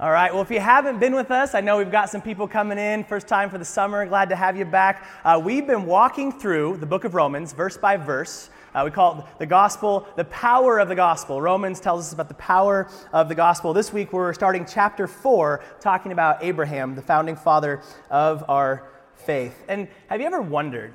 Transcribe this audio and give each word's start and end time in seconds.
All 0.00 0.12
right, 0.12 0.32
well, 0.32 0.42
if 0.42 0.50
you 0.52 0.60
haven't 0.60 1.00
been 1.00 1.16
with 1.16 1.32
us, 1.32 1.56
I 1.56 1.60
know 1.60 1.78
we've 1.78 1.90
got 1.90 2.08
some 2.08 2.22
people 2.22 2.46
coming 2.46 2.78
in, 2.78 3.02
first 3.02 3.26
time 3.26 3.50
for 3.50 3.58
the 3.58 3.64
summer, 3.64 4.06
glad 4.06 4.28
to 4.28 4.36
have 4.36 4.56
you 4.56 4.64
back. 4.64 5.04
Uh, 5.24 5.40
we've 5.44 5.66
been 5.66 5.86
walking 5.86 6.30
through 6.30 6.76
the 6.76 6.86
book 6.86 7.02
of 7.02 7.16
Romans, 7.16 7.52
verse 7.52 7.76
by 7.76 7.96
verse. 7.96 8.48
Uh, 8.72 8.82
we 8.84 8.92
call 8.92 9.18
it 9.18 9.24
the 9.40 9.46
gospel, 9.46 10.06
the 10.14 10.22
power 10.26 10.78
of 10.78 10.88
the 10.88 10.94
gospel. 10.94 11.42
Romans 11.42 11.80
tells 11.80 12.06
us 12.06 12.12
about 12.12 12.28
the 12.28 12.34
power 12.34 12.88
of 13.12 13.28
the 13.28 13.34
gospel. 13.34 13.72
This 13.72 13.92
week 13.92 14.12
we're 14.12 14.32
starting 14.34 14.64
chapter 14.64 15.08
4, 15.08 15.64
talking 15.80 16.12
about 16.12 16.44
Abraham, 16.44 16.94
the 16.94 17.02
founding 17.02 17.34
father 17.34 17.82
of 18.08 18.44
our 18.48 18.88
faith. 19.16 19.64
And 19.66 19.88
have 20.06 20.20
you 20.20 20.28
ever 20.28 20.40
wondered, 20.40 20.94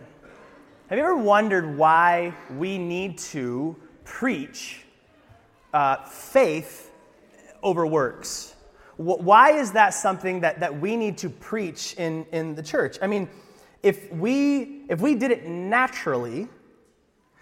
have 0.87 0.97
you 0.97 1.03
ever 1.03 1.17
wondered 1.17 1.77
why 1.77 2.33
we 2.55 2.77
need 2.77 3.17
to 3.17 3.75
preach 4.05 4.85
uh, 5.73 6.05
faith 6.05 6.89
over 7.61 7.85
works? 7.85 8.52
Why 9.03 9.51
is 9.51 9.71
that 9.73 9.93
something 9.93 10.41
that, 10.41 10.59
that 10.59 10.79
we 10.79 10.95
need 10.95 11.17
to 11.19 11.29
preach 11.29 11.95
in, 11.95 12.25
in 12.31 12.55
the 12.55 12.63
church? 12.63 12.97
I 13.01 13.07
mean, 13.07 13.29
if 13.81 14.11
we, 14.11 14.85
if 14.89 15.01
we 15.01 15.15
did 15.15 15.31
it 15.31 15.45
naturally, 15.45 16.47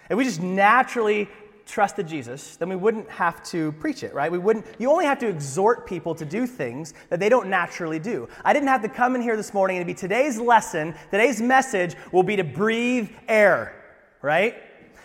if 0.09 0.17
we 0.17 0.23
just 0.23 0.41
naturally 0.41 1.29
trusted 1.67 2.07
Jesus, 2.07 2.57
then 2.57 2.67
we 2.67 2.75
wouldn't 2.75 3.09
have 3.09 3.43
to 3.43 3.71
preach 3.73 4.03
it, 4.03 4.13
right? 4.13 4.31
We 4.31 4.39
wouldn't, 4.39 4.65
you 4.79 4.91
only 4.91 5.05
have 5.05 5.19
to 5.19 5.27
exhort 5.27 5.85
people 5.85 6.15
to 6.15 6.25
do 6.25 6.47
things 6.47 6.93
that 7.09 7.19
they 7.19 7.29
don't 7.29 7.47
naturally 7.47 7.99
do. 7.99 8.27
I 8.43 8.53
didn't 8.53 8.67
have 8.67 8.81
to 8.81 8.89
come 8.89 9.15
in 9.15 9.21
here 9.21 9.37
this 9.37 9.53
morning 9.53 9.77
and 9.77 9.85
be 9.85 9.93
today's 9.93 10.39
lesson, 10.39 10.95
today's 11.11 11.41
message 11.41 11.95
will 12.11 12.23
be 12.23 12.35
to 12.35 12.43
breathe 12.43 13.09
air, 13.27 13.73
right? 14.21 14.55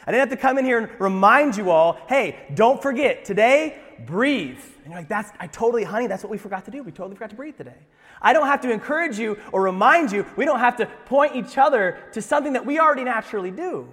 I 0.06 0.10
didn't 0.10 0.28
have 0.28 0.38
to 0.38 0.42
come 0.42 0.58
in 0.58 0.64
here 0.64 0.78
and 0.78 1.00
remind 1.00 1.56
you 1.56 1.70
all, 1.70 1.98
hey, 2.08 2.46
don't 2.54 2.80
forget, 2.80 3.24
today, 3.24 3.78
breathe. 4.06 4.58
And 4.86 4.92
you're 4.92 5.00
like, 5.00 5.08
that's, 5.08 5.32
I 5.40 5.48
totally, 5.48 5.82
honey, 5.82 6.06
that's 6.06 6.22
what 6.22 6.30
we 6.30 6.38
forgot 6.38 6.64
to 6.66 6.70
do. 6.70 6.80
We 6.80 6.92
totally 6.92 7.16
forgot 7.16 7.30
to 7.30 7.34
breathe 7.34 7.56
today. 7.56 7.74
I 8.22 8.32
don't 8.32 8.46
have 8.46 8.60
to 8.60 8.70
encourage 8.70 9.18
you 9.18 9.36
or 9.50 9.62
remind 9.62 10.12
you. 10.12 10.24
We 10.36 10.44
don't 10.44 10.60
have 10.60 10.76
to 10.76 10.86
point 11.06 11.34
each 11.34 11.58
other 11.58 11.98
to 12.12 12.22
something 12.22 12.52
that 12.52 12.64
we 12.64 12.78
already 12.78 13.02
naturally 13.02 13.50
do. 13.50 13.92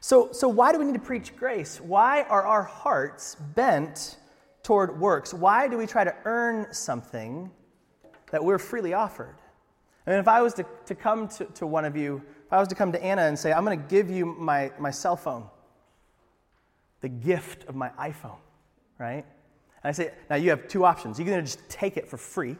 So, 0.00 0.32
so 0.32 0.48
why 0.48 0.72
do 0.72 0.78
we 0.78 0.86
need 0.86 0.94
to 0.94 0.98
preach 0.98 1.36
grace? 1.36 1.78
Why 1.78 2.22
are 2.22 2.42
our 2.42 2.62
hearts 2.62 3.34
bent 3.54 4.16
toward 4.62 4.98
works? 4.98 5.34
Why 5.34 5.68
do 5.68 5.76
we 5.76 5.86
try 5.86 6.04
to 6.04 6.14
earn 6.24 6.72
something 6.72 7.50
that 8.30 8.42
we're 8.42 8.58
freely 8.58 8.94
offered? 8.94 9.36
I 10.06 10.10
mean, 10.12 10.20
if 10.20 10.28
I 10.28 10.40
was 10.40 10.54
to, 10.54 10.64
to 10.86 10.94
come 10.94 11.28
to, 11.28 11.44
to 11.44 11.66
one 11.66 11.84
of 11.84 11.98
you, 11.98 12.22
if 12.46 12.50
I 12.50 12.58
was 12.60 12.68
to 12.68 12.74
come 12.74 12.92
to 12.92 13.04
Anna 13.04 13.24
and 13.24 13.38
say, 13.38 13.52
I'm 13.52 13.66
going 13.66 13.78
to 13.78 13.88
give 13.88 14.08
you 14.08 14.24
my, 14.24 14.72
my 14.78 14.90
cell 14.90 15.16
phone, 15.16 15.44
the 17.02 17.10
gift 17.10 17.68
of 17.68 17.74
my 17.74 17.90
iPhone, 18.00 18.38
right? 18.98 19.26
I 19.86 19.92
say, 19.92 20.10
now 20.28 20.36
you 20.36 20.50
have 20.50 20.68
two 20.68 20.84
options. 20.84 21.18
You 21.18 21.24
can 21.24 21.44
just 21.44 21.68
take 21.68 21.96
it 21.96 22.08
for 22.08 22.16
free, 22.16 22.56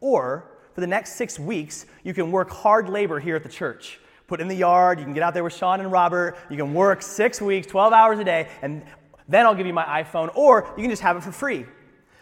or 0.00 0.50
for 0.74 0.80
the 0.80 0.86
next 0.86 1.14
six 1.14 1.38
weeks, 1.38 1.86
you 2.04 2.14
can 2.14 2.30
work 2.30 2.50
hard 2.50 2.88
labor 2.88 3.18
here 3.18 3.36
at 3.36 3.42
the 3.42 3.48
church. 3.48 3.98
Put 4.28 4.40
in 4.40 4.46
the 4.46 4.54
yard, 4.54 4.98
you 4.98 5.04
can 5.04 5.14
get 5.14 5.22
out 5.22 5.34
there 5.34 5.42
with 5.42 5.54
Sean 5.54 5.80
and 5.80 5.90
Robert, 5.90 6.36
you 6.50 6.56
can 6.56 6.74
work 6.74 7.02
six 7.02 7.40
weeks, 7.40 7.66
12 7.66 7.92
hours 7.92 8.18
a 8.18 8.24
day, 8.24 8.48
and 8.62 8.82
then 9.26 9.46
I'll 9.46 9.54
give 9.54 9.66
you 9.66 9.74
my 9.74 10.04
iPhone, 10.04 10.30
or 10.36 10.72
you 10.76 10.82
can 10.82 10.90
just 10.90 11.02
have 11.02 11.16
it 11.16 11.22
for 11.22 11.32
free. 11.32 11.66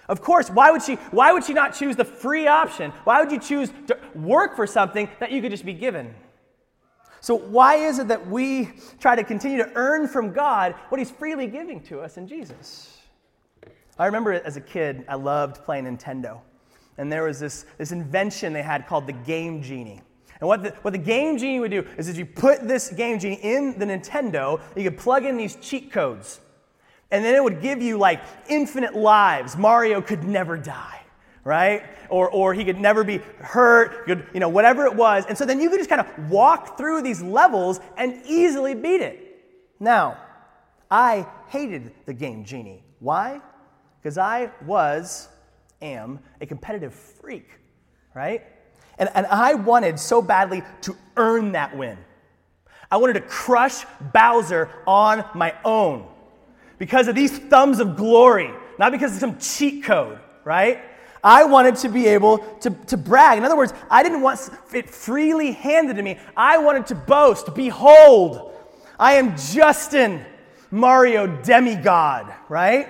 Of 0.08 0.22
course, 0.22 0.48
why 0.48 0.70
would 0.70 0.82
she, 0.82 0.94
why 1.10 1.32
would 1.32 1.44
she 1.44 1.52
not 1.52 1.74
choose 1.74 1.96
the 1.96 2.04
free 2.04 2.46
option? 2.46 2.92
Why 3.04 3.20
would 3.20 3.32
you 3.32 3.40
choose 3.40 3.70
to 3.88 3.98
work 4.14 4.54
for 4.54 4.66
something 4.66 5.08
that 5.18 5.32
you 5.32 5.42
could 5.42 5.50
just 5.50 5.64
be 5.64 5.74
given? 5.74 6.14
So, 7.20 7.34
why 7.34 7.74
is 7.76 7.98
it 7.98 8.08
that 8.08 8.28
we 8.28 8.70
try 9.00 9.16
to 9.16 9.24
continue 9.24 9.58
to 9.58 9.70
earn 9.74 10.06
from 10.06 10.32
God 10.32 10.76
what 10.90 10.98
He's 10.98 11.10
freely 11.10 11.48
giving 11.48 11.80
to 11.84 12.00
us 12.00 12.18
in 12.18 12.28
Jesus? 12.28 12.95
I 13.98 14.06
remember 14.06 14.32
as 14.32 14.56
a 14.56 14.60
kid, 14.60 15.04
I 15.08 15.14
loved 15.14 15.64
playing 15.64 15.84
Nintendo. 15.84 16.40
And 16.98 17.10
there 17.10 17.24
was 17.24 17.40
this, 17.40 17.66
this 17.78 17.92
invention 17.92 18.52
they 18.52 18.62
had 18.62 18.86
called 18.86 19.06
the 19.06 19.12
Game 19.12 19.62
Genie. 19.62 20.00
And 20.40 20.48
what 20.48 20.62
the, 20.62 20.70
what 20.82 20.92
the 20.92 20.98
Game 20.98 21.38
Genie 21.38 21.60
would 21.60 21.70
do 21.70 21.86
is 21.96 22.08
if 22.08 22.16
you 22.18 22.26
put 22.26 22.66
this 22.68 22.90
Game 22.90 23.18
Genie 23.18 23.40
in 23.42 23.78
the 23.78 23.86
Nintendo, 23.86 24.60
you 24.76 24.84
could 24.84 24.98
plug 24.98 25.24
in 25.24 25.36
these 25.36 25.56
cheat 25.56 25.90
codes. 25.92 26.40
And 27.10 27.24
then 27.24 27.34
it 27.34 27.42
would 27.42 27.62
give 27.62 27.80
you 27.80 27.98
like 27.98 28.20
infinite 28.48 28.94
lives. 28.94 29.56
Mario 29.56 30.02
could 30.02 30.24
never 30.24 30.58
die, 30.58 31.00
right? 31.44 31.84
Or, 32.10 32.28
or 32.30 32.52
he 32.52 32.64
could 32.64 32.78
never 32.78 33.02
be 33.04 33.18
hurt, 33.38 34.04
could, 34.06 34.26
you 34.34 34.40
know, 34.40 34.48
whatever 34.48 34.84
it 34.84 34.94
was. 34.94 35.24
And 35.26 35.38
so 35.38 35.46
then 35.46 35.60
you 35.60 35.70
could 35.70 35.78
just 35.78 35.88
kind 35.88 36.00
of 36.00 36.30
walk 36.30 36.76
through 36.76 37.02
these 37.02 37.22
levels 37.22 37.80
and 37.96 38.20
easily 38.26 38.74
beat 38.74 39.00
it. 39.00 39.22
Now, 39.80 40.18
I 40.90 41.26
hated 41.48 41.92
the 42.04 42.14
Game 42.14 42.44
Genie. 42.44 42.84
Why? 42.98 43.40
Because 44.06 44.18
I 44.18 44.52
was, 44.64 45.26
am, 45.82 46.20
a 46.40 46.46
competitive 46.46 46.94
freak, 46.94 47.48
right? 48.14 48.44
And, 49.00 49.10
and 49.16 49.26
I 49.26 49.54
wanted 49.54 49.98
so 49.98 50.22
badly 50.22 50.62
to 50.82 50.96
earn 51.16 51.50
that 51.52 51.76
win. 51.76 51.98
I 52.88 52.98
wanted 52.98 53.14
to 53.14 53.22
crush 53.22 53.84
Bowser 54.12 54.70
on 54.86 55.24
my 55.34 55.56
own 55.64 56.06
because 56.78 57.08
of 57.08 57.16
these 57.16 57.36
thumbs 57.36 57.80
of 57.80 57.96
glory, 57.96 58.52
not 58.78 58.92
because 58.92 59.12
of 59.12 59.18
some 59.18 59.38
cheat 59.40 59.82
code, 59.82 60.20
right? 60.44 60.82
I 61.24 61.42
wanted 61.42 61.74
to 61.78 61.88
be 61.88 62.06
able 62.06 62.38
to, 62.60 62.70
to 62.70 62.96
brag. 62.96 63.38
In 63.38 63.44
other 63.44 63.56
words, 63.56 63.74
I 63.90 64.04
didn't 64.04 64.22
want 64.22 64.38
it 64.72 64.88
freely 64.88 65.50
handed 65.50 65.96
to 65.96 66.02
me. 66.04 66.16
I 66.36 66.58
wanted 66.58 66.86
to 66.86 66.94
boast, 66.94 67.56
behold, 67.56 68.54
I 69.00 69.14
am 69.14 69.36
Justin, 69.36 70.24
Mario 70.70 71.26
demigod, 71.42 72.32
right? 72.48 72.88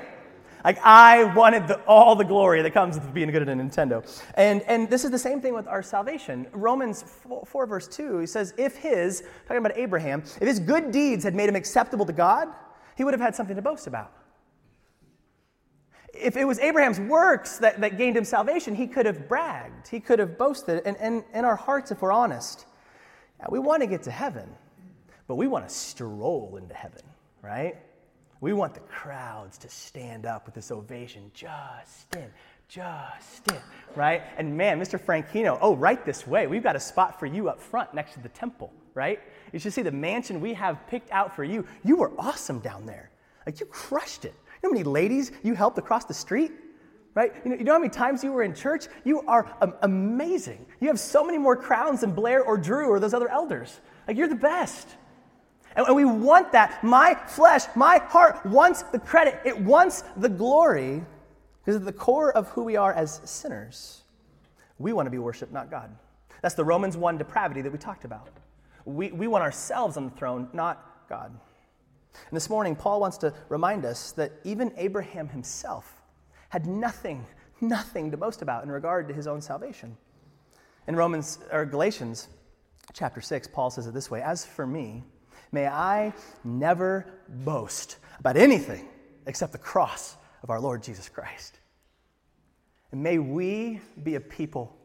Like, 0.67 0.81
I 0.83 1.23
wanted 1.33 1.69
the, 1.69 1.79
all 1.83 2.17
the 2.17 2.25
glory 2.25 2.61
that 2.61 2.75
comes 2.75 2.97
with 2.97 3.15
being 3.15 3.31
good 3.31 3.43
at 3.43 3.49
a 3.49 3.53
Nintendo. 3.53 4.05
And, 4.35 4.63
and 4.63 4.91
this 4.91 5.05
is 5.05 5.13
the 5.13 5.19
same 5.19 5.41
thing 5.41 5.55
with 5.55 5.69
our 5.69 5.81
salvation. 5.81 6.49
Romans 6.51 7.05
4, 7.05 7.47
4, 7.47 7.67
verse 7.67 7.87
2, 7.87 8.19
he 8.19 8.27
says, 8.27 8.53
If 8.59 8.75
his, 8.75 9.23
talking 9.47 9.59
about 9.59 9.79
Abraham, 9.79 10.23
if 10.23 10.49
his 10.49 10.59
good 10.59 10.91
deeds 10.91 11.23
had 11.23 11.37
made 11.37 11.49
him 11.49 11.55
acceptable 11.55 12.05
to 12.05 12.13
God, 12.13 12.49
he 12.97 13.05
would 13.05 13.15
have 13.15 13.21
had 13.21 13.37
something 13.37 13.55
to 13.55 13.63
boast 13.63 13.87
about. 13.87 14.11
If 16.13 16.37
it 16.37 16.45
was 16.45 16.59
Abraham's 16.59 16.99
works 16.99 17.59
that, 17.59 17.81
that 17.81 17.97
gained 17.97 18.17
him 18.17 18.25
salvation, 18.25 18.75
he 18.75 18.89
could 18.89 19.07
have 19.07 19.29
bragged, 19.29 19.87
he 19.87 20.01
could 20.01 20.19
have 20.19 20.37
boasted. 20.37 20.83
And, 20.85 20.97
and 20.97 21.23
in 21.33 21.45
our 21.45 21.55
hearts, 21.55 21.93
if 21.93 22.03
we're 22.03 22.11
honest, 22.11 22.67
we 23.49 23.61
want 23.61 23.83
to 23.83 23.87
get 23.87 24.03
to 24.03 24.11
heaven, 24.11 24.49
but 25.29 25.37
we 25.37 25.47
want 25.47 25.69
to 25.69 25.73
stroll 25.73 26.57
into 26.61 26.75
heaven, 26.75 27.03
right? 27.41 27.77
We 28.41 28.53
want 28.53 28.75
the 28.75 28.81
crowds 28.81 29.57
to 29.59 29.69
stand 29.69 30.27
up 30.27 30.45
with 30.45 30.55
this 30.55 30.71
ovation. 30.71 31.31
Justin, 31.33 32.31
Justin, 32.69 33.59
right? 33.95 34.23
And 34.37 34.57
man, 34.57 34.79
Mr. 34.79 35.01
Franchino, 35.01 35.59
oh, 35.61 35.75
right 35.75 36.05
this 36.05 36.27
way. 36.27 36.47
We've 36.47 36.63
got 36.63 36.77
a 36.77 36.81
spot 36.81 37.19
for 37.19 37.27
you 37.27 37.49
up 37.49 37.61
front 37.61 37.95
next 37.95 38.15
to 38.15 38.21
the 38.21 38.29
temple, 38.29 38.73
right? 38.95 39.21
You 39.53 39.59
should 39.59 39.73
see 39.73 39.83
the 39.83 39.93
mansion 39.93 40.41
we 40.41 40.53
have 40.55 40.87
picked 40.87 41.11
out 41.13 41.35
for 41.35 41.45
you. 41.45 41.65
You 41.85 41.97
were 41.97 42.13
awesome 42.19 42.61
down 42.61 42.85
there. 42.85 43.11
Like, 43.47 43.61
you 43.61 43.67
crushed 43.67 44.25
it. 44.25 44.35
You 44.63 44.69
know 44.69 44.71
how 44.71 44.73
many 44.73 44.85
ladies 44.85 45.33
you 45.43 45.55
helped 45.55 45.79
across 45.79 46.05
the 46.05 46.15
street? 46.15 46.53
Right? 47.15 47.33
You 47.45 47.51
know, 47.51 47.57
you 47.57 47.65
know 47.65 47.73
how 47.73 47.79
many 47.79 47.89
times 47.89 48.23
you 48.23 48.33
were 48.33 48.43
in 48.43 48.55
church? 48.55 48.89
You 49.05 49.23
are 49.23 49.51
um, 49.63 49.73
amazing. 49.83 50.67
You 50.81 50.89
have 50.89 51.01
so 51.01 51.25
many 51.25 51.39
more 51.39 51.57
crowns 51.57 52.03
than 52.03 52.13
Blair 52.13 52.43
or 52.43 52.59
Drew 52.59 52.89
or 52.89 53.01
those 53.01 53.15
other 53.15 53.31
elders. 53.31 53.81
Like, 54.07 54.19
you're 54.19 54.29
the 54.29 54.35
best. 54.35 54.89
And 55.77 55.95
we 55.95 56.07
want 56.07 56.53
that. 56.53 56.83
My 56.83 57.15
flesh, 57.15 57.65
my 57.75 57.99
heart 57.99 58.45
wants 58.47 58.83
the 58.83 58.99
credit, 58.99 59.41
it 59.45 59.59
wants 59.59 60.03
the 60.17 60.29
glory, 60.29 61.05
because 61.61 61.77
at 61.77 61.85
the 61.85 61.93
core 61.93 62.33
of 62.33 62.49
who 62.49 62.65
we 62.65 62.77
are 62.77 62.93
as 62.93 63.21
sinners, 63.25 64.03
we 64.79 64.93
want 64.93 65.07
to 65.07 65.11
be 65.11 65.19
worshiped, 65.19 65.53
not 65.53 65.71
God. 65.71 65.95
That's 66.41 66.55
the 66.55 66.65
Romans 66.65 66.97
1 66.97 67.19
depravity 67.19 67.61
that 67.61 67.71
we 67.71 67.79
talked 67.79 68.05
about. 68.05 68.29
We, 68.85 69.11
we 69.11 69.27
want 69.27 69.43
ourselves 69.43 69.97
on 69.97 70.05
the 70.05 70.11
throne, 70.13 70.49
not 70.53 71.07
God. 71.09 71.31
And 72.29 72.37
this 72.37 72.49
morning, 72.49 72.75
Paul 72.75 73.01
wants 73.01 73.19
to 73.19 73.35
remind 73.49 73.85
us 73.85 74.13
that 74.13 74.33
even 74.45 74.73
Abraham 74.77 75.29
himself 75.29 76.03
had 76.49 76.67
nothing, 76.67 77.27
nothing 77.61 78.11
to 78.11 78.17
boast 78.17 78.43
about 78.43 78.63
in 78.65 78.71
regard 78.71 79.09
to 79.09 79.15
his 79.15 79.27
own 79.27 79.43
salvation. 79.43 79.97
In 80.89 80.97
Romans 80.97 81.41
or 81.53 81.67
Galatians 81.67 82.29
chapter 82.93 83.21
6, 83.21 83.49
Paul 83.49 83.71
says 83.71 83.87
it 83.87 83.95
this 83.95 84.11
way 84.11 84.23
As 84.23 84.47
for 84.47 84.67
me, 84.67 85.03
May 85.57 85.69
I 85.69 86.13
never 86.45 87.07
boast 87.31 87.97
about 88.21 88.37
anything 88.37 88.87
except 89.27 89.53
the 89.53 89.59
cross 89.59 90.19
of 90.43 90.51
our 90.51 90.61
Lord 90.61 90.83
Jesus 90.83 91.09
Christ. 91.09 91.59
And 92.93 93.03
may 93.03 93.19
we 93.19 93.81
be 94.03 94.17
a 94.17 94.21
people 94.21 94.77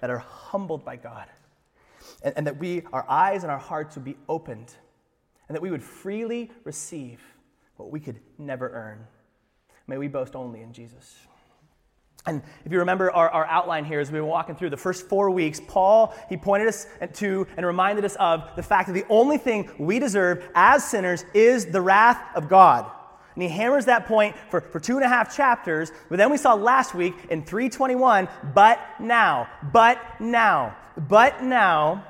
that 0.00 0.10
are 0.10 0.18
humbled 0.18 0.84
by 0.84 0.96
God, 0.96 1.28
and, 2.24 2.34
and, 2.36 2.46
that 2.48 2.58
we, 2.58 2.82
our 2.92 3.08
eyes 3.08 3.44
and 3.44 3.52
our 3.52 3.60
hearts 3.60 3.94
would 3.94 4.04
be 4.04 4.16
opened, 4.28 4.74
and 5.46 5.54
that 5.54 5.62
we 5.62 5.70
would 5.70 5.84
freely 5.84 6.50
receive 6.64 7.20
what 7.76 7.92
we 7.92 8.00
could 8.00 8.18
never 8.38 8.68
earn. 8.70 9.06
May 9.86 9.98
we 9.98 10.08
boast 10.08 10.34
only 10.34 10.62
in 10.62 10.72
Jesus. 10.72 11.16
And 12.26 12.42
if 12.64 12.72
you 12.72 12.78
remember 12.78 13.10
our, 13.10 13.30
our 13.30 13.46
outline 13.46 13.84
here 13.84 14.00
as 14.00 14.10
we 14.10 14.20
were 14.20 14.26
walking 14.26 14.54
through 14.54 14.70
the 14.70 14.76
first 14.76 15.08
four 15.08 15.30
weeks, 15.30 15.60
Paul, 15.66 16.14
he 16.28 16.36
pointed 16.36 16.68
us 16.68 16.86
to 17.14 17.46
and 17.56 17.64
reminded 17.64 18.04
us 18.04 18.16
of 18.16 18.50
the 18.56 18.62
fact 18.62 18.88
that 18.88 18.92
the 18.92 19.06
only 19.08 19.38
thing 19.38 19.70
we 19.78 19.98
deserve 19.98 20.46
as 20.54 20.84
sinners 20.84 21.24
is 21.32 21.66
the 21.66 21.80
wrath 21.80 22.20
of 22.34 22.48
God. 22.48 22.90
And 23.34 23.42
he 23.44 23.48
hammers 23.48 23.84
that 23.84 24.06
point 24.06 24.34
for, 24.50 24.60
for 24.60 24.80
two 24.80 24.96
and 24.96 25.04
a 25.04 25.08
half 25.08 25.34
chapters. 25.34 25.92
But 26.08 26.18
then 26.18 26.30
we 26.30 26.36
saw 26.36 26.54
last 26.54 26.92
week 26.92 27.14
in 27.30 27.44
321, 27.44 28.28
but 28.52 28.80
now, 28.98 29.48
but 29.72 30.00
now, 30.20 30.76
but 30.96 31.42
now, 31.42 32.04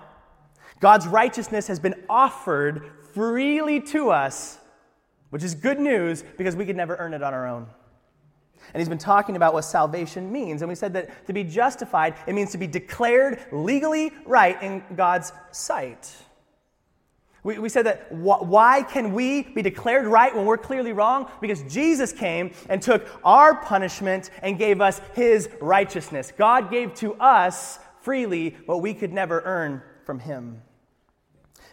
God's 0.80 1.06
righteousness 1.06 1.66
has 1.66 1.78
been 1.78 1.94
offered 2.08 2.90
freely 3.12 3.80
to 3.80 4.10
us, 4.10 4.58
which 5.30 5.42
is 5.42 5.54
good 5.54 5.78
news 5.78 6.24
because 6.38 6.56
we 6.56 6.64
could 6.64 6.76
never 6.76 6.96
earn 6.96 7.12
it 7.12 7.22
on 7.22 7.34
our 7.34 7.46
own. 7.46 7.66
And 8.72 8.80
he's 8.80 8.88
been 8.88 8.98
talking 8.98 9.36
about 9.36 9.54
what 9.54 9.62
salvation 9.62 10.30
means. 10.30 10.62
And 10.62 10.68
we 10.68 10.74
said 10.74 10.92
that 10.94 11.26
to 11.26 11.32
be 11.32 11.44
justified, 11.44 12.14
it 12.26 12.34
means 12.34 12.52
to 12.52 12.58
be 12.58 12.66
declared 12.66 13.40
legally 13.52 14.12
right 14.26 14.60
in 14.62 14.82
God's 14.94 15.32
sight. 15.52 16.14
We, 17.44 17.58
we 17.58 17.68
said 17.68 17.86
that 17.86 18.08
wh- 18.10 18.42
why 18.42 18.82
can 18.82 19.12
we 19.12 19.42
be 19.42 19.62
declared 19.62 20.06
right 20.06 20.34
when 20.34 20.44
we're 20.44 20.58
clearly 20.58 20.92
wrong? 20.92 21.30
Because 21.40 21.62
Jesus 21.62 22.12
came 22.12 22.52
and 22.68 22.82
took 22.82 23.06
our 23.24 23.54
punishment 23.54 24.30
and 24.42 24.58
gave 24.58 24.80
us 24.80 25.00
his 25.14 25.48
righteousness. 25.60 26.32
God 26.36 26.70
gave 26.70 26.94
to 26.96 27.14
us 27.14 27.78
freely 28.02 28.56
what 28.66 28.82
we 28.82 28.92
could 28.92 29.12
never 29.12 29.40
earn 29.44 29.82
from 30.04 30.18
him. 30.18 30.60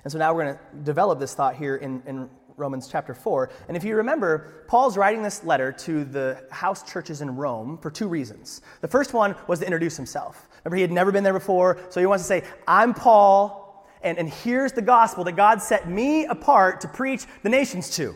And 0.03 0.11
so 0.11 0.19
now 0.19 0.33
we're 0.33 0.43
going 0.43 0.55
to 0.55 0.83
develop 0.83 1.19
this 1.19 1.33
thought 1.33 1.55
here 1.55 1.77
in, 1.77 2.03
in 2.05 2.29
Romans 2.57 2.87
chapter 2.87 3.13
4. 3.13 3.49
And 3.67 3.75
if 3.75 3.83
you 3.83 3.95
remember, 3.95 4.63
Paul's 4.67 4.97
writing 4.97 5.21
this 5.21 5.43
letter 5.43 5.71
to 5.71 6.05
the 6.05 6.43
house 6.51 6.89
churches 6.89 7.21
in 7.21 7.35
Rome 7.35 7.77
for 7.77 7.91
two 7.91 8.07
reasons. 8.07 8.61
The 8.81 8.87
first 8.87 9.13
one 9.13 9.35
was 9.47 9.59
to 9.59 9.65
introduce 9.65 9.97
himself. 9.97 10.47
Remember, 10.63 10.77
he 10.77 10.81
had 10.81 10.91
never 10.91 11.11
been 11.11 11.23
there 11.23 11.33
before, 11.33 11.77
so 11.89 11.99
he 11.99 12.05
wants 12.05 12.23
to 12.23 12.27
say, 12.27 12.43
I'm 12.67 12.93
Paul, 12.93 13.85
and, 14.01 14.17
and 14.17 14.29
here's 14.29 14.71
the 14.71 14.81
gospel 14.81 15.23
that 15.25 15.33
God 15.33 15.61
set 15.61 15.89
me 15.89 16.25
apart 16.25 16.81
to 16.81 16.87
preach 16.87 17.25
the 17.43 17.49
nations 17.49 17.89
to. 17.97 18.15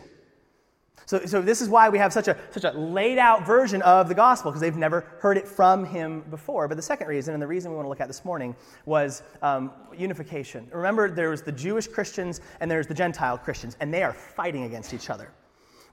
So, 1.10 1.26
so 1.26 1.42
this 1.42 1.60
is 1.60 1.68
why 1.68 1.88
we 1.88 1.98
have 1.98 2.12
such 2.12 2.28
a, 2.28 2.36
such 2.52 2.62
a 2.62 2.70
laid 2.70 3.18
out 3.18 3.44
version 3.44 3.82
of 3.82 4.06
the 4.06 4.14
gospel, 4.14 4.52
because 4.52 4.60
they've 4.60 4.76
never 4.76 5.00
heard 5.18 5.36
it 5.36 5.48
from 5.48 5.84
him 5.84 6.20
before. 6.30 6.68
But 6.68 6.76
the 6.76 6.82
second 6.82 7.08
reason, 7.08 7.34
and 7.34 7.42
the 7.42 7.48
reason 7.48 7.72
we 7.72 7.76
want 7.76 7.86
to 7.86 7.88
look 7.88 8.00
at 8.00 8.06
this 8.06 8.24
morning, 8.24 8.54
was 8.86 9.24
um, 9.42 9.72
unification. 9.92 10.68
Remember, 10.70 11.10
there 11.10 11.30
was 11.30 11.42
the 11.42 11.50
Jewish 11.50 11.88
Christians 11.88 12.40
and 12.60 12.70
there's 12.70 12.86
the 12.86 12.94
Gentile 12.94 13.36
Christians, 13.38 13.76
and 13.80 13.92
they 13.92 14.04
are 14.04 14.12
fighting 14.12 14.62
against 14.62 14.94
each 14.94 15.10
other. 15.10 15.32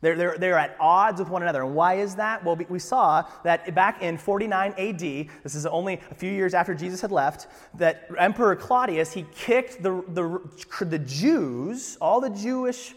They're, 0.02 0.16
they're, 0.16 0.38
they're 0.38 0.60
at 0.60 0.78
odds 0.80 1.20
with 1.20 1.30
one 1.30 1.42
another. 1.42 1.64
And 1.64 1.74
why 1.74 1.96
is 1.96 2.14
that? 2.16 2.46
Well, 2.46 2.56
we 2.70 2.78
saw 2.78 3.26
that 3.44 3.74
back 3.74 4.04
in 4.04 4.20
49 4.20 4.76
AD, 4.78 5.00
this 5.00 5.56
is 5.56 5.66
only 5.66 6.00
a 6.12 6.14
few 6.14 6.32
years 6.32 6.54
after 6.54 6.76
Jesus 6.76 7.02
had 7.02 7.12
left, 7.12 7.48
that 7.74 8.08
Emperor 8.20 8.56
Claudius, 8.56 9.12
he 9.12 9.26
kicked 9.36 9.82
the, 9.82 10.04
the, 10.10 10.86
the 10.86 11.00
Jews, 11.00 11.98
all 12.00 12.22
the 12.22 12.30
Jewish 12.30 12.94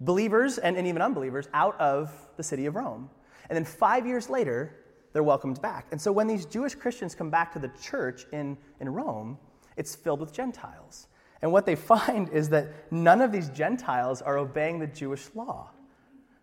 believers 0.00 0.58
and, 0.58 0.76
and 0.76 0.86
even 0.86 1.02
unbelievers 1.02 1.48
out 1.52 1.78
of 1.80 2.12
the 2.36 2.42
city 2.42 2.66
of 2.66 2.74
Rome. 2.74 3.10
And 3.48 3.56
then 3.56 3.64
five 3.64 4.06
years 4.06 4.30
later, 4.30 4.76
they're 5.12 5.22
welcomed 5.22 5.60
back. 5.60 5.86
And 5.90 6.00
so 6.00 6.12
when 6.12 6.26
these 6.26 6.46
Jewish 6.46 6.74
Christians 6.74 7.14
come 7.14 7.30
back 7.30 7.52
to 7.52 7.58
the 7.58 7.70
church 7.82 8.26
in, 8.32 8.56
in 8.80 8.88
Rome, 8.88 9.38
it's 9.76 9.94
filled 9.94 10.20
with 10.20 10.32
Gentiles. 10.32 11.08
And 11.42 11.52
what 11.52 11.66
they 11.66 11.74
find 11.76 12.28
is 12.30 12.48
that 12.50 12.92
none 12.92 13.20
of 13.20 13.32
these 13.32 13.48
Gentiles 13.50 14.22
are 14.22 14.38
obeying 14.38 14.78
the 14.78 14.86
Jewish 14.86 15.26
law. 15.34 15.70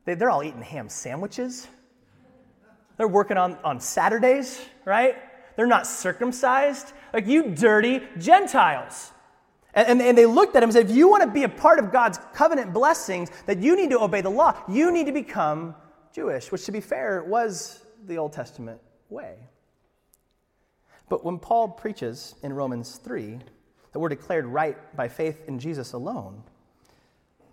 They, 0.06 0.16
they're 0.16 0.30
all 0.30 0.44
eating 0.44 0.62
ham 0.62 0.90
sandwiches. 0.90 1.68
They're 2.98 3.08
working 3.08 3.38
on, 3.38 3.58
on 3.64 3.80
Saturdays, 3.80 4.60
right? 4.86 5.16
They're 5.56 5.68
not 5.68 5.86
circumcised. 5.88 6.94
Like, 7.14 7.28
you 7.28 7.50
dirty 7.50 8.02
Gentiles. 8.18 9.12
And, 9.78 10.02
and, 10.02 10.18
they 10.18 10.26
looked 10.26 10.56
at 10.56 10.64
him 10.64 10.70
and 10.70 10.74
said, 10.74 10.90
if 10.90 10.96
you 10.96 11.08
want 11.08 11.22
to 11.22 11.30
be 11.30 11.44
a 11.44 11.50
part 11.50 11.78
of 11.78 11.92
God's 11.92 12.20
covenant 12.34 12.74
blessings, 12.74 13.30
that 13.46 13.60
you 13.60 13.76
need 13.76 13.92
to 13.92 14.02
obey 14.02 14.22
the 14.22 14.30
law. 14.30 14.60
You 14.68 14.92
need 14.92 15.06
to 15.06 15.12
become 15.12 15.76
Jewish, 16.12 16.52
which, 16.52 16.66
to 16.66 16.72
be 16.72 16.82
fair, 16.82 17.24
was 17.24 17.86
the 18.08 18.18
Old 18.18 18.34
Testament 18.34 18.82
way. 19.10 19.36
But 21.10 21.24
when 21.24 21.38
Paul 21.38 21.68
preaches 21.68 22.34
in 22.42 22.54
Romans 22.54 22.96
3 22.98 23.38
that 23.92 24.00
we're 24.00 24.10
declared 24.10 24.48
right 24.48 24.78
by 24.98 25.08
faith 25.08 25.44
in 25.48 25.60
Jesus 25.60 25.94
alone, 25.94 26.42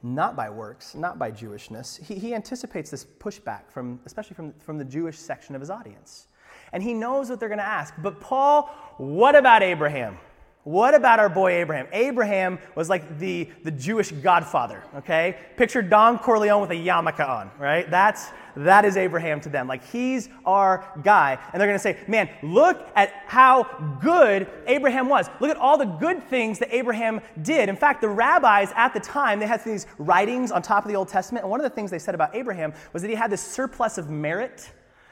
not 0.03 0.35
by 0.35 0.49
works, 0.49 0.95
not 0.95 1.19
by 1.19 1.31
Jewishness, 1.31 2.03
he, 2.03 2.15
he 2.15 2.35
anticipates 2.35 2.91
this 2.91 3.05
pushback 3.05 3.71
from, 3.71 4.01
especially 4.07 4.35
from, 4.35 4.55
from 4.55 4.79
the 4.79 4.85
Jewish 4.87 5.19
section 5.19 5.55
of 5.55 5.61
his 5.61 5.69
audience. 5.69 6.27
And 6.73 6.83
he 6.83 6.95
knows 6.95 7.29
what 7.29 7.39
they're 7.39 7.51
going 7.51 7.59
to 7.59 7.65
ask. 7.65 7.93
But 7.99 8.19
Paul, 8.19 8.71
what 8.97 9.37
about 9.37 9.63
Abraham? 9.63 10.17
What 10.65 10.95
about 10.95 11.19
our 11.19 11.29
boy 11.29 11.53
Abraham? 11.53 11.87
Abraham 11.93 12.59
was 12.75 12.89
like 12.89 13.19
the, 13.19 13.51
the 13.65 13.71
Jewish 13.71 14.11
godfather, 14.11 14.83
okay? 14.97 15.37
Picture 15.59 15.83
Don 15.83 16.19
Corleone 16.19 16.63
with 16.63 16.71
a 16.71 16.75
yarmulke 16.75 17.29
on, 17.29 17.51
right? 17.59 17.91
That's, 17.91 18.31
that 18.57 18.87
is 18.87 18.97
Abraham 18.97 19.43
to 19.43 19.51
them. 19.51 19.69
Like, 19.69 19.85
he's 19.85 20.31
our 20.47 20.87
guy. 21.03 21.39
And 21.53 21.61
they're 21.61 21.69
going 21.69 21.79
to 21.79 21.83
say, 21.83 21.99
man, 22.09 22.31
look 22.43 22.89
at 22.97 23.13
how 23.27 23.65
good 24.01 24.49
Abraham 24.67 25.11
was. 25.11 25.29
Look 25.39 25.51
at 25.51 25.59
all 25.59 25.77
the 25.77 25.85
good 25.85 26.27
things 26.31 26.59
that 26.61 26.75
Abraham 26.75 27.21
did. 27.43 27.69
In 27.69 27.77
fact, 27.77 28.01
the 28.01 28.09
rabbis 28.09 28.73
at 28.75 28.95
the 28.95 29.01
time, 29.01 29.41
they 29.41 29.47
had 29.47 29.63
these 29.65 29.87
writings 29.99 30.51
on 30.51 30.63
top 30.63 30.87
of 30.87 30.89
the 30.89 30.97
Old 30.97 31.09
Testament. 31.09 31.45
And 31.45 31.51
one 31.51 31.61
of 31.61 31.65
the 31.65 31.75
things 31.75 31.91
they 31.91 31.99
said 31.99 32.15
about 32.15 32.35
Abraham 32.35 32.73
was 32.95 33.03
that 33.03 33.09
he 33.11 33.15
had 33.15 33.31
this 33.31 33.43
surplus 33.43 33.99
of 33.99 34.09
merit, 34.09 34.71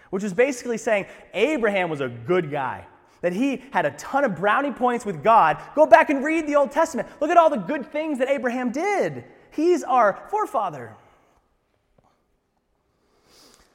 which 0.09 0.23
was 0.23 0.33
basically 0.33 0.79
saying 0.79 1.05
Abraham 1.35 1.91
was 1.91 2.01
a 2.01 2.09
good 2.09 2.51
guy 2.51 2.87
that 3.23 3.33
he 3.33 3.63
had 3.71 3.87
a 3.87 3.93
ton 3.93 4.25
of 4.25 4.37
brownie 4.37 4.73
points 4.73 5.07
with 5.07 5.23
God. 5.23 5.57
Go 5.75 5.87
back 5.87 6.11
and 6.11 6.23
read 6.23 6.47
the 6.47 6.57
Old 6.57 6.71
Testament. 6.71 7.09
Look 7.21 7.31
at 7.31 7.37
all 7.37 7.49
the 7.49 7.57
good 7.57 7.91
things 7.91 8.19
that 8.19 8.29
Abraham 8.29 8.71
did. 8.71 9.25
He's 9.51 9.83
our 9.83 10.27
forefather. 10.29 10.97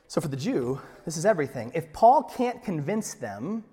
So, 0.07 0.21
for 0.21 0.27
the 0.27 0.37
Jew, 0.37 0.79
this 1.05 1.17
is 1.17 1.25
everything. 1.25 1.71
If 1.73 1.91
Paul 1.91 2.23
can't 2.23 2.63
convince 2.63 3.13
them 3.13 3.63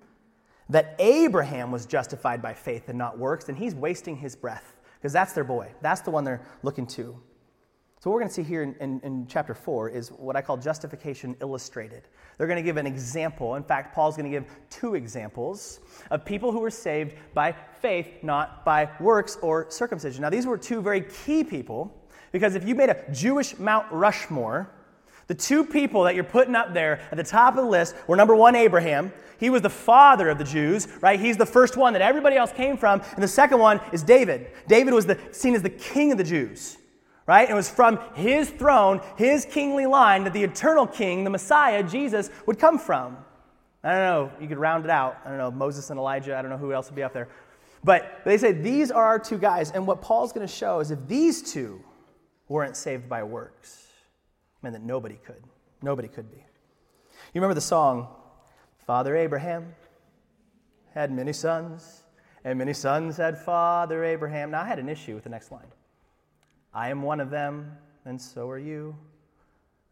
that 0.69 0.95
Abraham 0.99 1.71
was 1.71 1.85
justified 1.85 2.41
by 2.41 2.53
faith 2.53 2.89
and 2.89 2.97
not 2.97 3.17
works, 3.17 3.45
then 3.45 3.55
he's 3.55 3.75
wasting 3.75 4.17
his 4.17 4.35
breath 4.35 4.75
because 4.97 5.13
that's 5.13 5.33
their 5.33 5.43
boy. 5.43 5.71
That's 5.81 6.01
the 6.01 6.11
one 6.11 6.23
they're 6.23 6.41
looking 6.63 6.87
to. 6.87 7.19
So, 8.05 8.11
what 8.11 8.17
we're 8.17 8.21
going 8.21 8.29
to 8.29 8.35
see 8.35 8.43
here 8.43 8.61
in, 8.61 8.75
in, 8.79 8.99
in, 8.99 9.25
chapter 9.27 9.55
4 9.55 9.89
is 9.89 10.09
what 10.09 10.35
I 10.35 10.41
call 10.43 10.57
justification 10.57 11.35
illustrated. 11.41 12.03
They're 12.37 12.45
going 12.45 12.57
to 12.57 12.61
give 12.61 12.77
an 12.77 12.85
example. 12.85 13.55
In 13.55 13.63
fact, 13.63 13.95
Paul's 13.95 14.15
going 14.15 14.31
to 14.31 14.37
give 14.39 14.45
two 14.69 14.93
examples 14.93 15.79
of 16.11 16.23
people 16.23 16.51
who 16.51 16.59
were 16.59 16.69
saved 16.69 17.15
by 17.33 17.51
faith, 17.51 18.07
not 18.21 18.63
by 18.63 18.91
works 18.99 19.39
or 19.41 19.71
circumcision. 19.71 20.21
Now, 20.21 20.29
these 20.29 20.45
were 20.45 20.55
two 20.55 20.83
very 20.83 21.01
key 21.01 21.43
people 21.43 22.07
because 22.31 22.53
if 22.53 22.63
you 22.67 22.75
made 22.75 22.89
a 22.89 23.11
Jewish 23.11 23.57
Mount 23.57 23.91
Rushmore, 23.91 24.69
the 25.25 25.33
two 25.33 25.63
people 25.65 26.03
that 26.03 26.13
you're 26.13 26.23
putting 26.23 26.53
up 26.53 26.75
there 26.75 27.01
at 27.09 27.17
the 27.17 27.23
top 27.23 27.57
of 27.57 27.63
the 27.63 27.71
list 27.71 27.95
were 28.05 28.15
number 28.15 28.35
one, 28.35 28.55
Abraham. 28.55 29.11
He 29.39 29.49
was 29.49 29.63
the 29.63 29.69
father 29.71 30.29
of 30.29 30.37
the 30.37 30.43
Jews, 30.43 30.87
right? 31.01 31.19
He's 31.19 31.37
the 31.37 31.45
first 31.47 31.75
one 31.75 31.93
that 31.93 32.03
everybody 32.03 32.35
else 32.35 32.51
came 32.51 32.77
from. 32.77 33.01
And 33.15 33.23
the 33.23 33.27
second 33.27 33.57
one 33.57 33.81
is 33.91 34.03
David. 34.03 34.51
David 34.67 34.93
was 34.93 35.07
the, 35.07 35.17
seen 35.31 35.55
as 35.55 35.63
the 35.63 35.71
king 35.71 36.11
of 36.11 36.19
the 36.19 36.23
Jews 36.23 36.77
right? 37.27 37.49
It 37.49 37.53
was 37.53 37.69
from 37.69 37.99
his 38.13 38.49
throne, 38.49 39.01
his 39.17 39.45
kingly 39.45 39.85
line, 39.85 40.23
that 40.25 40.33
the 40.33 40.43
eternal 40.43 40.85
king, 40.85 41.23
the 41.23 41.29
Messiah, 41.29 41.83
Jesus, 41.83 42.29
would 42.45 42.59
come 42.59 42.77
from. 42.77 43.17
I 43.83 43.91
don't 43.91 43.99
know, 43.99 44.31
you 44.41 44.47
could 44.47 44.57
round 44.57 44.85
it 44.85 44.91
out. 44.91 45.17
I 45.25 45.29
don't 45.29 45.37
know, 45.37 45.51
Moses 45.51 45.89
and 45.89 45.99
Elijah, 45.99 46.35
I 46.35 46.41
don't 46.41 46.51
know 46.51 46.57
who 46.57 46.73
else 46.73 46.87
would 46.89 46.95
be 46.95 47.03
up 47.03 47.13
there. 47.13 47.27
But 47.83 48.21
they 48.25 48.37
say 48.37 48.51
these 48.51 48.89
are 48.89 49.03
our 49.03 49.19
two 49.19 49.37
guys, 49.37 49.71
and 49.71 49.85
what 49.85 50.01
Paul's 50.01 50.33
going 50.33 50.45
to 50.45 50.51
show 50.51 50.79
is 50.79 50.89
if 50.89 51.07
these 51.07 51.53
two 51.53 51.81
weren't 52.47 52.75
saved 52.75 53.07
by 53.07 53.23
works, 53.23 53.87
man, 54.61 54.73
that 54.73 54.81
nobody 54.81 55.19
could. 55.23 55.43
Nobody 55.81 56.07
could 56.07 56.31
be. 56.31 56.37
You 56.37 57.41
remember 57.41 57.53
the 57.53 57.61
song, 57.61 58.07
Father 58.87 59.15
Abraham 59.15 59.75
had 60.95 61.11
many 61.11 61.33
sons, 61.33 62.03
and 62.43 62.57
many 62.57 62.73
sons 62.73 63.17
had 63.17 63.37
Father 63.37 64.03
Abraham. 64.03 64.51
Now, 64.51 64.61
I 64.61 64.65
had 64.65 64.79
an 64.79 64.89
issue 64.89 65.13
with 65.13 65.23
the 65.23 65.29
next 65.29 65.51
line. 65.51 65.67
I 66.75 66.89
am 66.89 67.01
one 67.01 67.21
of 67.21 67.29
them, 67.29 67.71
and 68.03 68.21
so 68.21 68.49
are 68.49 68.59
you. 68.59 68.93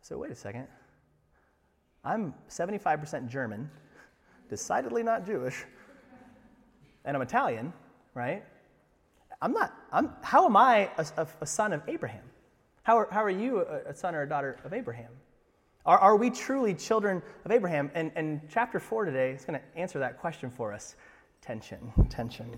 So, 0.02 0.18
wait 0.18 0.32
a 0.32 0.36
second. 0.36 0.68
I'm 2.04 2.34
75% 2.50 3.30
German, 3.30 3.72
decidedly 4.50 5.02
not 5.02 5.26
Jewish, 5.26 5.64
and 7.06 7.16
I'm 7.16 7.24
Italian, 7.24 7.72
right? 8.14 8.44
I'm 9.42 9.54
not, 9.54 9.74
I'm, 9.94 10.12
how 10.22 10.46
am 10.46 10.58
I 10.58 10.90
a, 10.98 11.06
a, 11.16 11.28
a 11.40 11.46
son 11.46 11.72
of 11.72 11.82
Abraham? 11.88 12.26
How 12.84 12.98
are, 12.98 13.08
how 13.10 13.24
are 13.24 13.30
you 13.30 13.62
a, 13.62 13.92
a 13.92 13.96
son 13.96 14.14
or 14.14 14.24
a 14.24 14.30
daughter 14.30 14.58
of 14.66 14.74
Abraham? 14.74 15.12
Are, 15.86 15.98
are 15.98 16.18
we 16.18 16.30
truly 16.30 16.74
children 16.74 17.22
of 17.46 17.52
Abraham? 17.52 17.92
And, 17.94 18.12
and 18.16 18.42
chapter 18.50 18.82
4 18.82 19.06
today 19.06 19.32
is 19.32 19.46
going 19.46 19.58
to 19.58 19.80
answer 19.80 20.00
that 20.00 20.20
question 20.20 20.50
for 20.50 20.74
us. 20.74 20.98
Tension, 21.42 21.94
tension. 22.10 22.50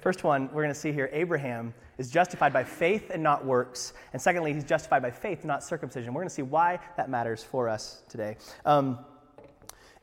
First 0.00 0.24
one 0.24 0.48
we're 0.48 0.62
going 0.62 0.74
to 0.74 0.80
see 0.80 0.92
here 0.92 1.10
Abraham 1.12 1.74
is 1.98 2.10
justified 2.10 2.52
by 2.52 2.64
faith 2.64 3.10
and 3.12 3.22
not 3.22 3.44
works. 3.44 3.92
And 4.14 4.22
secondly, 4.22 4.54
he's 4.54 4.64
justified 4.64 5.02
by 5.02 5.10
faith, 5.10 5.44
not 5.44 5.62
circumcision. 5.62 6.14
We're 6.14 6.22
going 6.22 6.30
to 6.30 6.34
see 6.34 6.42
why 6.42 6.78
that 6.96 7.10
matters 7.10 7.42
for 7.44 7.68
us 7.68 8.02
today. 8.08 8.38
Um, 8.64 8.98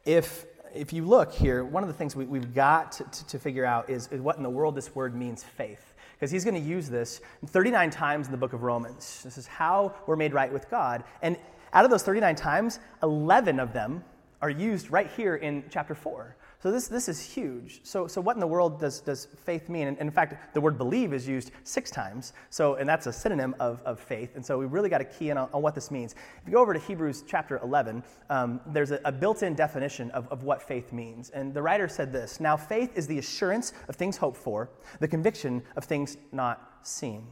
if, 0.05 0.45
if 0.73 0.93
you 0.93 1.03
look 1.03 1.33
here, 1.33 1.65
one 1.65 1.81
of 1.81 1.89
the 1.89 1.95
things 1.95 2.15
we, 2.15 2.37
have 2.37 2.53
got 2.53 2.91
to, 2.91 3.27
to, 3.27 3.39
figure 3.39 3.65
out 3.65 3.89
is, 3.89 4.07
is 4.09 4.21
what 4.21 4.37
in 4.37 4.43
the 4.43 4.49
world 4.49 4.75
this 4.75 4.93
word 4.93 5.15
means 5.15 5.43
faith 5.43 5.95
because 6.13 6.29
he's 6.29 6.43
going 6.43 6.53
to 6.55 6.69
use 6.69 6.89
this 6.89 7.19
39 7.47 7.89
times 7.89 8.27
in 8.27 8.31
the 8.31 8.37
book 8.37 8.53
of 8.53 8.61
Romans. 8.61 9.21
This 9.23 9.37
is 9.37 9.47
how 9.47 9.93
we're 10.05 10.15
made 10.15 10.33
right 10.33 10.51
with 10.51 10.69
God. 10.69 11.03
And 11.23 11.37
out 11.73 11.85
of 11.85 11.91
those 11.91 12.03
39 12.03 12.35
times, 12.35 12.79
11 13.01 13.59
of 13.59 13.73
them 13.73 14.03
are 14.41 14.49
used 14.49 14.91
right 14.91 15.09
here 15.17 15.35
in 15.35 15.63
chapter 15.69 15.95
4. 15.95 16.35
So 16.59 16.71
this, 16.71 16.87
this 16.87 17.07
is 17.07 17.21
huge. 17.21 17.81
So, 17.83 18.07
so 18.07 18.19
what 18.19 18.35
in 18.35 18.39
the 18.39 18.47
world 18.47 18.79
does, 18.79 18.99
does 18.99 19.27
faith 19.45 19.69
mean? 19.69 19.89
And, 19.89 19.97
in 19.99 20.09
fact, 20.09 20.55
the 20.55 20.61
word 20.61 20.75
believe 20.75 21.13
is 21.13 21.27
used 21.27 21.51
six 21.63 21.91
times. 21.91 22.33
So, 22.49 22.75
and 22.75 22.89
that's 22.89 23.05
a 23.05 23.13
synonym 23.13 23.55
of, 23.59 23.79
of 23.85 23.99
faith. 23.99 24.35
And 24.35 24.43
so 24.43 24.57
we 24.57 24.65
really 24.65 24.89
got 24.89 24.97
to 24.97 25.05
key 25.05 25.29
in 25.29 25.37
on, 25.37 25.49
on 25.53 25.61
what 25.61 25.75
this 25.75 25.91
means. 25.91 26.15
If 26.41 26.47
you 26.47 26.53
go 26.53 26.61
over 26.61 26.73
to 26.73 26.79
Hebrews 26.79 27.23
chapter 27.27 27.59
11, 27.59 28.03
um, 28.31 28.59
there's 28.65 28.89
a, 28.89 28.99
a 29.05 29.11
built-in 29.11 29.53
definition 29.53 30.09
of, 30.11 30.27
of 30.29 30.41
what 30.41 30.63
faith 30.63 30.91
means. 30.91 31.29
And 31.29 31.53
the 31.53 31.61
writer 31.61 31.87
said 31.87 32.11
this, 32.11 32.39
Now 32.39 32.57
faith 32.57 32.91
is 32.95 33.05
the 33.05 33.19
assurance 33.19 33.73
of 33.87 33.95
things 33.95 34.17
hoped 34.17 34.37
for, 34.37 34.71
the 34.99 35.07
conviction 35.07 35.61
of 35.75 35.83
things 35.83 36.17
not 36.31 36.79
seen. 36.81 37.27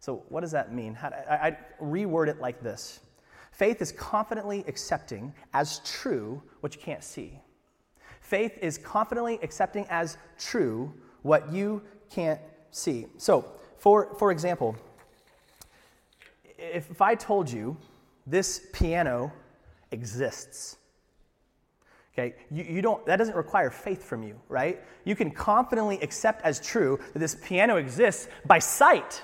So 0.00 0.24
what 0.30 0.40
does 0.40 0.52
that 0.52 0.74
mean? 0.74 0.94
How, 0.94 1.10
I, 1.30 1.48
I 1.48 1.58
reword 1.80 2.26
it 2.26 2.40
like 2.40 2.60
this. 2.60 2.98
Faith 3.52 3.80
is 3.80 3.92
confidently 3.92 4.64
accepting 4.66 5.32
as 5.54 5.80
true 5.84 6.42
what 6.60 6.74
you 6.74 6.80
can't 6.80 7.04
see. 7.04 7.40
Faith 8.28 8.58
is 8.60 8.76
confidently 8.76 9.38
accepting 9.42 9.86
as 9.88 10.18
true 10.38 10.92
what 11.22 11.50
you 11.50 11.80
can't 12.10 12.38
see. 12.70 13.06
So, 13.16 13.46
for, 13.78 14.14
for 14.16 14.30
example, 14.30 14.76
if, 16.58 16.90
if 16.90 17.00
I 17.00 17.14
told 17.14 17.50
you 17.50 17.74
this 18.26 18.66
piano 18.74 19.32
exists, 19.92 20.76
okay, 22.12 22.34
you, 22.50 22.64
you 22.64 22.82
don't, 22.82 23.06
that 23.06 23.16
doesn't 23.16 23.34
require 23.34 23.70
faith 23.70 24.04
from 24.04 24.22
you, 24.22 24.38
right? 24.50 24.78
You 25.06 25.16
can 25.16 25.30
confidently 25.30 25.98
accept 26.02 26.42
as 26.44 26.60
true 26.60 27.00
that 27.14 27.20
this 27.20 27.34
piano 27.34 27.76
exists 27.76 28.28
by 28.44 28.58
sight. 28.58 29.22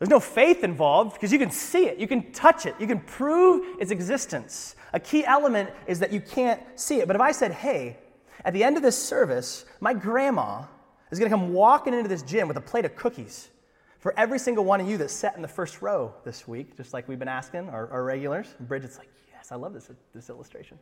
There's 0.00 0.08
no 0.08 0.18
faith 0.18 0.64
involved 0.64 1.12
because 1.12 1.30
you 1.30 1.38
can 1.38 1.50
see 1.50 1.84
it, 1.84 1.98
you 1.98 2.08
can 2.08 2.32
touch 2.32 2.64
it, 2.64 2.74
you 2.80 2.86
can 2.86 3.00
prove 3.00 3.78
its 3.78 3.90
existence. 3.90 4.74
A 4.94 4.98
key 4.98 5.26
element 5.26 5.70
is 5.86 5.98
that 5.98 6.10
you 6.10 6.22
can't 6.22 6.60
see 6.74 7.00
it. 7.00 7.06
But 7.06 7.16
if 7.16 7.22
I 7.22 7.32
said, 7.32 7.52
hey, 7.52 7.98
at 8.42 8.54
the 8.54 8.64
end 8.64 8.78
of 8.78 8.82
this 8.82 8.96
service, 8.96 9.66
my 9.78 9.92
grandma 9.92 10.64
is 11.10 11.18
going 11.18 11.30
to 11.30 11.36
come 11.36 11.52
walking 11.52 11.92
into 11.92 12.08
this 12.08 12.22
gym 12.22 12.48
with 12.48 12.56
a 12.56 12.62
plate 12.62 12.86
of 12.86 12.96
cookies 12.96 13.50
for 13.98 14.18
every 14.18 14.38
single 14.38 14.64
one 14.64 14.80
of 14.80 14.88
you 14.88 14.96
that 14.96 15.10
sat 15.10 15.36
in 15.36 15.42
the 15.42 15.48
first 15.48 15.82
row 15.82 16.14
this 16.24 16.48
week, 16.48 16.78
just 16.78 16.94
like 16.94 17.06
we've 17.06 17.18
been 17.18 17.28
asking, 17.28 17.68
our, 17.68 17.90
our 17.90 18.02
regulars. 18.02 18.54
And 18.58 18.66
Bridget's 18.66 18.96
like, 18.96 19.10
yes, 19.30 19.52
I 19.52 19.56
love 19.56 19.74
this, 19.74 19.90
this 20.14 20.30
illustration. 20.30 20.78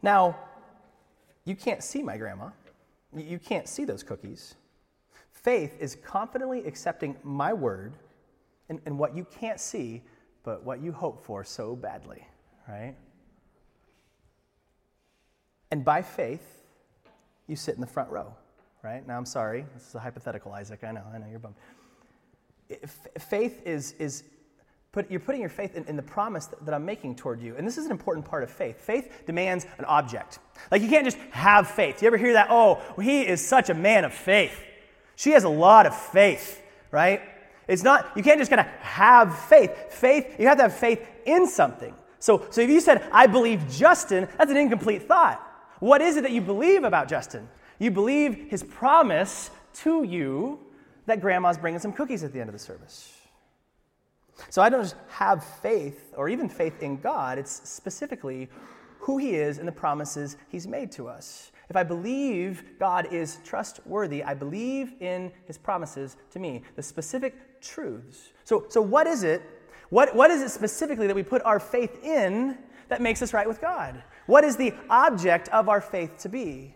Now, 0.00 0.38
you 1.44 1.54
can't 1.54 1.82
see 1.82 2.02
my 2.02 2.16
grandma. 2.16 2.48
You 3.14 3.38
can't 3.38 3.68
see 3.68 3.84
those 3.84 4.02
cookies. 4.02 4.54
Faith 5.42 5.76
is 5.80 5.96
confidently 5.96 6.64
accepting 6.66 7.16
my 7.22 7.52
word 7.52 7.94
and, 8.68 8.78
and 8.84 8.98
what 8.98 9.16
you 9.16 9.24
can't 9.24 9.58
see, 9.58 10.02
but 10.42 10.64
what 10.64 10.82
you 10.82 10.92
hope 10.92 11.24
for 11.24 11.42
so 11.44 11.74
badly, 11.74 12.26
right? 12.68 12.94
And 15.70 15.84
by 15.84 16.02
faith, 16.02 16.62
you 17.46 17.56
sit 17.56 17.74
in 17.74 17.80
the 17.80 17.86
front 17.86 18.10
row, 18.10 18.34
right? 18.82 19.06
Now, 19.06 19.16
I'm 19.16 19.24
sorry, 19.24 19.64
this 19.74 19.88
is 19.88 19.94
a 19.94 20.00
hypothetical, 20.00 20.52
Isaac. 20.52 20.84
I 20.84 20.92
know, 20.92 21.04
I 21.12 21.18
know, 21.18 21.26
you're 21.30 21.38
bummed. 21.38 21.56
Faith 23.18 23.62
is, 23.66 23.92
is 23.92 24.24
put, 24.92 25.10
you're 25.10 25.20
putting 25.20 25.40
your 25.40 25.50
faith 25.50 25.74
in, 25.74 25.84
in 25.86 25.96
the 25.96 26.02
promise 26.02 26.46
that, 26.46 26.64
that, 26.66 26.74
I'm 26.74 26.84
making 26.84 27.16
toward 27.16 27.40
you. 27.40 27.56
And 27.56 27.66
this 27.66 27.78
is 27.78 27.86
an 27.86 27.92
important 27.92 28.26
part 28.26 28.42
of 28.42 28.50
faith. 28.50 28.80
Faith 28.80 29.22
demands 29.26 29.66
an 29.78 29.86
object. 29.86 30.38
Like, 30.70 30.82
you 30.82 30.88
can't 30.88 31.04
just 31.04 31.18
have 31.30 31.68
faith. 31.68 32.02
You 32.02 32.08
ever 32.08 32.18
hear 32.18 32.34
that? 32.34 32.48
Oh, 32.50 32.74
well, 32.96 33.06
he 33.06 33.22
is 33.22 33.44
such 33.44 33.70
a 33.70 33.74
man 33.74 34.04
of 34.04 34.12
faith. 34.12 34.66
She 35.20 35.32
has 35.32 35.44
a 35.44 35.50
lot 35.50 35.84
of 35.84 35.94
faith, 35.94 36.62
right? 36.90 37.20
It's 37.68 37.82
not, 37.82 38.10
you 38.16 38.22
can't 38.22 38.40
just 38.40 38.50
kind 38.50 38.60
of 38.60 38.66
have 38.78 39.38
faith. 39.38 39.92
Faith, 39.92 40.40
you 40.40 40.46
have 40.46 40.56
to 40.56 40.62
have 40.62 40.74
faith 40.74 41.06
in 41.26 41.46
something. 41.46 41.94
So, 42.20 42.46
so 42.48 42.62
if 42.62 42.70
you 42.70 42.80
said, 42.80 43.06
I 43.12 43.26
believe 43.26 43.68
Justin, 43.68 44.26
that's 44.38 44.50
an 44.50 44.56
incomplete 44.56 45.02
thought. 45.02 45.46
What 45.78 46.00
is 46.00 46.16
it 46.16 46.22
that 46.22 46.32
you 46.32 46.40
believe 46.40 46.84
about 46.84 47.06
Justin? 47.06 47.50
You 47.78 47.90
believe 47.90 48.48
his 48.48 48.62
promise 48.62 49.50
to 49.82 50.04
you 50.04 50.58
that 51.04 51.20
grandma's 51.20 51.58
bringing 51.58 51.80
some 51.80 51.92
cookies 51.92 52.24
at 52.24 52.32
the 52.32 52.40
end 52.40 52.48
of 52.48 52.54
the 52.54 52.58
service. 52.58 53.14
So 54.48 54.62
I 54.62 54.70
don't 54.70 54.84
just 54.84 54.96
have 55.08 55.44
faith 55.44 56.14
or 56.16 56.30
even 56.30 56.48
faith 56.48 56.82
in 56.82 56.98
God, 56.98 57.36
it's 57.36 57.68
specifically 57.68 58.48
who 59.00 59.18
he 59.18 59.34
is 59.34 59.58
and 59.58 59.68
the 59.68 59.72
promises 59.72 60.38
he's 60.48 60.66
made 60.66 60.90
to 60.92 61.08
us. 61.08 61.52
If 61.70 61.76
I 61.76 61.84
believe 61.84 62.64
God 62.80 63.12
is 63.12 63.38
trustworthy, 63.44 64.24
I 64.24 64.34
believe 64.34 64.94
in 64.98 65.30
his 65.46 65.56
promises 65.56 66.16
to 66.32 66.40
me, 66.40 66.62
the 66.74 66.82
specific 66.82 67.60
truths. 67.60 68.32
So, 68.42 68.66
so 68.68 68.82
what 68.82 69.06
is 69.06 69.22
it? 69.22 69.40
What, 69.88 70.14
what 70.16 70.32
is 70.32 70.42
it 70.42 70.50
specifically 70.50 71.06
that 71.06 71.14
we 71.14 71.22
put 71.22 71.42
our 71.42 71.60
faith 71.60 72.04
in 72.04 72.58
that 72.88 73.00
makes 73.00 73.22
us 73.22 73.32
right 73.32 73.46
with 73.46 73.60
God? 73.60 74.02
What 74.26 74.42
is 74.42 74.56
the 74.56 74.74
object 74.88 75.48
of 75.50 75.68
our 75.68 75.80
faith 75.80 76.18
to 76.18 76.28
be? 76.28 76.74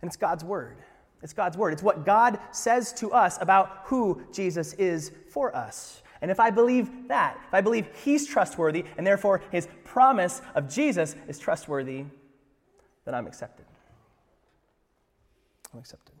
And 0.00 0.08
it's 0.08 0.16
God's 0.16 0.42
word. 0.42 0.78
It's 1.22 1.34
God's 1.34 1.58
word. 1.58 1.74
It's 1.74 1.82
what 1.82 2.06
God 2.06 2.38
says 2.50 2.94
to 2.94 3.12
us 3.12 3.36
about 3.42 3.82
who 3.84 4.22
Jesus 4.32 4.72
is 4.74 5.12
for 5.30 5.54
us. 5.54 6.02
And 6.22 6.30
if 6.30 6.40
I 6.40 6.48
believe 6.48 7.08
that, 7.08 7.38
if 7.46 7.52
I 7.52 7.60
believe 7.60 7.88
He's 8.04 8.26
trustworthy, 8.26 8.84
and 8.96 9.06
therefore 9.06 9.42
His 9.50 9.68
promise 9.84 10.40
of 10.54 10.72
Jesus 10.72 11.14
is 11.28 11.38
trustworthy, 11.38 12.04
then 13.04 13.14
I'm 13.14 13.26
accepted. 13.26 13.66
Accepted. 15.78 16.14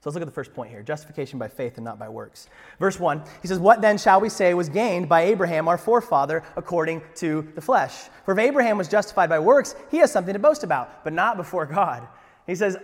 So 0.00 0.08
let's 0.08 0.14
look 0.14 0.22
at 0.22 0.26
the 0.26 0.34
first 0.34 0.54
point 0.54 0.70
here 0.70 0.82
justification 0.82 1.40
by 1.40 1.48
faith 1.48 1.76
and 1.76 1.84
not 1.84 1.98
by 1.98 2.08
works. 2.08 2.48
Verse 2.78 3.00
1, 3.00 3.20
he 3.42 3.48
says, 3.48 3.58
What 3.58 3.80
then 3.80 3.98
shall 3.98 4.20
we 4.20 4.28
say 4.28 4.54
was 4.54 4.68
gained 4.68 5.08
by 5.08 5.22
Abraham, 5.22 5.66
our 5.66 5.78
forefather, 5.78 6.44
according 6.56 7.02
to 7.16 7.48
the 7.56 7.60
flesh? 7.60 8.08
For 8.24 8.32
if 8.32 8.38
Abraham 8.38 8.78
was 8.78 8.86
justified 8.86 9.28
by 9.28 9.40
works, 9.40 9.74
he 9.90 9.98
has 9.98 10.12
something 10.12 10.34
to 10.34 10.38
boast 10.38 10.62
about, 10.62 11.02
but 11.02 11.12
not 11.12 11.36
before 11.36 11.66
God. 11.66 12.06
He 12.46 12.54
says, 12.54 12.76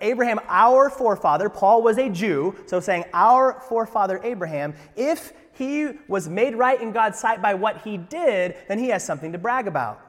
Abraham, 0.00 0.40
our 0.48 0.88
forefather, 0.88 1.50
Paul 1.50 1.82
was 1.82 1.98
a 1.98 2.08
Jew, 2.08 2.56
so 2.66 2.80
saying, 2.80 3.04
Our 3.12 3.60
forefather 3.68 4.18
Abraham, 4.24 4.74
if 4.96 5.34
he 5.52 5.90
was 6.08 6.28
made 6.28 6.56
right 6.56 6.80
in 6.80 6.90
God's 6.90 7.18
sight 7.18 7.42
by 7.42 7.52
what 7.52 7.82
he 7.82 7.98
did, 7.98 8.56
then 8.66 8.78
he 8.78 8.88
has 8.88 9.04
something 9.04 9.32
to 9.32 9.38
brag 9.38 9.68
about. 9.68 10.00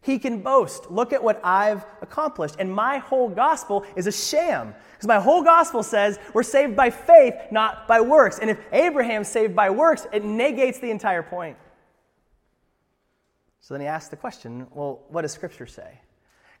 He 0.00 0.18
can 0.18 0.40
boast, 0.40 0.90
look 0.90 1.12
at 1.12 1.22
what 1.22 1.40
I've 1.44 1.84
accomplished. 2.00 2.56
And 2.58 2.72
my 2.72 2.98
whole 2.98 3.28
gospel 3.28 3.84
is 3.96 4.06
a 4.06 4.12
sham. 4.12 4.74
Because 4.92 5.08
my 5.08 5.18
whole 5.18 5.42
gospel 5.42 5.82
says 5.82 6.18
we're 6.32 6.42
saved 6.42 6.76
by 6.76 6.90
faith, 6.90 7.34
not 7.50 7.88
by 7.88 8.00
works. 8.00 8.38
And 8.38 8.48
if 8.48 8.58
Abraham's 8.72 9.28
saved 9.28 9.56
by 9.56 9.70
works, 9.70 10.06
it 10.12 10.24
negates 10.24 10.78
the 10.78 10.90
entire 10.90 11.22
point. 11.22 11.56
So 13.60 13.74
then 13.74 13.80
he 13.80 13.86
asks 13.86 14.08
the 14.08 14.16
question 14.16 14.66
well, 14.72 15.02
what 15.08 15.22
does 15.22 15.32
Scripture 15.32 15.66
say? 15.66 16.00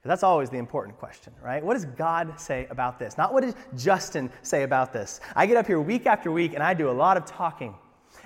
That's 0.06 0.22
always 0.22 0.50
the 0.50 0.58
important 0.58 0.98
question, 0.98 1.32
right? 1.42 1.64
What 1.64 1.74
does 1.74 1.84
God 1.84 2.38
say 2.38 2.66
about 2.70 2.98
this? 2.98 3.18
Not 3.18 3.32
what 3.32 3.42
does 3.42 3.54
Justin 3.76 4.30
say 4.42 4.62
about 4.62 4.92
this. 4.92 5.20
I 5.34 5.46
get 5.46 5.56
up 5.56 5.66
here 5.66 5.80
week 5.80 6.06
after 6.06 6.30
week 6.30 6.54
and 6.54 6.62
I 6.62 6.74
do 6.74 6.90
a 6.90 6.92
lot 6.92 7.16
of 7.16 7.24
talking. 7.26 7.74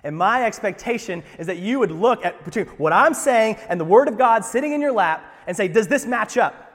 And 0.02 0.16
my 0.16 0.45
expectation 0.45 1.23
is 1.38 1.47
that 1.47 1.59
you 1.59 1.78
would 1.78 1.90
look 1.90 2.25
at 2.25 2.45
between 2.45 2.66
what 2.78 2.92
I'm 2.92 3.14
saying 3.14 3.57
and 3.69 3.78
the 3.78 3.85
Word 3.85 4.09
of 4.09 4.16
God 4.16 4.45
sitting 4.45 4.73
in 4.73 4.80
your 4.80 4.92
lap 4.92 5.25
and 5.47 5.57
say, 5.57 5.69
does 5.69 5.88
this 5.88 6.07
match 6.07 6.37
up? 6.37 6.66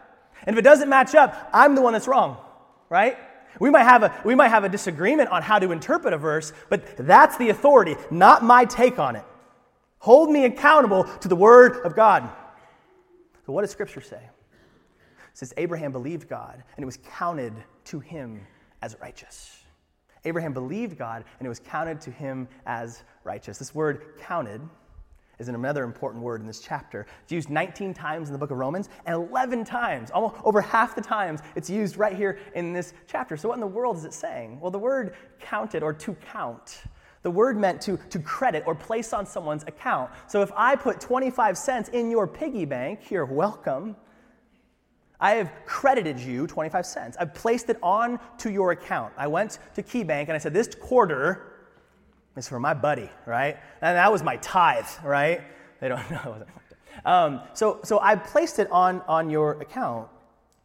And 0.44 0.55
if 0.55 0.60
it 0.60 0.63
doesn't 0.63 0.89
match 0.89 1.15
up, 1.15 1.50
I'm 1.53 1.75
the 1.75 1.82
one 1.82 1.94
that's 1.94 2.08
wrong, 2.08 2.38
right? 2.89 3.17
We 3.60 3.70
might, 3.70 3.84
have 3.84 4.03
a, 4.03 4.22
we 4.25 4.36
might 4.36 4.50
have 4.50 4.63
a 4.63 4.70
disagreement 4.70 5.29
on 5.29 5.41
how 5.41 5.60
to 5.60 5.72
interpret 5.72 6.13
a 6.13 6.17
verse, 6.17 6.53
but 6.70 6.98
that's 6.98 7.38
the 7.38 7.50
authority, 7.50 7.96
not 8.12 8.44
my 8.44 8.65
take 8.65 9.00
on 9.00 9.15
it. 9.15 9.24
Hold 10.00 10.29
me 10.29 10.46
accountable 10.46 11.05
to 11.05 11.27
the 11.27 11.36
Word 11.36 11.77
of 11.86 11.96
God. 11.96 12.29
So, 13.46 13.53
what 13.53 13.62
does 13.62 13.72
Scripture 13.72 14.01
say? 14.01 14.17
It 14.17 15.38
says 15.38 15.53
Abraham 15.58 15.91
believed 15.91 16.27
God, 16.27 16.63
and 16.75 16.84
it 16.84 16.86
was 16.86 16.98
counted 16.98 17.53
to 17.86 18.00
him 18.00 18.46
as 18.82 18.96
righteous. 19.01 19.64
Abraham 20.25 20.53
believed 20.53 20.98
God, 20.98 21.24
and 21.39 21.46
it 21.46 21.50
was 21.50 21.60
counted 21.60 22.01
to 22.01 22.12
him 22.12 22.48
as 22.65 23.03
righteous. 23.24 23.58
This 23.58 23.74
word 23.74 24.17
counted 24.20 24.62
is 25.39 25.48
another 25.50 25.84
important 25.84 26.24
word 26.24 26.41
in 26.41 26.48
this 26.48 26.60
chapter. 26.60 27.05
It's 27.24 27.32
used 27.32 27.50
19 27.50 27.94
times 27.94 28.29
in 28.29 28.34
the 28.34 28.39
book 28.39 28.51
of 28.51 28.58
Romans, 28.58 28.89
and 29.05 29.15
11 29.15 29.65
times, 29.65 30.12
almost 30.12 30.36
over 30.44 30.62
half 30.62 30.96
the 30.96 31.01
times, 31.01 31.41
it's 31.55 31.70
used 31.70 31.98
right 31.98 32.15
here 32.15 32.39
in 32.55 32.74
this 32.74 32.94
chapter. 33.08 33.36
So, 33.36 33.50
what 33.50 33.55
in 33.55 33.62
the 33.62 33.67
world 33.67 33.98
is 33.98 34.05
it 34.05 34.13
saying? 34.13 34.60
Well, 34.60 34.72
the 34.72 34.79
word 34.79 35.15
counted 35.39 35.84
or 35.84 35.94
to 35.94 36.13
count. 36.15 36.84
The 37.25 37.32
word 37.32 37.58
meant 37.58 37.82
to, 37.82 37.98
to 38.12 38.20
credit 38.20 38.63
or 38.67 38.75
place 38.75 39.12
on 39.12 39.25
someone's 39.25 39.63
account. 39.63 40.12
So 40.27 40.44
if 40.44 40.51
I 40.55 40.75
put 40.75 41.00
25 41.00 41.58
cents 41.58 41.89
in 41.89 42.12
your 42.12 42.27
piggy 42.27 42.65
bank, 42.65 43.10
you're 43.10 43.25
welcome. 43.25 43.96
I 45.19 45.36
have 45.36 45.51
credited 45.65 46.19
you 46.19 46.48
25 46.48 46.86
cents. 46.86 47.17
I've 47.19 47.34
placed 47.34 47.69
it 47.69 47.77
on 47.81 48.19
to 48.39 48.51
your 48.51 48.72
account. 48.72 49.13
I 49.17 49.27
went 49.27 49.60
to 49.75 49.84
KeyBank 49.84 50.24
and 50.24 50.34
I 50.34 50.38
said, 50.38 50.53
This 50.53 50.74
quarter 50.75 51.53
is 52.36 52.48
for 52.48 52.60
my 52.60 52.74
buddy, 52.74 53.10
right? 53.25 53.57
And 53.81 53.98
that 53.98 54.12
was 54.12 54.24
my 54.24 54.38
tithe, 54.38 54.86
right? 55.03 55.41
They 55.79 55.88
don't 55.88 56.12
know. 56.12 56.45
Um, 57.05 57.41
so, 57.53 57.79
so 57.84 58.00
I 58.00 58.15
placed 58.15 58.60
it 58.60 58.69
on, 58.72 59.01
on 59.07 59.29
your 59.29 59.62
account. 59.62 60.10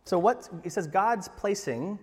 So 0.05 0.19
what 0.19 0.49
it 0.65 0.73
says 0.73 0.87
God's 0.87 1.29
placing 1.29 1.99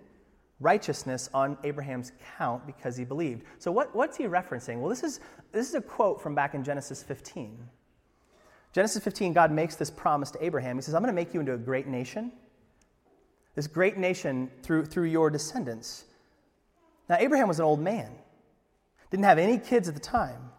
righteousness 0.59 1.29
on 1.33 1.57
Abraham's 1.63 2.11
count 2.37 2.65
because 2.65 2.97
he 2.97 3.05
believed. 3.05 3.43
So, 3.59 3.71
what, 3.71 3.95
what's 3.95 4.17
he 4.17 4.25
referencing? 4.25 4.79
Well, 4.79 4.89
this 4.89 5.03
is, 5.03 5.19
this 5.51 5.69
is 5.69 5.75
a 5.75 5.81
quote 5.81 6.21
from 6.21 6.35
back 6.35 6.55
in 6.55 6.63
Genesis 6.63 7.03
15. 7.03 7.57
Genesis 8.77 9.03
15, 9.03 9.33
God 9.33 9.51
makes 9.51 9.75
this 9.75 9.89
promise 9.89 10.29
to 10.29 10.45
Abraham. 10.45 10.75
He 10.75 10.83
says, 10.83 10.93
I'm 10.93 11.01
going 11.01 11.11
to 11.11 11.19
make 11.19 11.33
you 11.33 11.39
into 11.39 11.53
a 11.55 11.57
great 11.57 11.87
nation, 11.87 12.31
this 13.55 13.65
great 13.65 13.97
nation 13.97 14.51
through, 14.61 14.85
through 14.85 15.05
your 15.05 15.31
descendants. 15.31 16.05
Now, 17.09 17.17
Abraham 17.19 17.47
was 17.47 17.57
an 17.57 17.65
old 17.65 17.79
man, 17.79 18.11
didn't 19.09 19.25
have 19.25 19.39
any 19.39 19.57
kids 19.57 19.87
at 19.87 19.95
the 19.95 19.99
time. 19.99 20.51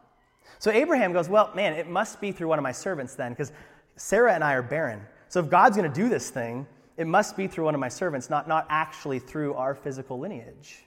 So, 0.59 0.73
Abraham 0.73 1.13
goes, 1.13 1.29
Well, 1.29 1.53
man, 1.55 1.75
it 1.75 1.89
must 1.89 2.21
be 2.21 2.33
through 2.33 2.49
one 2.49 2.59
of 2.59 2.65
my 2.65 2.73
servants 2.73 3.15
then, 3.15 3.31
because 3.31 3.53
Sarah 3.95 4.35
and 4.35 4.43
I 4.43 4.55
are 4.55 4.65
barren. 4.65 5.01
So, 5.29 5.39
if 5.39 5.49
God's 5.49 5.77
going 5.77 5.89
to 5.89 6.03
do 6.03 6.09
this 6.09 6.29
thing, 6.29 6.67
it 6.97 7.07
must 7.07 7.37
be 7.37 7.47
through 7.47 7.67
one 7.67 7.75
of 7.77 7.81
my 7.81 7.89
servants, 7.89 8.29
not, 8.29 8.49
not 8.49 8.67
actually 8.69 9.21
through 9.21 9.55
our 9.55 9.77
physical 9.77 10.19
lineage. 10.19 10.83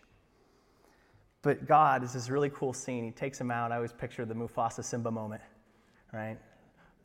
But 1.44 1.66
God 1.66 2.04
is 2.04 2.12
this 2.12 2.30
really 2.30 2.50
cool 2.50 2.74
scene. 2.74 3.06
He 3.06 3.12
takes 3.12 3.40
him 3.40 3.52
out. 3.52 3.72
I 3.72 3.78
always 3.78 3.94
picture 3.94 4.26
the 4.26 4.36
Mufasa 4.36 4.84
Simba 4.84 5.12
moment, 5.12 5.42
right? 6.12 6.38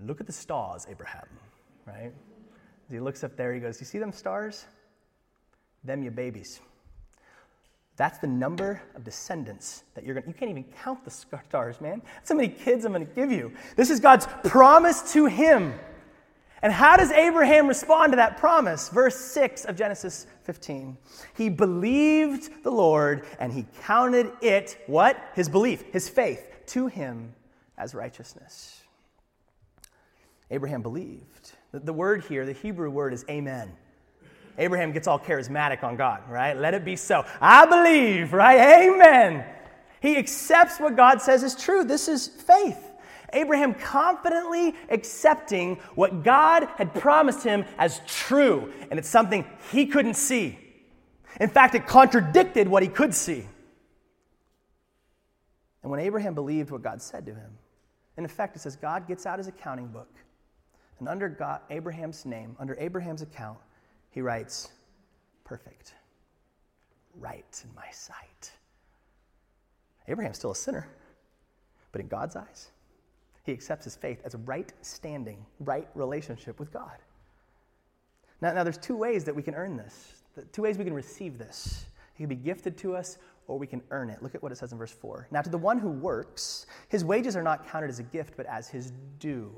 Look 0.01 0.21
at 0.21 0.27
the 0.27 0.33
stars, 0.33 0.87
Abraham, 0.91 1.27
right? 1.87 2.13
As 2.87 2.93
he 2.93 3.01
looks 3.01 3.25
up 3.25 3.37
there, 3.37 3.55
he 3.55 3.61
goes, 3.61 3.81
You 3.81 3.87
see 3.87 3.99
them 3.99 4.13
stars? 4.13 4.67
Them 5.85 6.03
your 6.03 6.13
babies. 6.13 6.61
That's 7.97 8.19
the 8.19 8.27
number 8.27 8.83
of 8.95 9.05
descendants 9.05 9.85
that 9.95 10.05
you're 10.05 10.15
going 10.15 10.25
to, 10.25 10.29
you 10.29 10.35
can't 10.35 10.51
even 10.51 10.65
count 10.83 11.05
the 11.05 11.11
stars, 11.11 11.81
man. 11.81 12.03
That's 12.17 12.29
how 12.29 12.35
many 12.35 12.49
kids 12.49 12.85
I'm 12.85 12.93
going 12.93 13.07
to 13.07 13.15
give 13.15 13.33
you. 13.33 13.53
This 13.75 13.89
is 13.89 14.01
God's 14.01 14.27
promise 14.45 15.13
to 15.15 15.27
him. 15.27 15.73
And 16.63 16.73
how 16.73 16.97
does 16.97 17.11
Abraham 17.11 17.67
respond 17.67 18.13
to 18.13 18.17
that 18.17 18.37
promise? 18.39 18.91
Verse 18.91 19.17
6 19.17 19.65
of 19.65 19.77
Genesis 19.77 20.27
15. 20.45 20.97
He 21.37 21.49
believed 21.49 22.63
the 22.63 22.71
Lord 22.71 23.25
and 23.39 23.53
he 23.53 23.67
counted 23.83 24.31
it, 24.43 24.83
what? 24.87 25.19
His 25.35 25.49
belief, 25.49 25.83
his 25.93 26.09
faith, 26.09 26.45
to 26.67 26.89
him 26.89 27.35
as 27.79 27.95
righteousness. 27.95 28.83
Abraham 30.51 30.83
believed. 30.83 31.53
The 31.73 31.93
word 31.93 32.25
here, 32.25 32.47
the 32.47 32.53
Hebrew 32.53 32.91
word 32.91 33.13
is 33.13 33.25
amen. 33.29 33.73
Abraham 34.59 34.93
gets 34.93 35.07
all 35.07 35.19
charismatic 35.19 35.83
on 35.83 35.97
God, 35.97 36.23
right? 36.29 36.57
Let 36.57 36.75
it 36.75 36.85
be 36.85 36.97
so. 36.97 37.25
I 37.41 37.67
believe, 37.67 38.33
right? 38.33 38.87
Amen. 38.87 39.45
He 40.01 40.17
accepts 40.17 40.79
what 40.79 40.97
God 40.97 41.21
says 41.21 41.43
is 41.43 41.55
true. 41.55 41.85
This 41.85 42.09
is 42.09 42.29
faith. 42.29 42.83
Abraham 43.33 43.75
confidently 43.75 44.75
accepting 44.89 45.77
what 45.95 46.23
God 46.23 46.69
had 46.77 46.95
promised 46.95 47.43
him 47.43 47.65
as 47.77 48.01
true, 48.07 48.73
and 48.91 48.99
it's 48.99 49.09
something 49.09 49.45
he 49.73 49.87
couldn't 49.87 50.15
see. 50.15 50.59
In 51.41 51.49
fact, 51.49 51.75
it 51.75 51.87
contradicted 51.87 52.69
what 52.69 52.83
he 52.83 52.89
could 52.89 53.15
see. 53.15 53.47
And 55.83 55.91
when 55.91 56.01
Abraham 56.01 56.35
believed 56.35 56.71
what 56.71 56.83
God 56.83 57.03
said 57.03 57.27
to 57.27 57.35
him, 57.35 57.51
in 58.17 58.25
effect, 58.25 58.57
it 58.57 58.61
says 58.61 58.77
God 58.77 59.07
gets 59.07 59.27
out 59.27 59.39
his 59.39 59.49
accounting 59.49 59.89
book, 59.89 60.09
and 60.99 61.09
under 61.09 61.29
God, 61.29 61.61
Abraham's 61.71 62.25
name, 62.25 62.57
under 62.59 62.77
Abraham's 62.79 63.23
account, 63.23 63.59
he 64.11 64.21
writes, 64.21 64.69
Perfect, 65.45 65.95
right 67.19 67.63
in 67.65 67.75
my 67.75 67.91
sight. 67.93 68.51
Abraham's 70.09 70.39
still 70.39 70.53
a 70.53 70.57
sinner, 70.57 70.89
but 71.93 72.01
in 72.01 72.09
God's 72.09 72.37
eyes, 72.37 72.71
he 73.45 73.53
accepts 73.53 73.85
his 73.85 73.97
faith 73.97 74.21
as 74.25 74.35
a 74.35 74.39
right 74.39 74.73
standing, 74.81 75.45
right 75.61 75.89
relationship 75.95 76.59
with 76.59 76.73
God. 76.73 76.99
Now, 78.41 78.53
now 78.53 78.65
there's 78.65 78.79
two 78.79 78.97
ways 78.97 79.25
that 79.25 79.35
we 79.35 79.43
can 79.43 79.55
earn 79.55 79.77
this, 79.77 80.23
two 80.53 80.63
ways 80.63 80.79
we 80.79 80.85
can 80.85 80.95
receive 80.95 81.39
this. 81.39 81.87
It 82.15 82.19
can 82.19 82.29
be 82.29 82.37
gifted 82.37 82.77
to 82.79 82.97
us 82.97 83.19
or 83.47 83.59
we 83.59 83.67
can 83.67 83.83
earn 83.91 84.11
it. 84.11 84.23
Look 84.23 84.35
at 84.35 84.43
what 84.43 84.53
it 84.53 84.57
says 84.57 84.73
in 84.73 84.79
verse 84.79 84.91
4. 84.93 85.29
Now, 85.31 85.43
to 85.43 85.51
the 85.51 85.59
one 85.59 85.79
who 85.79 85.91
works, 85.91 86.67
his 86.89 87.05
wages 87.05 87.37
are 87.37 87.43
not 87.43 87.69
counted 87.69 87.91
as 87.91 87.99
a 87.99 88.03
gift, 88.03 88.35
but 88.37 88.47
as 88.47 88.69
his 88.69 88.93
due. 89.19 89.53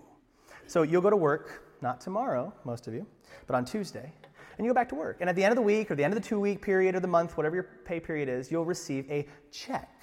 So 0.68 0.82
you'll 0.82 1.02
go 1.02 1.10
to 1.10 1.16
work, 1.16 1.64
not 1.80 2.00
tomorrow, 2.00 2.52
most 2.64 2.86
of 2.86 2.94
you, 2.94 3.06
but 3.46 3.56
on 3.56 3.64
Tuesday, 3.64 4.12
and 4.58 4.66
you 4.66 4.70
go 4.70 4.74
back 4.74 4.90
to 4.90 4.94
work. 4.94 5.16
And 5.20 5.30
at 5.30 5.34
the 5.34 5.42
end 5.42 5.50
of 5.50 5.56
the 5.56 5.62
week, 5.62 5.90
or 5.90 5.94
the 5.94 6.04
end 6.04 6.12
of 6.12 6.22
the 6.22 6.28
two 6.28 6.38
week 6.38 6.60
period, 6.60 6.94
or 6.94 7.00
the 7.00 7.08
month, 7.08 7.38
whatever 7.38 7.56
your 7.56 7.68
pay 7.86 7.98
period 7.98 8.28
is, 8.28 8.50
you'll 8.52 8.66
receive 8.66 9.10
a 9.10 9.26
check. 9.50 10.02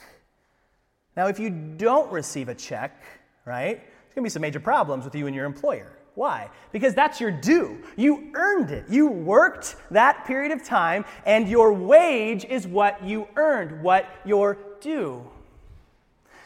Now, 1.15 1.27
if 1.27 1.39
you 1.39 1.51
don't 1.51 2.11
receive 2.11 2.49
a 2.49 2.55
check, 2.55 3.03
right? 3.45 3.77
There's 3.77 4.15
to 4.15 4.21
be 4.23 4.29
some 4.29 4.41
major 4.41 4.59
problems 4.59 5.05
with 5.05 5.13
you 5.13 5.27
and 5.27 5.35
your 5.35 5.45
employer. 5.45 5.91
Why? 6.15 6.49
Because 6.71 6.95
that's 6.95 7.21
your 7.21 7.29
due. 7.29 7.77
You 7.95 8.31
earned 8.33 8.71
it. 8.71 8.85
You 8.89 9.07
worked 9.07 9.75
that 9.91 10.25
period 10.25 10.51
of 10.51 10.63
time, 10.63 11.05
and 11.27 11.47
your 11.47 11.73
wage 11.73 12.43
is 12.45 12.65
what 12.65 13.03
you 13.03 13.27
earned, 13.35 13.83
what 13.83 14.09
you're 14.25 14.57
due. 14.81 15.21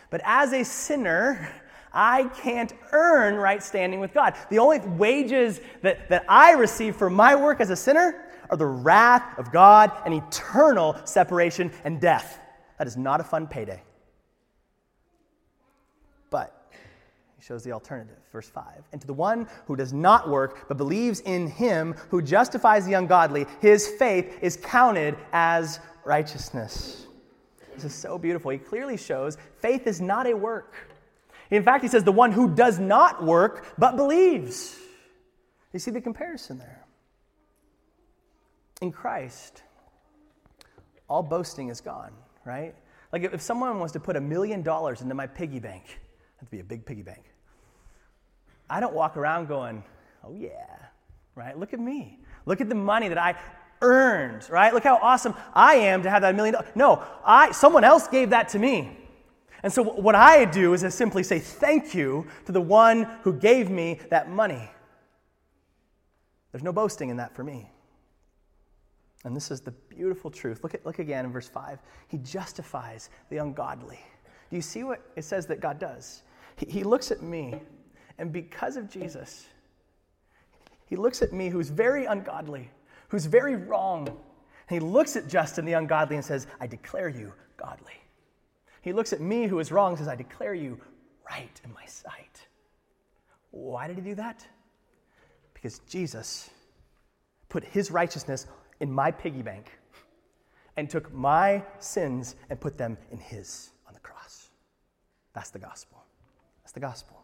But 0.10 0.22
as 0.26 0.52
a 0.54 0.66
sinner, 0.66 1.50
I 1.94 2.26
can't 2.26 2.74
earn 2.92 3.36
right 3.36 3.62
standing 3.62 4.00
with 4.00 4.14
God. 4.14 4.36
The 4.50 4.60
only 4.60 4.80
wages 4.80 5.60
that, 5.82 6.10
that 6.10 6.26
I 6.30 6.54
receive 6.54 6.96
for 6.96 7.10
my 7.10 7.36
work 7.36 7.62
as 7.62 7.70
a 7.70 7.76
sinner 7.76 8.26
are 8.50 8.58
the 8.58 8.66
wrath 8.66 9.38
of 9.38 9.52
God 9.52 9.92
and 10.06 10.14
eternal 10.14 10.96
separation 11.06 11.72
and 11.84 12.00
death. 12.00 12.40
That 12.78 12.88
is 12.88 12.98
not 12.98 13.20
a 13.20 13.24
fun 13.24 13.48
payday. 13.48 13.82
But 16.30 16.72
he 17.38 17.44
shows 17.44 17.64
the 17.64 17.72
alternative. 17.72 18.18
Verse 18.32 18.50
5. 18.50 18.64
And 18.92 19.02
to 19.02 19.08
the 19.08 19.14
one 19.14 19.48
who 19.66 19.76
does 19.76 19.94
not 19.94 20.30
work, 20.30 20.68
but 20.68 20.78
believes 20.78 21.20
in 21.22 21.48
him 21.48 21.96
who 22.10 22.22
justifies 22.22 22.86
the 22.86 22.94
ungodly, 22.94 23.48
his 23.62 23.88
faith 23.88 24.38
is 24.42 24.58
counted 24.58 25.18
as 25.34 25.80
righteousness. 26.06 27.08
This 27.76 27.86
is 27.86 27.94
so 27.94 28.18
beautiful. 28.18 28.52
He 28.52 28.58
clearly 28.58 28.98
shows 28.98 29.38
faith 29.60 29.88
is 29.88 30.02
not 30.02 30.28
a 30.28 30.34
work. 30.34 30.89
In 31.52 31.64
fact, 31.64 31.84
he 31.84 31.88
says, 31.88 32.04
the 32.04 32.12
one 32.12 32.32
who 32.32 32.54
does 32.54 32.80
not 32.80 33.24
work, 33.24 33.66
but 33.78 33.96
believes. 33.96 34.78
You 35.74 35.80
see 35.80 35.92
the 35.92 36.02
comparison 36.02 36.58
there. 36.58 36.86
In 38.82 38.92
Christ, 38.92 39.64
all 41.10 41.24
boasting 41.24 41.70
is 41.70 41.82
gone, 41.82 42.12
right? 42.46 42.74
Like 43.12 43.24
if 43.24 43.42
someone 43.42 43.80
was 43.80 43.92
to 43.94 44.00
put 44.00 44.16
a 44.16 44.22
million 44.22 44.62
dollars 44.62 45.02
into 45.02 45.16
my 45.16 45.28
piggy 45.28 45.60
bank, 45.60 45.84
that'd 46.38 46.52
be 46.52 46.60
a 46.60 46.64
big 46.64 46.86
piggy 46.86 47.02
bank. 47.02 47.24
I 48.70 48.80
don't 48.80 48.94
walk 48.94 49.18
around 49.18 49.48
going, 49.48 49.84
oh 50.24 50.34
yeah, 50.34 50.68
right? 51.36 51.58
Look 51.58 51.74
at 51.74 51.80
me. 51.80 52.20
Look 52.46 52.62
at 52.62 52.70
the 52.70 52.76
money 52.76 53.10
that 53.10 53.18
I 53.18 53.36
earned, 53.82 54.48
right? 54.50 54.74
Look 54.74 54.84
how 54.84 54.98
awesome 54.98 55.34
I 55.54 55.76
am 55.76 56.04
to 56.04 56.10
have 56.10 56.22
that 56.22 56.36
million 56.36 56.54
dollars. 56.54 56.70
No, 56.76 57.04
I, 57.26 57.52
someone 57.52 57.84
else 57.84 58.08
gave 58.08 58.30
that 58.30 58.50
to 58.50 58.60
me. 58.60 58.98
And 59.64 59.72
so 59.72 59.84
what 59.84 60.16
I 60.16 60.46
do 60.46 60.74
is 60.74 60.84
I 60.84 60.90
simply 60.90 61.24
say 61.24 61.40
thank 61.40 61.94
you 61.94 62.28
to 62.46 62.52
the 62.52 62.62
one 62.62 63.04
who 63.24 63.34
gave 63.34 63.70
me 63.70 64.00
that 64.10 64.30
money. 64.30 64.70
There's 66.52 66.64
no 66.64 66.74
boasting 66.74 67.10
in 67.10 67.18
that 67.18 67.36
for 67.36 67.44
me. 67.44 67.70
And 69.26 69.36
this 69.36 69.52
is 69.52 69.62
the 69.62 69.72
beautiful 69.72 70.32
truth. 70.32 70.64
Look, 70.64 70.74
at, 70.74 70.86
look 70.86 71.00
again 71.00 71.26
in 71.26 71.32
verse 71.32 71.50
5. 71.50 71.80
He 72.08 72.18
justifies 72.20 73.10
the 73.30 73.38
ungodly. 73.38 74.00
Do 74.50 74.56
you 74.56 74.62
see 74.62 74.84
what 74.84 75.02
it 75.16 75.24
says 75.24 75.46
that 75.48 75.60
God 75.60 75.78
does? 75.78 76.24
He, 76.56 76.66
he 76.68 76.84
looks 76.84 77.12
at 77.12 77.22
me 77.22 77.60
and 78.20 78.34
because 78.34 78.76
of 78.76 78.90
Jesus, 78.90 79.48
he 80.86 80.98
looks 80.98 81.22
at 81.22 81.32
me, 81.32 81.50
who's 81.50 81.70
very 81.70 82.06
ungodly, 82.06 82.70
who's 83.08 83.26
very 83.26 83.56
wrong. 83.56 84.08
And 84.08 84.18
he 84.70 84.80
looks 84.80 85.16
at 85.16 85.28
Justin, 85.28 85.66
the 85.66 85.74
ungodly, 85.74 86.18
and 86.18 86.26
says, 86.26 86.46
I 86.60 86.68
declare 86.68 87.08
you 87.08 87.34
godly. 87.56 87.94
He 88.82 88.94
looks 88.94 89.14
at 89.14 89.22
me, 89.22 89.48
who 89.48 89.60
is 89.60 89.72
wrong, 89.72 89.98
says, 89.98 90.08
I 90.08 90.16
declare 90.16 90.54
you 90.54 90.80
right 91.30 91.62
in 91.64 91.74
my 91.74 91.86
sight. 91.86 92.48
Why 93.52 93.88
did 93.88 93.98
he 93.98 94.02
do 94.02 94.16
that? 94.16 94.46
Because 95.54 95.80
Jesus 95.80 96.50
put 97.50 97.64
his 97.64 97.92
righteousness 97.92 98.48
in 98.80 98.92
my 98.92 99.12
piggy 99.12 99.42
bank 99.42 99.72
and 100.78 100.90
took 100.90 101.14
my 101.14 101.64
sins 101.80 102.36
and 102.50 102.60
put 102.60 102.78
them 102.78 102.98
in 103.12 103.18
his 103.18 103.72
on 103.88 103.94
the 103.94 104.00
cross. 104.00 104.50
That's 105.34 105.50
the 105.50 105.60
gospel. 105.60 106.04
That's 106.64 106.72
the 106.72 106.80
gospel. 106.80 107.22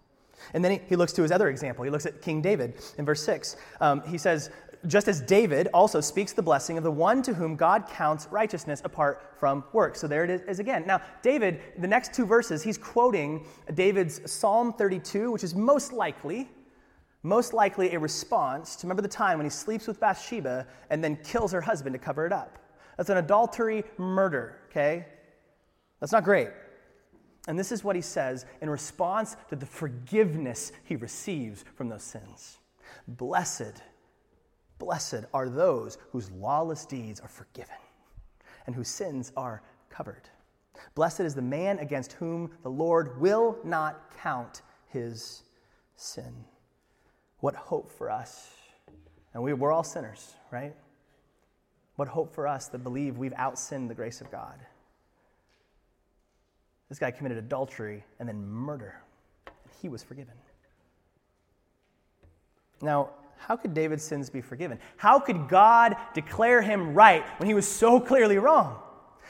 And 0.53 0.63
then 0.63 0.73
he, 0.73 0.81
he 0.87 0.95
looks 0.95 1.13
to 1.13 1.21
his 1.21 1.31
other 1.31 1.49
example. 1.49 1.85
He 1.85 1.91
looks 1.91 2.05
at 2.05 2.21
King 2.21 2.41
David 2.41 2.75
in 2.97 3.05
verse 3.05 3.23
6. 3.23 3.55
Um, 3.79 4.01
he 4.05 4.17
says, 4.17 4.49
just 4.87 5.07
as 5.07 5.21
David 5.21 5.67
also 5.73 6.01
speaks 6.01 6.33
the 6.33 6.41
blessing 6.41 6.77
of 6.77 6.83
the 6.83 6.91
one 6.91 7.21
to 7.23 7.33
whom 7.33 7.55
God 7.55 7.87
counts 7.87 8.27
righteousness 8.31 8.81
apart 8.83 9.33
from 9.39 9.63
works. 9.73 9.99
So 9.99 10.07
there 10.07 10.23
it 10.23 10.43
is 10.47 10.59
again. 10.59 10.85
Now, 10.85 11.01
David, 11.21 11.61
the 11.77 11.87
next 11.87 12.13
two 12.13 12.25
verses, 12.25 12.63
he's 12.63 12.77
quoting 12.77 13.45
David's 13.73 14.29
Psalm 14.29 14.73
32, 14.73 15.31
which 15.31 15.43
is 15.43 15.55
most 15.55 15.93
likely, 15.93 16.49
most 17.23 17.53
likely 17.53 17.93
a 17.93 17.99
response 17.99 18.75
to 18.77 18.87
remember 18.87 19.01
the 19.01 19.07
time 19.07 19.37
when 19.37 19.45
he 19.45 19.51
sleeps 19.51 19.87
with 19.87 19.99
Bathsheba 19.99 20.67
and 20.89 21.03
then 21.03 21.17
kills 21.23 21.51
her 21.51 21.61
husband 21.61 21.93
to 21.93 21.99
cover 21.99 22.25
it 22.25 22.33
up. 22.33 22.59
That's 22.97 23.09
an 23.09 23.17
adultery 23.17 23.83
murder, 23.97 24.57
okay? 24.69 25.05
That's 25.99 26.11
not 26.11 26.23
great. 26.23 26.49
And 27.47 27.59
this 27.59 27.71
is 27.71 27.83
what 27.83 27.95
he 27.95 28.01
says 28.01 28.45
in 28.61 28.69
response 28.69 29.35
to 29.49 29.55
the 29.55 29.65
forgiveness 29.65 30.71
he 30.83 30.95
receives 30.95 31.63
from 31.75 31.89
those 31.89 32.03
sins 32.03 32.57
Blessed, 33.07 33.81
blessed 34.79 35.25
are 35.33 35.49
those 35.49 35.97
whose 36.11 36.31
lawless 36.31 36.85
deeds 36.85 37.19
are 37.19 37.27
forgiven 37.27 37.75
and 38.65 38.75
whose 38.75 38.89
sins 38.89 39.31
are 39.37 39.61
covered. 39.89 40.29
Blessed 40.93 41.21
is 41.21 41.35
the 41.35 41.41
man 41.41 41.79
against 41.79 42.13
whom 42.13 42.51
the 42.63 42.69
Lord 42.69 43.19
will 43.19 43.57
not 43.63 44.11
count 44.21 44.61
his 44.87 45.43
sin. 45.95 46.45
What 47.39 47.55
hope 47.55 47.91
for 47.91 48.09
us. 48.09 48.49
And 49.33 49.43
we, 49.43 49.53
we're 49.53 49.71
all 49.71 49.83
sinners, 49.83 50.35
right? 50.51 50.75
What 51.95 52.07
hope 52.07 52.33
for 52.33 52.47
us 52.47 52.67
that 52.69 52.79
believe 52.79 53.17
we've 53.17 53.33
outsinned 53.33 53.87
the 53.87 53.95
grace 53.95 54.21
of 54.21 54.31
God. 54.31 54.59
This 56.89 56.99
guy 56.99 57.11
committed 57.11 57.37
adultery 57.37 58.03
and 58.19 58.27
then 58.27 58.45
murder, 58.47 59.01
and 59.47 59.73
he 59.81 59.89
was 59.89 60.03
forgiven. 60.03 60.35
Now, 62.81 63.11
how 63.37 63.55
could 63.55 63.73
David's 63.73 64.03
sins 64.03 64.29
be 64.29 64.41
forgiven? 64.41 64.79
How 64.97 65.19
could 65.19 65.47
God 65.47 65.95
declare 66.13 66.61
him 66.61 66.93
right 66.93 67.25
when 67.37 67.47
he 67.47 67.53
was 67.53 67.67
so 67.67 67.99
clearly 67.99 68.37
wrong? 68.37 68.79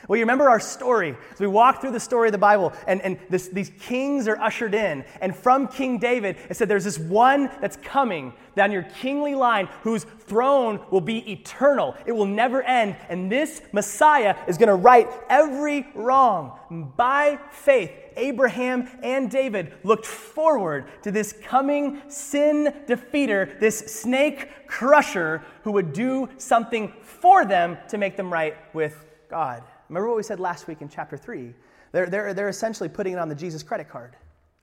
Well, 0.08 0.18
you 0.18 0.24
remember 0.24 0.50
our 0.50 0.60
story. 0.60 1.16
As 1.32 1.40
we 1.40 1.48
walk 1.48 1.82
through 1.82 1.92
the 1.92 2.00
story 2.00 2.28
of 2.28 2.32
the 2.32 2.38
Bible, 2.38 2.74
and, 2.88 3.02
and 3.02 3.18
this, 3.30 3.48
these 3.48 3.72
kings 3.80 4.28
are 4.28 4.40
ushered 4.40 4.76
in. 4.76 5.04
And 5.20 5.36
from 5.36 5.68
King 5.68 5.98
David, 5.98 6.38
it 6.50 6.56
said 6.56 6.70
there's 6.70 6.84
this 6.84 7.00
one 7.00 7.50
that's 7.60 7.78
coming 7.78 8.34
down 8.56 8.72
your 8.72 8.84
kingly 8.84 9.36
line 9.36 9.68
whose 9.82 10.04
throne 10.04 10.80
will 10.92 11.02
be 11.02 11.32
eternal. 11.32 11.96
It 12.06 12.12
will 12.12 12.28
never 12.28 12.62
end. 12.62 12.96
And 13.10 13.32
this 13.32 13.62
Messiah 13.72 14.36
is 14.48 14.58
going 14.58 14.70
to 14.70 14.76
right 14.76 15.10
every 15.30 15.88
wrong. 15.96 16.94
By 16.96 17.40
faith, 17.52 17.92
Abraham 18.16 18.88
and 19.04 19.30
David 19.30 19.74
looked 19.84 20.06
forward 20.06 20.86
to 21.04 21.12
this 21.12 21.34
coming 21.34 22.02
sin 22.10 22.74
defeater, 22.88 23.60
this 23.60 23.80
snake 23.80 24.68
crusher 24.68 25.44
who 25.64 25.72
would 25.72 25.94
do 25.94 26.30
something 26.38 26.94
for 27.02 27.46
them 27.46 27.78
to 27.90 27.98
make 27.98 28.18
them 28.18 28.32
right 28.32 28.56
with 28.74 29.06
God. 29.30 29.64
Remember 29.90 30.08
what 30.08 30.18
we 30.18 30.24
said 30.24 30.40
last 30.40 30.68
week 30.68 30.82
in 30.82 30.90
chapter 30.90 31.18
3? 31.18 31.54
They're, 31.92 32.08
they're, 32.08 32.34
they're 32.34 32.50
essentially 32.50 32.90
putting 32.90 33.14
it 33.14 33.20
on 33.20 33.30
the 33.30 33.36
Jesus 33.36 33.64
credit 33.64 33.90
card, 33.90 34.16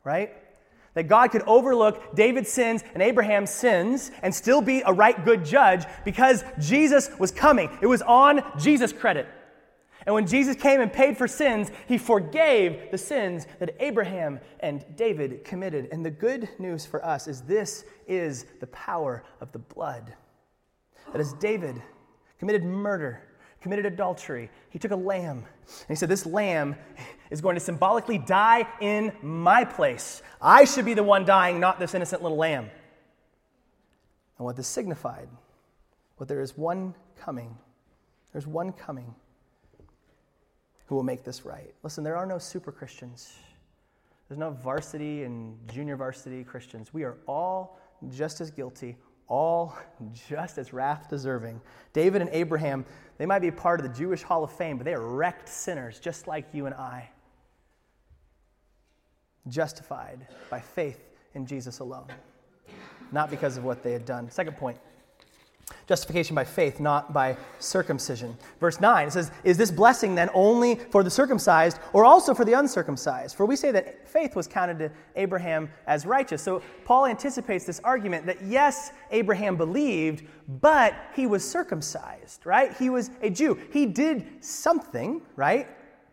right? 0.04 0.32
That 0.94 1.04
God 1.04 1.30
could 1.30 1.42
overlook 1.42 2.14
David's 2.14 2.50
sins 2.50 2.82
and 2.92 3.02
Abraham's 3.02 3.50
sins 3.50 4.10
and 4.22 4.34
still 4.34 4.60
be 4.60 4.82
a 4.84 4.92
right 4.92 5.24
good 5.24 5.44
judge 5.44 5.84
because 6.04 6.44
Jesus 6.58 7.10
was 7.18 7.30
coming. 7.30 7.70
It 7.80 7.86
was 7.86 8.02
on 8.02 8.42
Jesus' 8.58 8.92
credit. 8.92 9.26
And 10.04 10.14
when 10.14 10.26
Jesus 10.26 10.56
came 10.56 10.80
and 10.80 10.92
paid 10.92 11.16
for 11.16 11.28
sins, 11.28 11.70
he 11.86 11.96
forgave 11.96 12.90
the 12.90 12.98
sins 12.98 13.46
that 13.60 13.76
Abraham 13.78 14.40
and 14.60 14.84
David 14.96 15.44
committed. 15.44 15.88
And 15.92 16.04
the 16.04 16.10
good 16.10 16.48
news 16.58 16.84
for 16.84 17.04
us 17.04 17.28
is 17.28 17.42
this 17.42 17.84
is 18.06 18.46
the 18.60 18.66
power 18.68 19.22
of 19.40 19.52
the 19.52 19.60
blood. 19.60 20.12
That 21.12 21.20
as 21.20 21.32
David 21.34 21.80
committed 22.38 22.64
murder, 22.64 23.22
committed 23.62 23.86
adultery. 23.86 24.50
He 24.70 24.78
took 24.78 24.90
a 24.90 24.96
lamb 24.96 25.38
and 25.38 25.88
he 25.88 25.94
said, 25.94 26.08
This 26.08 26.26
lamb 26.26 26.74
is 27.30 27.40
going 27.40 27.54
to 27.54 27.60
symbolically 27.60 28.18
die 28.18 28.66
in 28.80 29.12
my 29.22 29.64
place. 29.64 30.22
I 30.40 30.64
should 30.64 30.84
be 30.84 30.94
the 30.94 31.02
one 31.02 31.24
dying, 31.24 31.60
not 31.60 31.78
this 31.78 31.94
innocent 31.94 32.22
little 32.22 32.36
lamb. 32.36 32.68
And 34.38 34.44
what 34.44 34.56
this 34.56 34.66
signified, 34.66 35.28
what 36.16 36.28
there 36.28 36.40
is 36.40 36.58
one 36.58 36.94
coming, 37.16 37.56
there's 38.32 38.46
one 38.46 38.72
coming 38.72 39.14
who 40.86 40.96
will 40.96 41.02
make 41.04 41.24
this 41.24 41.44
right. 41.44 41.72
Listen, 41.82 42.02
there 42.04 42.16
are 42.16 42.26
no 42.26 42.38
super 42.38 42.72
Christians. 42.72 43.32
There's 44.28 44.38
no 44.38 44.50
varsity 44.50 45.22
and 45.22 45.56
junior 45.68 45.96
varsity 45.96 46.42
Christians. 46.42 46.92
We 46.92 47.04
are 47.04 47.18
all 47.28 47.78
just 48.10 48.40
as 48.40 48.50
guilty, 48.50 48.96
all 49.32 49.74
just 50.28 50.58
as 50.58 50.74
wrath 50.74 51.08
deserving. 51.08 51.58
David 51.94 52.20
and 52.20 52.30
Abraham, 52.34 52.84
they 53.16 53.24
might 53.24 53.38
be 53.38 53.50
part 53.50 53.80
of 53.80 53.86
the 53.86 53.98
Jewish 53.98 54.22
Hall 54.22 54.44
of 54.44 54.52
Fame, 54.52 54.76
but 54.76 54.84
they 54.84 54.92
are 54.92 55.00
wrecked 55.00 55.48
sinners 55.48 55.98
just 55.98 56.26
like 56.26 56.44
you 56.52 56.66
and 56.66 56.74
I. 56.74 57.08
Justified 59.48 60.26
by 60.50 60.60
faith 60.60 61.00
in 61.34 61.46
Jesus 61.46 61.78
alone, 61.78 62.08
not 63.10 63.30
because 63.30 63.56
of 63.56 63.64
what 63.64 63.82
they 63.82 63.92
had 63.92 64.04
done. 64.04 64.30
Second 64.30 64.58
point 64.58 64.78
Justification 65.86 66.34
by 66.34 66.44
faith, 66.44 66.80
not 66.80 67.12
by 67.12 67.36
circumcision. 67.58 68.36
Verse 68.60 68.80
9 68.80 69.08
it 69.08 69.12
says, 69.12 69.30
Is 69.44 69.56
this 69.56 69.70
blessing 69.70 70.14
then 70.14 70.30
only 70.32 70.76
for 70.76 71.02
the 71.02 71.10
circumcised 71.10 71.78
or 71.92 72.04
also 72.04 72.34
for 72.34 72.44
the 72.44 72.52
uncircumcised? 72.52 73.36
For 73.36 73.46
we 73.46 73.56
say 73.56 73.70
that 73.72 74.08
faith 74.08 74.36
was 74.36 74.46
counted 74.46 74.78
to 74.78 74.90
Abraham 75.16 75.70
as 75.86 76.06
righteous. 76.06 76.42
So 76.42 76.62
Paul 76.84 77.06
anticipates 77.06 77.64
this 77.64 77.80
argument 77.80 78.26
that 78.26 78.42
yes, 78.42 78.92
Abraham 79.10 79.56
believed, 79.56 80.24
but 80.60 80.94
he 81.14 81.26
was 81.26 81.48
circumcised, 81.48 82.44
right? 82.44 82.76
He 82.76 82.90
was 82.90 83.10
a 83.20 83.30
Jew. 83.30 83.58
He 83.72 83.86
did 83.86 84.44
something, 84.44 85.22
right? 85.36 85.68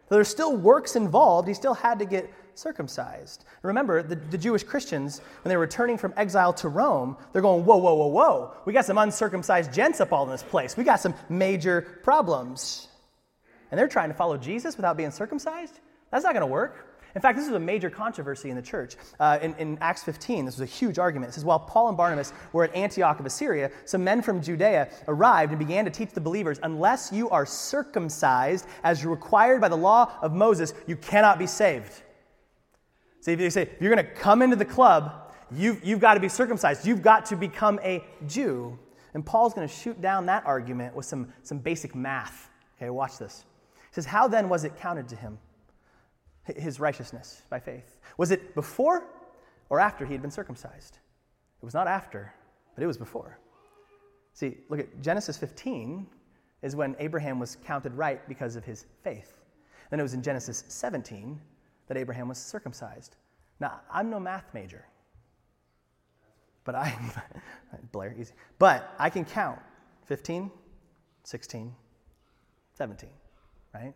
There's 0.09 0.27
still 0.27 0.57
works 0.57 0.95
involved. 0.95 1.47
He 1.47 1.53
still 1.53 1.75
had 1.75 1.99
to 1.99 2.05
get 2.05 2.31
circumcised. 2.55 3.45
Remember, 3.61 4.03
the, 4.03 4.15
the, 4.15 4.37
Jewish 4.37 4.63
Christians, 4.63 5.19
when 5.43 5.49
they're 5.49 5.59
returning 5.59 5.97
from 5.97 6.13
exile 6.17 6.53
to 6.53 6.69
Rome, 6.69 7.17
they're 7.31 7.41
going, 7.41 7.65
whoa, 7.65 7.77
whoa, 7.77 7.93
whoa, 7.93 8.07
whoa. 8.07 8.51
We 8.65 8.73
got 8.73 8.85
some 8.85 8.97
uncircumcised 8.97 9.73
gents 9.73 10.01
up 10.01 10.11
all 10.11 10.23
in 10.23 10.29
this 10.29 10.43
place. 10.43 10.75
We 10.77 10.83
got 10.83 10.99
some 10.99 11.13
major 11.29 11.99
problems. 12.03 12.87
And 13.71 13.79
they're 13.79 13.87
trying 13.87 14.09
to 14.09 14.15
follow 14.15 14.37
Jesus 14.37 14.75
without 14.75 14.97
being 14.97 15.11
circumcised? 15.11 15.79
That's 16.11 16.23
not 16.23 16.33
going 16.33 16.41
to 16.41 16.47
work. 16.47 16.89
In 17.15 17.21
fact, 17.21 17.37
this 17.37 17.47
is 17.47 17.53
a 17.53 17.59
major 17.59 17.89
controversy 17.89 18.49
in 18.49 18.55
the 18.55 18.61
church. 18.61 18.95
Uh, 19.19 19.39
in, 19.41 19.55
in, 19.55 19.77
Acts 19.81 20.03
15, 20.03 20.45
this 20.45 20.59
was 20.59 20.69
a 20.69 20.71
huge 20.71 20.99
argument. 20.99 21.31
It 21.31 21.33
says, 21.33 21.45
While 21.45 21.59
Paul 21.59 21.87
and 21.87 21.97
Barnabas 21.97 22.33
were 22.53 22.65
at 22.65 22.75
Antioch 22.75 23.19
of 23.19 23.31
Syria, 23.31 23.71
some 23.85 24.03
men 24.03 24.21
from 24.21 24.41
Judea 24.41 24.89
arrived 25.07 25.51
and 25.51 25.59
began 25.59 25.85
to 25.85 25.91
teach 25.91 26.11
the 26.11 26.21
believers, 26.21 26.59
Unless 26.61 27.11
you 27.11 27.29
are 27.29 27.45
circumcised 27.45 28.67
as 28.83 29.05
required 29.05 29.59
by 29.59 29.69
the 29.69 29.77
law 29.77 30.11
of 30.21 30.33
Moses, 30.33 30.73
you 30.85 30.95
cannot 30.95 31.39
be 31.39 31.47
saved. 31.47 32.03
See, 33.21 33.33
if 33.33 33.39
you 33.39 33.49
say, 33.49 33.63
if 33.63 33.81
you're 33.81 33.93
going 33.93 34.05
to 34.05 34.11
come 34.13 34.41
into 34.41 34.55
the 34.55 34.65
club, 34.65 35.33
you've, 35.51 35.83
you've 35.83 35.99
got 35.99 36.13
to 36.13 36.19
be 36.19 36.29
circumcised. 36.29 36.85
You've 36.85 37.01
got 37.01 37.25
to 37.25 37.35
become 37.35 37.79
a 37.83 38.03
Jew. 38.27 38.77
And 39.13 39.25
Paul's 39.25 39.53
going 39.53 39.67
to 39.67 39.73
shoot 39.73 39.99
down 40.01 40.25
that 40.27 40.45
argument 40.45 40.95
with 40.95 41.05
some, 41.05 41.33
some 41.43 41.59
basic 41.59 41.95
math. 41.95 42.49
Okay, 42.77 42.89
watch 42.89 43.17
this. 43.17 43.45
He 43.75 43.95
says, 43.95 44.05
How 44.05 44.27
then 44.27 44.47
was 44.47 44.63
it 44.63 44.77
counted 44.77 45.07
to 45.09 45.15
him, 45.15 45.37
his 46.45 46.79
righteousness 46.79 47.41
by 47.49 47.59
faith? 47.59 47.97
Was 48.17 48.31
it 48.31 48.55
before 48.55 49.05
or 49.69 49.79
after 49.79 50.05
he 50.05 50.13
had 50.13 50.21
been 50.21 50.31
circumcised? 50.31 50.99
It 51.61 51.65
was 51.65 51.73
not 51.73 51.87
after, 51.87 52.33
but 52.75 52.83
it 52.83 52.87
was 52.87 52.97
before. 52.97 53.39
See, 54.33 54.57
look 54.69 54.79
at 54.79 55.01
Genesis 55.01 55.35
15 55.37 56.07
is 56.61 56.75
when 56.75 56.95
Abraham 56.99 57.39
was 57.39 57.57
counted 57.65 57.93
right 57.95 58.25
because 58.29 58.55
of 58.55 58.63
his 58.63 58.85
faith. 59.03 59.33
Then 59.89 59.99
it 59.99 60.03
was 60.03 60.13
in 60.13 60.21
Genesis 60.21 60.63
17 60.67 61.39
that 61.89 61.97
Abraham 61.97 62.29
was 62.29 62.37
circumcised. 62.37 63.17
Now, 63.59 63.81
I'm 63.91 64.09
no 64.09 64.19
math 64.19 64.53
major, 64.53 64.85
but 66.63 66.75
I, 66.75 66.97
Blair, 67.91 68.15
easy. 68.17 68.33
But 68.57 68.93
I 68.97 69.09
can 69.09 69.25
count 69.25 69.59
15, 70.05 70.49
16, 71.23 71.75
17, 72.73 73.09
right? 73.73 73.93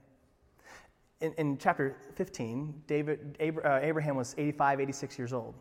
In, 1.21 1.33
in 1.33 1.57
chapter 1.57 1.95
15, 2.15 2.83
David, 2.85 3.37
uh, 3.63 3.79
Abraham 3.81 4.17
was 4.17 4.35
85, 4.37 4.81
86 4.81 5.17
years 5.17 5.31
old. 5.31 5.55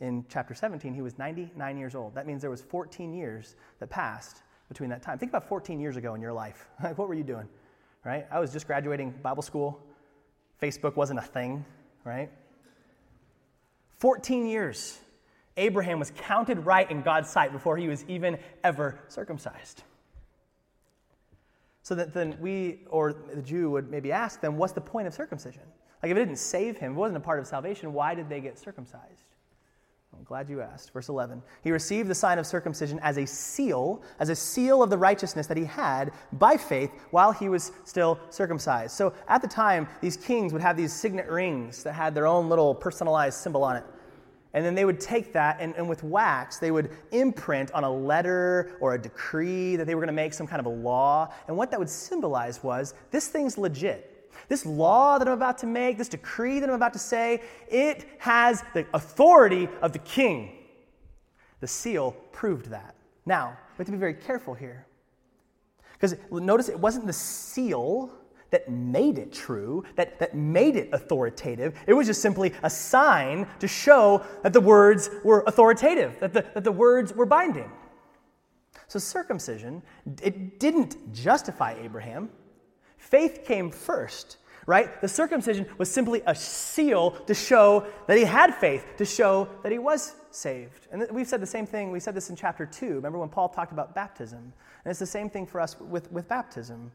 In 0.00 0.26
chapter 0.28 0.54
17, 0.54 0.92
he 0.92 1.00
was 1.00 1.16
99 1.18 1.78
years 1.78 1.94
old. 1.94 2.14
That 2.14 2.26
means 2.26 2.42
there 2.42 2.50
was 2.50 2.60
14 2.60 3.14
years 3.14 3.56
that 3.78 3.88
passed 3.88 4.42
between 4.68 4.90
that 4.90 5.02
time. 5.02 5.18
Think 5.18 5.30
about 5.30 5.48
14 5.48 5.80
years 5.80 5.96
ago 5.96 6.14
in 6.14 6.20
your 6.20 6.32
life. 6.32 6.68
Like, 6.82 6.98
what 6.98 7.08
were 7.08 7.14
you 7.14 7.24
doing? 7.24 7.48
Right? 8.04 8.26
I 8.30 8.40
was 8.40 8.52
just 8.52 8.66
graduating 8.66 9.14
Bible 9.22 9.42
school. 9.42 9.80
Facebook 10.60 10.96
wasn't 10.96 11.18
a 11.18 11.22
thing, 11.22 11.64
right? 12.04 12.30
14 13.98 14.46
years, 14.46 14.98
Abraham 15.56 15.98
was 15.98 16.12
counted 16.16 16.66
right 16.66 16.90
in 16.90 17.02
God's 17.02 17.30
sight 17.30 17.52
before 17.52 17.76
he 17.76 17.88
was 17.88 18.04
even 18.08 18.38
ever 18.62 18.98
circumcised. 19.08 19.82
So 21.82 21.94
that 21.94 22.14
then 22.14 22.36
we, 22.40 22.80
or 22.88 23.12
the 23.12 23.42
Jew, 23.42 23.70
would 23.70 23.90
maybe 23.90 24.10
ask 24.10 24.40
them, 24.40 24.56
what's 24.56 24.72
the 24.72 24.80
point 24.80 25.06
of 25.06 25.14
circumcision? 25.14 25.62
Like, 26.02 26.10
if 26.10 26.16
it 26.16 26.20
didn't 26.20 26.38
save 26.38 26.78
him, 26.78 26.92
it 26.92 26.96
wasn't 26.96 27.18
a 27.18 27.20
part 27.20 27.38
of 27.38 27.46
salvation, 27.46 27.92
why 27.92 28.14
did 28.14 28.28
they 28.28 28.40
get 28.40 28.58
circumcised? 28.58 29.33
I'm 30.16 30.24
glad 30.24 30.48
you 30.48 30.60
asked. 30.60 30.92
Verse 30.92 31.08
11. 31.08 31.42
He 31.62 31.72
received 31.72 32.08
the 32.08 32.14
sign 32.14 32.38
of 32.38 32.46
circumcision 32.46 33.00
as 33.00 33.18
a 33.18 33.26
seal, 33.26 34.02
as 34.20 34.28
a 34.28 34.36
seal 34.36 34.82
of 34.82 34.90
the 34.90 34.98
righteousness 34.98 35.46
that 35.46 35.56
he 35.56 35.64
had 35.64 36.12
by 36.34 36.56
faith 36.56 36.90
while 37.10 37.32
he 37.32 37.48
was 37.48 37.72
still 37.84 38.18
circumcised. 38.30 38.96
So 38.96 39.12
at 39.28 39.42
the 39.42 39.48
time, 39.48 39.88
these 40.00 40.16
kings 40.16 40.52
would 40.52 40.62
have 40.62 40.76
these 40.76 40.92
signet 40.92 41.28
rings 41.28 41.82
that 41.82 41.92
had 41.92 42.14
their 42.14 42.26
own 42.26 42.48
little 42.48 42.74
personalized 42.74 43.38
symbol 43.38 43.64
on 43.64 43.76
it. 43.76 43.84
And 44.52 44.64
then 44.64 44.76
they 44.76 44.84
would 44.84 45.00
take 45.00 45.32
that 45.32 45.56
and, 45.58 45.74
and 45.74 45.88
with 45.88 46.04
wax, 46.04 46.58
they 46.58 46.70
would 46.70 46.90
imprint 47.10 47.72
on 47.72 47.82
a 47.82 47.90
letter 47.90 48.76
or 48.80 48.94
a 48.94 48.98
decree 48.98 49.74
that 49.74 49.84
they 49.84 49.96
were 49.96 50.00
going 50.00 50.06
to 50.06 50.12
make 50.12 50.32
some 50.32 50.46
kind 50.46 50.60
of 50.60 50.66
a 50.66 50.70
law. 50.70 51.32
And 51.48 51.56
what 51.56 51.72
that 51.72 51.80
would 51.80 51.90
symbolize 51.90 52.62
was 52.62 52.94
this 53.10 53.26
thing's 53.26 53.58
legit. 53.58 54.13
This 54.48 54.66
law 54.66 55.18
that 55.18 55.26
I'm 55.28 55.34
about 55.34 55.58
to 55.58 55.66
make, 55.66 55.98
this 55.98 56.08
decree 56.08 56.60
that 56.60 56.68
I'm 56.68 56.74
about 56.74 56.92
to 56.94 56.98
say, 56.98 57.42
it 57.68 58.06
has 58.18 58.62
the 58.74 58.86
authority 58.94 59.68
of 59.82 59.92
the 59.92 59.98
king. 60.00 60.52
The 61.60 61.66
seal 61.66 62.12
proved 62.32 62.70
that. 62.70 62.94
Now, 63.26 63.56
we 63.72 63.78
have 63.78 63.86
to 63.86 63.92
be 63.92 63.98
very 63.98 64.14
careful 64.14 64.54
here. 64.54 64.86
Because 65.92 66.16
notice 66.30 66.68
it 66.68 66.78
wasn't 66.78 67.06
the 67.06 67.12
seal 67.12 68.10
that 68.50 68.68
made 68.70 69.18
it 69.18 69.32
true, 69.32 69.82
that, 69.96 70.18
that 70.20 70.34
made 70.34 70.76
it 70.76 70.88
authoritative. 70.92 71.74
It 71.86 71.94
was 71.94 72.06
just 72.06 72.22
simply 72.22 72.52
a 72.62 72.70
sign 72.70 73.48
to 73.58 73.66
show 73.66 74.22
that 74.42 74.52
the 74.52 74.60
words 74.60 75.10
were 75.24 75.42
authoritative, 75.46 76.20
that 76.20 76.32
the, 76.32 76.44
that 76.54 76.62
the 76.62 76.70
words 76.70 77.12
were 77.12 77.26
binding. 77.26 77.70
So 78.86 78.98
circumcision, 78.98 79.82
it 80.22 80.60
didn't 80.60 81.12
justify 81.12 81.74
Abraham. 81.82 82.30
Faith 82.96 83.44
came 83.44 83.70
first, 83.70 84.38
right? 84.66 85.00
The 85.00 85.08
circumcision 85.08 85.66
was 85.78 85.90
simply 85.90 86.22
a 86.26 86.34
seal 86.34 87.12
to 87.26 87.34
show 87.34 87.86
that 88.06 88.16
he 88.16 88.24
had 88.24 88.54
faith, 88.54 88.84
to 88.96 89.04
show 89.04 89.48
that 89.62 89.72
he 89.72 89.78
was 89.78 90.14
saved. 90.30 90.88
And 90.90 91.06
we've 91.10 91.28
said 91.28 91.40
the 91.40 91.46
same 91.46 91.66
thing. 91.66 91.90
We 91.90 92.00
said 92.00 92.14
this 92.14 92.30
in 92.30 92.36
chapter 92.36 92.66
2. 92.66 92.94
Remember 92.94 93.18
when 93.18 93.28
Paul 93.28 93.48
talked 93.48 93.72
about 93.72 93.94
baptism? 93.94 94.38
And 94.38 94.90
it's 94.90 95.00
the 95.00 95.06
same 95.06 95.30
thing 95.30 95.46
for 95.46 95.60
us 95.60 95.78
with, 95.78 96.10
with 96.10 96.28
baptism. 96.28 96.90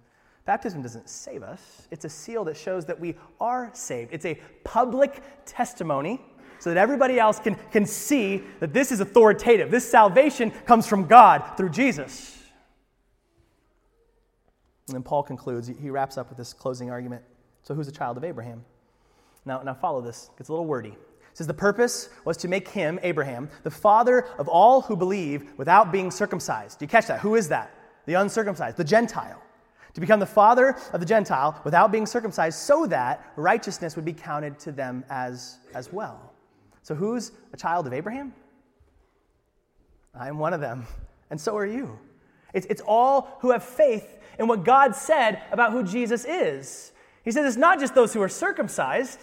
Baptism 0.46 0.82
doesn't 0.82 1.08
save 1.08 1.44
us, 1.44 1.88
it's 1.92 2.06
a 2.06 2.10
seal 2.10 2.44
that 2.46 2.58
shows 2.58 2.84
that 2.86 3.00
we 3.00 3.16
are 3.40 3.70
saved. 3.74 4.12
It's 4.12 4.26
a 4.26 4.40
public 4.64 5.22
testimony 5.46 6.20
so 6.60 6.72
that 6.72 6.78
everybody 6.78 7.20
else 7.20 7.40
can, 7.40 7.56
can 7.72 7.86
see 7.86 8.44
that 8.60 8.74
this 8.74 8.92
is 8.92 9.00
authoritative. 9.00 9.72
This 9.72 9.90
salvation 9.90 10.52
comes 10.66 10.88
from 10.88 11.06
God 11.06 11.56
through 11.56 11.70
Jesus. 11.70 12.39
And 14.90 14.96
then 14.96 15.04
Paul 15.04 15.24
concludes, 15.24 15.68
he 15.68 15.90
wraps 15.90 16.18
up 16.18 16.30
with 16.30 16.38
this 16.38 16.52
closing 16.52 16.90
argument. 16.90 17.24
So, 17.64 17.76
who's 17.76 17.88
a 17.88 17.92
child 17.92 18.18
of 18.18 18.24
Abraham? 18.24 18.66
Now, 19.46 19.62
now 19.62 19.74
follow 19.74 20.02
this. 20.02 20.32
It's 20.40 20.50
a 20.50 20.52
little 20.52 20.66
wordy. 20.66 20.90
It 20.90 21.38
says, 21.38 21.48
The 21.48 21.54
purpose 21.54 22.10
was 22.26 22.38
to 22.38 22.48
make 22.48 22.68
him, 22.68 23.00
Abraham, 23.04 23.50
the 23.64 23.72
father 23.72 24.26
of 24.40 24.48
all 24.48 24.82
who 24.82 24.96
believe 24.96 25.52
without 25.58 25.92
being 25.92 26.10
circumcised. 26.10 26.80
Do 26.80 26.86
you 26.86 26.90
catch 26.90 27.08
that? 27.08 27.20
Who 27.20 27.36
is 27.36 27.50
that? 27.50 27.72
The 28.06 28.16
uncircumcised, 28.16 28.78
the 28.78 28.84
Gentile. 28.84 29.42
To 29.94 30.02
become 30.02 30.20
the 30.20 30.26
father 30.26 30.76
of 30.94 31.00
the 31.00 31.06
Gentile 31.06 31.60
without 31.64 31.92
being 31.92 32.06
circumcised, 32.06 32.58
so 32.58 32.86
that 32.88 33.32
righteousness 33.36 33.96
would 33.96 34.06
be 34.06 34.14
counted 34.14 34.58
to 34.60 34.72
them 34.72 35.04
as, 35.10 35.58
as 35.74 35.94
well. 35.94 36.34
So, 36.82 36.96
who's 36.96 37.32
a 37.54 37.58
child 37.58 37.86
of 37.86 37.94
Abraham? 37.94 38.34
I 40.16 40.28
am 40.28 40.40
one 40.40 40.54
of 40.54 40.62
them, 40.62 40.88
and 41.30 41.40
so 41.40 41.56
are 41.56 41.66
you. 41.66 42.00
It's, 42.54 42.66
it's 42.70 42.82
all 42.86 43.38
who 43.42 43.52
have 43.52 43.64
faith 43.64 44.18
in 44.38 44.48
what 44.48 44.64
God 44.64 44.96
said 44.96 45.42
about 45.52 45.72
who 45.72 45.84
Jesus 45.84 46.26
is. 46.26 46.92
He 47.24 47.32
says 47.32 47.46
it's 47.46 47.58
not 47.58 47.80
just 47.80 47.96
those 47.96 48.14
who 48.14 48.22
are 48.22 48.30
circumcised, 48.30 49.20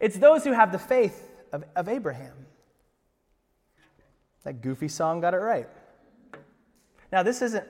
it's 0.00 0.16
those 0.16 0.44
who 0.44 0.52
have 0.52 0.72
the 0.72 0.78
faith 0.78 1.30
of, 1.52 1.64
of 1.76 1.88
Abraham. 1.88 2.34
That 4.44 4.60
goofy 4.60 4.88
song 4.88 5.20
got 5.20 5.34
it 5.34 5.38
right. 5.38 5.68
Now, 7.12 7.22
this 7.22 7.42
isn't 7.42 7.64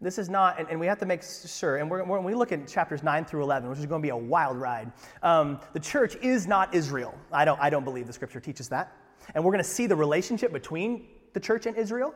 this 0.00 0.18
is 0.18 0.28
not, 0.28 0.58
and, 0.58 0.68
and, 0.68 0.78
we 0.78 0.86
have 0.86 0.98
to 0.98 1.06
make 1.06 1.22
sure, 1.22 1.76
and 1.76 1.90
we're, 1.90 2.04
when 2.04 2.24
we 2.24 2.34
look 2.34 2.52
at 2.52 2.66
chapters 2.68 3.02
9 3.02 3.24
through 3.24 3.42
11, 3.42 3.68
which 3.68 3.78
is 3.78 3.86
going 3.86 4.00
to 4.00 4.06
be 4.06 4.10
a 4.10 4.16
wild 4.16 4.56
ride, 4.56 4.92
um, 5.22 5.60
the 5.72 5.80
church 5.80 6.16
is 6.16 6.46
not 6.46 6.74
Israel. 6.74 7.14
I 7.32 7.44
don't, 7.44 7.60
I 7.60 7.70
don't 7.70 7.84
believe 7.84 8.06
the 8.06 8.12
scripture 8.12 8.40
teaches 8.40 8.68
that. 8.68 8.92
And 9.34 9.44
we're 9.44 9.52
going 9.52 9.62
to 9.62 9.68
see 9.68 9.86
the 9.86 9.96
relationship 9.96 10.52
between 10.52 11.06
the 11.32 11.40
church 11.40 11.66
and 11.66 11.76
Israel. 11.76 12.14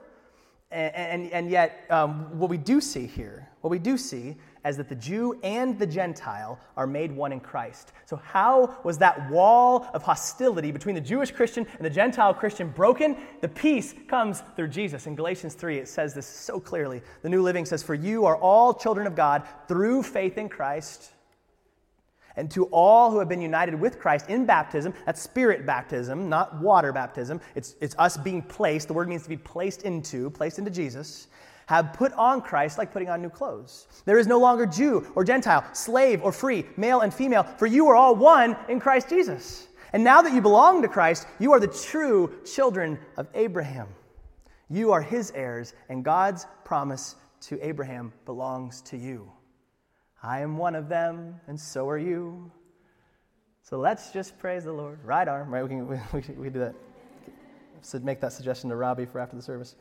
And, 0.72 0.94
and, 0.94 1.32
and 1.32 1.50
yet, 1.50 1.84
um, 1.90 2.38
what 2.38 2.48
we 2.48 2.56
do 2.56 2.80
see 2.80 3.06
here, 3.06 3.48
what 3.60 3.70
we 3.70 3.78
do 3.78 3.98
see 3.98 4.36
is 4.64 4.76
that 4.76 4.88
the 4.88 4.94
Jew 4.94 5.38
and 5.42 5.78
the 5.78 5.86
Gentile 5.86 6.58
are 6.76 6.86
made 6.86 7.12
one 7.12 7.32
in 7.32 7.40
Christ. 7.40 7.92
So, 8.06 8.16
how 8.16 8.78
was 8.84 8.98
that 8.98 9.30
wall 9.30 9.88
of 9.92 10.02
hostility 10.02 10.72
between 10.72 10.94
the 10.94 11.00
Jewish 11.00 11.30
Christian 11.30 11.66
and 11.76 11.84
the 11.84 11.90
Gentile 11.90 12.32
Christian 12.32 12.68
broken? 12.68 13.16
The 13.40 13.48
peace 13.48 13.94
comes 14.08 14.42
through 14.56 14.68
Jesus. 14.68 15.06
In 15.06 15.14
Galatians 15.14 15.54
3, 15.54 15.78
it 15.78 15.88
says 15.88 16.14
this 16.14 16.26
so 16.26 16.58
clearly. 16.58 17.02
The 17.22 17.28
New 17.28 17.42
Living 17.42 17.66
says, 17.66 17.82
For 17.82 17.94
you 17.94 18.24
are 18.24 18.36
all 18.36 18.72
children 18.72 19.06
of 19.06 19.14
God 19.14 19.46
through 19.68 20.04
faith 20.04 20.38
in 20.38 20.48
Christ. 20.48 21.12
And 22.36 22.50
to 22.52 22.64
all 22.66 23.10
who 23.10 23.18
have 23.18 23.28
been 23.28 23.42
united 23.42 23.74
with 23.74 23.98
Christ 23.98 24.28
in 24.28 24.46
baptism, 24.46 24.94
that's 25.04 25.20
spirit 25.20 25.66
baptism, 25.66 26.28
not 26.28 26.60
water 26.60 26.92
baptism. 26.92 27.40
It's, 27.54 27.76
it's 27.80 27.94
us 27.98 28.16
being 28.16 28.42
placed. 28.42 28.88
The 28.88 28.94
word 28.94 29.08
means 29.08 29.22
to 29.24 29.28
be 29.28 29.36
placed 29.36 29.82
into, 29.82 30.30
placed 30.30 30.58
into 30.58 30.70
Jesus 30.70 31.28
have 31.66 31.92
put 31.92 32.12
on 32.14 32.42
Christ 32.42 32.78
like 32.78 32.92
putting 32.92 33.08
on 33.08 33.22
new 33.22 33.30
clothes. 33.30 33.86
There 34.04 34.18
is 34.18 34.26
no 34.26 34.38
longer 34.38 34.66
Jew 34.66 35.10
or 35.14 35.24
Gentile, 35.24 35.64
slave 35.72 36.22
or 36.22 36.32
free, 36.32 36.66
male 36.76 37.00
and 37.00 37.12
female, 37.12 37.44
for 37.44 37.66
you 37.66 37.88
are 37.88 37.96
all 37.96 38.14
one 38.14 38.56
in 38.68 38.80
Christ 38.80 39.08
Jesus. 39.08 39.68
And 39.92 40.02
now 40.02 40.22
that 40.22 40.32
you 40.32 40.40
belong 40.40 40.82
to 40.82 40.88
Christ, 40.88 41.26
you 41.38 41.52
are 41.52 41.60
the 41.60 41.66
true 41.66 42.40
children 42.44 42.98
of 43.16 43.28
Abraham. 43.34 43.88
You 44.70 44.92
are 44.92 45.02
his 45.02 45.30
heirs, 45.32 45.74
and 45.88 46.04
God's 46.04 46.46
promise 46.64 47.16
to 47.42 47.58
Abraham 47.66 48.12
belongs 48.24 48.80
to 48.82 48.96
you. 48.96 49.30
I 50.22 50.40
am 50.40 50.56
one 50.56 50.76
of 50.76 50.88
them, 50.88 51.40
and 51.48 51.58
so 51.58 51.88
are 51.88 51.98
you. 51.98 52.50
So 53.62 53.78
let's 53.78 54.12
just 54.12 54.38
praise 54.38 54.64
the 54.64 54.72
Lord. 54.72 54.98
Right 55.04 55.26
arm, 55.26 55.52
right? 55.52 55.62
We 55.62 55.68
can, 55.68 55.88
we, 55.88 55.98
we, 56.12 56.34
we 56.34 56.50
do 56.50 56.60
that. 56.60 56.74
So 57.80 57.98
make 57.98 58.20
that 58.20 58.32
suggestion 58.32 58.70
to 58.70 58.76
Robbie 58.76 59.06
for 59.06 59.18
after 59.18 59.34
the 59.34 59.42
service. 59.42 59.74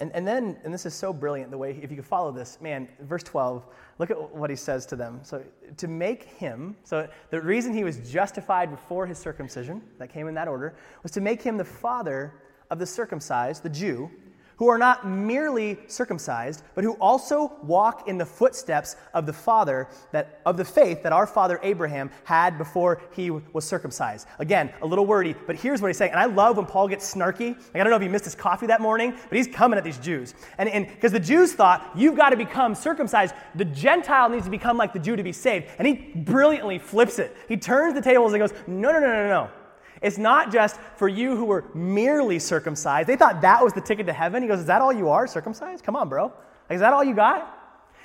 And, 0.00 0.10
and 0.14 0.26
then, 0.26 0.56
and 0.64 0.72
this 0.72 0.86
is 0.86 0.94
so 0.94 1.12
brilliant 1.12 1.50
the 1.50 1.58
way, 1.58 1.78
if 1.80 1.90
you 1.90 1.96
could 1.96 2.06
follow 2.06 2.32
this, 2.32 2.58
man, 2.60 2.88
verse 3.02 3.22
12, 3.22 3.64
look 3.98 4.10
at 4.10 4.34
what 4.34 4.50
he 4.50 4.56
says 4.56 4.86
to 4.86 4.96
them. 4.96 5.20
So, 5.22 5.44
to 5.76 5.86
make 5.86 6.24
him, 6.24 6.74
so 6.82 7.06
the 7.30 7.40
reason 7.40 7.72
he 7.72 7.84
was 7.84 7.98
justified 8.10 8.70
before 8.70 9.06
his 9.06 9.18
circumcision, 9.18 9.82
that 9.98 10.12
came 10.12 10.26
in 10.26 10.34
that 10.34 10.48
order, 10.48 10.74
was 11.02 11.12
to 11.12 11.20
make 11.20 11.40
him 11.40 11.56
the 11.56 11.64
father 11.64 12.32
of 12.70 12.78
the 12.78 12.86
circumcised, 12.86 13.62
the 13.62 13.68
Jew, 13.68 14.10
who 14.56 14.68
are 14.68 14.78
not 14.78 15.06
merely 15.06 15.78
circumcised, 15.86 16.62
but 16.74 16.84
who 16.84 16.92
also 16.94 17.52
walk 17.62 18.08
in 18.08 18.18
the 18.18 18.26
footsteps 18.26 18.96
of 19.14 19.26
the 19.26 19.32
father 19.32 19.88
that 20.12 20.40
of 20.46 20.56
the 20.56 20.64
faith 20.64 21.02
that 21.02 21.12
our 21.12 21.26
father 21.26 21.58
Abraham 21.62 22.10
had 22.24 22.58
before 22.58 23.02
he 23.12 23.30
was 23.30 23.64
circumcised. 23.64 24.26
Again, 24.38 24.72
a 24.82 24.86
little 24.86 25.06
wordy, 25.06 25.34
but 25.46 25.56
here's 25.56 25.80
what 25.80 25.88
he's 25.88 25.96
saying. 25.96 26.12
And 26.12 26.20
I 26.20 26.26
love 26.26 26.56
when 26.56 26.66
Paul 26.66 26.88
gets 26.88 27.12
snarky. 27.12 27.56
Like, 27.56 27.76
I 27.76 27.78
don't 27.78 27.90
know 27.90 27.96
if 27.96 28.02
he 28.02 28.08
missed 28.08 28.24
his 28.24 28.34
coffee 28.34 28.66
that 28.66 28.80
morning, 28.80 29.12
but 29.28 29.36
he's 29.36 29.48
coming 29.48 29.78
at 29.78 29.84
these 29.84 29.98
Jews. 29.98 30.34
And 30.58 30.86
because 30.86 31.12
the 31.12 31.20
Jews 31.20 31.52
thought, 31.52 31.90
you've 31.94 32.16
got 32.16 32.30
to 32.30 32.36
become 32.36 32.74
circumcised. 32.74 33.34
The 33.54 33.64
Gentile 33.64 34.28
needs 34.28 34.44
to 34.44 34.50
become 34.50 34.76
like 34.76 34.92
the 34.92 34.98
Jew 34.98 35.16
to 35.16 35.22
be 35.22 35.32
saved. 35.32 35.66
And 35.78 35.86
he 35.86 35.94
brilliantly 36.14 36.78
flips 36.78 37.18
it. 37.18 37.36
He 37.48 37.56
turns 37.56 37.94
the 37.94 38.02
tables 38.02 38.32
and 38.32 38.40
goes, 38.40 38.52
no, 38.66 38.92
no, 38.92 39.00
no, 39.00 39.06
no, 39.06 39.28
no. 39.28 39.50
It's 40.02 40.18
not 40.18 40.52
just 40.52 40.78
for 40.96 41.08
you 41.08 41.36
who 41.36 41.44
were 41.44 41.64
merely 41.74 42.38
circumcised. 42.38 43.08
They 43.08 43.16
thought 43.16 43.40
that 43.42 43.62
was 43.62 43.72
the 43.72 43.80
ticket 43.80 44.06
to 44.06 44.12
heaven. 44.12 44.42
He 44.42 44.48
goes, 44.48 44.60
Is 44.60 44.66
that 44.66 44.82
all 44.82 44.92
you 44.92 45.08
are, 45.08 45.26
circumcised? 45.26 45.84
Come 45.84 45.96
on, 45.96 46.08
bro. 46.08 46.24
Like, 46.68 46.76
is 46.76 46.80
that 46.80 46.92
all 46.92 47.04
you 47.04 47.14
got? 47.14 47.58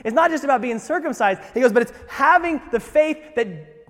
It's 0.06 0.14
not 0.14 0.30
just 0.30 0.44
about 0.44 0.62
being 0.62 0.80
circumcised. 0.80 1.42
He 1.54 1.60
goes, 1.60 1.74
But 1.74 1.84
it's 1.84 1.94
having 2.08 2.62
the 2.72 2.80
faith 2.80 3.18
that 3.36 3.48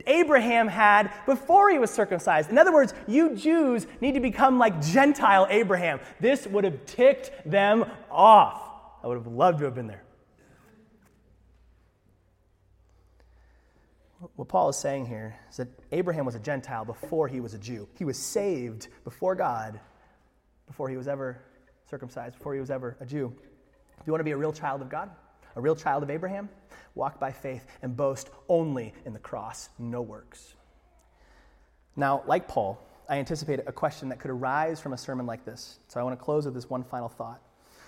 Abraham 0.08 0.68
had 0.68 1.12
before 1.26 1.70
he 1.70 1.78
was 1.78 1.92
circumcised. 1.92 2.50
In 2.50 2.58
other 2.58 2.74
words, 2.74 2.94
you 3.08 3.36
Jews 3.36 3.88
need 4.00 4.14
to 4.14 4.22
become 4.22 4.58
like 4.58 4.82
Gentile 4.82 5.46
Abraham. 5.50 6.00
This 6.20 6.48
would 6.48 6.64
have 6.64 6.86
ticked 6.86 7.32
them 7.46 7.86
off. 8.10 8.62
I 9.04 9.08
would 9.08 9.18
have 9.18 9.28
loved 9.28 9.60
to 9.60 9.66
have 9.66 9.76
been 9.76 9.88
there. 9.88 10.04
What 14.36 14.48
Paul 14.48 14.70
is 14.70 14.78
saying 14.78 15.06
here 15.06 15.36
is 15.50 15.58
that 15.58 15.68
Abraham 15.92 16.26
was 16.26 16.36
a 16.36 16.40
Gentile 16.40 16.86
before 16.86 17.28
he 17.28 17.40
was 17.40 17.54
a 17.54 17.60
Jew. 17.60 17.88
He 17.94 18.06
was 18.06 18.18
saved 18.18 18.88
before 19.04 19.36
God 19.36 19.80
before 20.66 20.90
he 20.90 20.98
was 20.98 21.08
ever 21.08 21.42
circumcised, 21.90 22.38
before 22.38 22.54
he 22.54 22.60
was 22.60 22.70
ever 22.70 22.98
a 23.00 23.06
Jew. 23.06 23.34
If 24.00 24.06
you 24.06 24.12
want 24.12 24.20
to 24.20 24.26
be 24.26 24.32
a 24.32 24.38
real 24.38 24.52
child 24.52 24.82
of 24.82 24.90
God, 24.90 25.10
a 25.56 25.62
real 25.62 25.76
child 25.76 26.04
of 26.04 26.10
Abraham, 26.10 26.50
walk 26.94 27.20
by 27.20 27.32
faith 27.32 27.66
and 27.82 27.96
boast 27.96 28.30
only 28.50 28.94
in 29.06 29.14
the 29.14 29.20
cross, 29.20 29.70
no 29.80 30.02
works. 30.02 30.56
Now, 31.96 32.24
like 32.28 32.48
Paul, 32.48 32.80
I 33.10 33.18
anticipate 33.18 33.60
a 33.66 33.72
question 33.72 34.10
that 34.10 34.20
could 34.20 34.30
arise 34.32 34.80
from 34.80 34.94
a 34.94 34.98
sermon 34.98 35.26
like 35.26 35.46
this. 35.46 35.80
So 35.88 36.00
I 36.00 36.04
want 36.04 36.18
to 36.20 36.24
close 36.24 36.46
with 36.46 36.54
this 36.54 36.70
one 36.70 36.84
final 36.84 37.10
thought. 37.10 37.42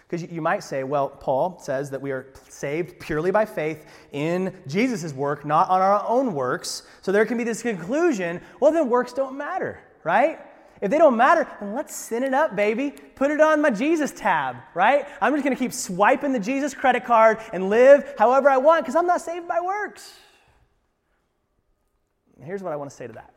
Because 0.10 0.32
you 0.32 0.42
might 0.42 0.64
say, 0.64 0.84
well, 0.84 1.08
Paul 1.08 1.60
says 1.60 1.92
that 1.92 2.02
we 2.02 2.10
are 2.12 2.26
saved 2.50 3.00
purely 3.00 3.30
by 3.30 3.46
faith 3.46 3.86
in 4.12 4.56
Jesus' 4.66 5.14
work, 5.14 5.46
not 5.46 5.70
on 5.70 5.82
our 5.82 6.04
own 6.08 6.34
works. 6.34 6.82
So 7.02 7.12
there 7.12 7.28
can 7.28 7.38
be 7.38 7.44
this 7.44 7.62
conclusion 7.62 8.42
well, 8.60 8.72
then 8.72 8.90
works 8.90 9.14
don't 9.14 9.38
matter, 9.38 9.80
right? 10.04 10.40
If 10.82 10.90
they 10.90 10.98
don't 10.98 11.16
matter, 11.16 11.48
then 11.60 11.76
let's 11.76 11.94
sin 11.94 12.24
it 12.24 12.34
up, 12.34 12.56
baby. 12.56 12.90
Put 12.90 13.30
it 13.30 13.40
on 13.40 13.62
my 13.62 13.70
Jesus 13.70 14.12
tab, 14.12 14.56
right? 14.74 15.06
I'm 15.22 15.34
just 15.34 15.44
going 15.44 15.56
to 15.56 15.62
keep 15.62 15.74
swiping 15.74 16.32
the 16.32 16.40
Jesus 16.40 16.74
credit 16.74 17.06
card 17.06 17.38
and 17.54 17.70
live 17.70 18.16
however 18.18 18.50
I 18.50 18.58
want 18.58 18.86
because 18.86 18.96
I'm 18.96 19.06
not 19.06 19.22
saved 19.22 19.48
by 19.48 19.60
works. 19.62 20.18
Here's 22.42 22.64
what 22.64 22.74
I 22.74 22.78
want 22.78 22.90
to 22.90 22.96
say 22.96 23.06
to 23.06 23.14
that. 23.14 23.36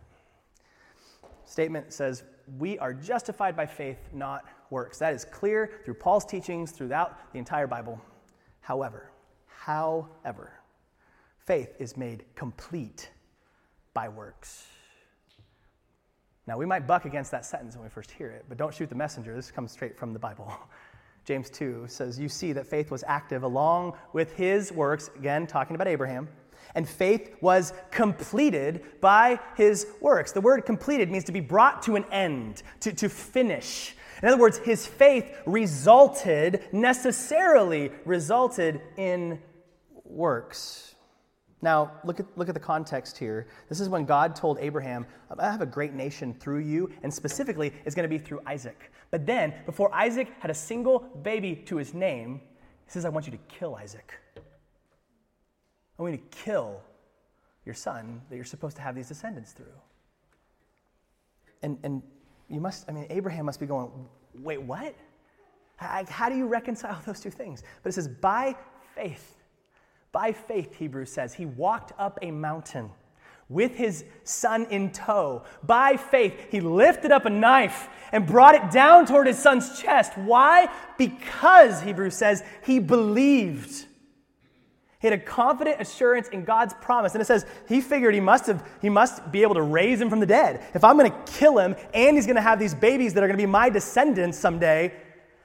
Statement 1.45 1.93
says, 1.93 2.23
We 2.59 2.79
are 2.79 2.95
justified 2.95 3.57
by 3.57 3.67
faith, 3.67 3.99
not 4.15 4.45
works. 4.73 4.99
That 4.99 5.15
is 5.15 5.25
clear 5.25 5.71
through 5.85 5.95
Paul's 5.95 6.25
teachings 6.25 6.73
throughout 6.73 7.33
the 7.33 7.39
entire 7.39 7.69
Bible. 7.69 8.01
However, 8.61 9.13
however, 9.47 10.55
faith 11.39 11.77
is 11.79 11.97
made 11.97 12.25
complete 12.35 13.11
by 13.95 14.09
works. 14.09 14.67
Now, 16.49 16.59
we 16.59 16.67
might 16.67 16.89
buck 16.89 17.05
against 17.05 17.31
that 17.31 17.45
sentence 17.45 17.77
when 17.77 17.85
we 17.85 17.91
first 17.91 18.11
hear 18.11 18.29
it, 18.31 18.47
but 18.49 18.59
don't 18.59 18.75
shoot 18.75 18.89
the 18.89 18.97
messenger. 18.97 19.35
This 19.37 19.53
comes 19.53 19.71
straight 19.71 19.97
from 19.97 20.13
the 20.13 20.19
Bible. 20.19 20.53
James 21.25 21.51
2 21.51 21.85
says, 21.87 22.19
You 22.19 22.29
see 22.29 22.53
that 22.53 22.67
faith 22.67 22.91
was 22.91 23.05
active 23.07 23.45
along 23.45 23.97
with 24.13 24.35
his 24.35 24.73
works, 24.73 25.09
again, 25.17 25.47
talking 25.47 25.77
about 25.77 25.87
Abraham, 25.87 26.29
and 26.75 26.89
faith 26.89 27.37
was 27.41 27.73
completed 27.93 28.85
by 29.01 29.39
his 29.57 29.87
works. 30.01 30.33
The 30.33 30.41
word 30.41 30.67
completed 30.67 31.11
means 31.13 31.25
to 31.25 31.33
be 31.33 31.41
brought 31.41 31.83
to 31.83 31.95
an 31.95 32.05
end, 32.11 32.65
to, 32.81 32.93
to 32.95 33.09
finish. 33.09 33.95
In 34.23 34.29
other 34.29 34.39
words, 34.39 34.59
his 34.59 34.87
faith 34.87 35.27
resulted, 35.47 36.63
necessarily 36.73 37.91
resulted 38.05 38.81
in 38.97 39.41
works. 40.05 40.95
Now, 41.61 41.93
look 42.05 42.21
at, 42.21 42.27
look 42.37 42.49
at 42.49 42.55
the 42.55 42.61
context 42.61 43.19
here. 43.19 43.49
This 43.69 43.81
is 43.81 43.89
when 43.89 44.05
God 44.05 44.35
told 44.35 44.59
Abraham, 44.61 45.07
I 45.39 45.51
have 45.51 45.61
a 45.61 45.67
great 45.67 45.93
nation 45.93 46.35
through 46.35 46.61
you, 46.61 46.91
and 47.03 47.13
specifically, 47.13 47.73
it's 47.85 47.95
going 47.95 48.09
to 48.09 48.09
be 48.09 48.19
through 48.19 48.41
Isaac. 48.47 48.93
But 49.11 49.27
then, 49.27 49.55
before 49.67 49.93
Isaac 49.95 50.29
had 50.41 50.51
a 50.51 50.55
single 50.55 51.01
baby 51.23 51.57
to 51.67 51.77
his 51.77 51.95
name, 51.95 52.41
he 52.85 52.91
says, 52.91 53.05
I 53.05 53.09
want 53.09 53.27
you 53.27 53.33
to 53.33 53.39
kill 53.49 53.77
Isaac. 53.77 54.13
I 54.37 56.03
want 56.03 56.15
you 56.15 56.19
to 56.19 56.37
kill 56.37 56.81
your 57.65 57.75
son 57.75 58.23
that 58.29 58.37
you're 58.37 58.45
supposed 58.45 58.77
to 58.77 58.83
have 58.83 58.95
these 58.95 59.09
descendants 59.09 59.53
through. 59.53 59.67
And, 61.63 61.79
and 61.85 62.03
you 62.53 62.61
must, 62.61 62.85
I 62.89 62.93
mean, 62.93 63.07
Abraham 63.09 63.47
must 63.47 63.59
be 63.59 63.67
going, 63.67 63.91
wait, 64.35 64.63
what? 64.63 64.95
How, 65.77 66.29
do 66.29 66.37
you 66.37 66.47
reconcile 66.47 67.01
those 67.07 67.21
two 67.21 67.31
things? 67.31 67.63
But 67.83 67.89
it 67.89 67.93
says, 67.95 68.09
by 68.09 68.55
faith. 68.95 69.39
By 70.13 70.33
faith, 70.33 70.77
Hebrews 70.77 71.11
says, 71.11 71.33
he 71.33 71.47
walked 71.47 71.93
up 71.99 72.19
a 72.21 72.31
mountain 72.31 72.91
with 73.49 73.75
his 73.75 74.05
son 74.25 74.67
in 74.67 74.93
tow. 74.93 75.45
By 75.63 75.97
faith, 75.97 76.35
he 76.51 76.61
lifted 76.61 77.11
up 77.11 77.25
a 77.25 77.31
knife 77.31 77.89
and 78.13 78.27
brought 78.27 78.55
it 78.55 78.71
down 78.71 79.07
toward 79.07 79.27
his 79.27 79.39
son's 79.39 79.81
chest. 79.81 80.17
Why? 80.17 80.69
Because, 80.99 81.81
Hebrews 81.81 82.15
says, 82.15 82.45
he 82.65 82.79
believed. 82.79 83.87
He 85.03 85.09
had 85.09 85.19
a 85.19 85.23
confident 85.23 85.81
assurance 85.81 86.29
in 86.29 86.45
God's 86.45 86.75
promise. 86.75 87.15
And 87.15 87.21
it 87.21 87.25
says 87.25 87.45
he 87.69 87.81
figured 87.81 88.15
he 88.15 88.21
must, 88.21 88.47
have, 88.47 88.65
he 88.81 88.89
must 88.89 89.33
be 89.33 89.43
able 89.43 89.57
to 89.57 89.63
raise 89.63 90.01
him 90.01 90.09
from 90.09 90.21
the 90.21 90.27
dead. 90.27 90.65
If 90.75 90.85
I'm 90.85 90.97
going 90.97 91.11
to 91.11 91.33
kill 91.33 91.59
him 91.59 91.75
and 91.93 92.17
he's 92.17 92.25
going 92.25 92.37
to 92.37 92.43
have 92.43 92.61
these 92.61 92.73
babies 92.73 93.13
that 93.15 93.25
are 93.25 93.27
going 93.27 93.37
to 93.37 93.43
be 93.43 93.51
my 93.51 93.69
descendants 93.69 94.39
someday, 94.39 94.95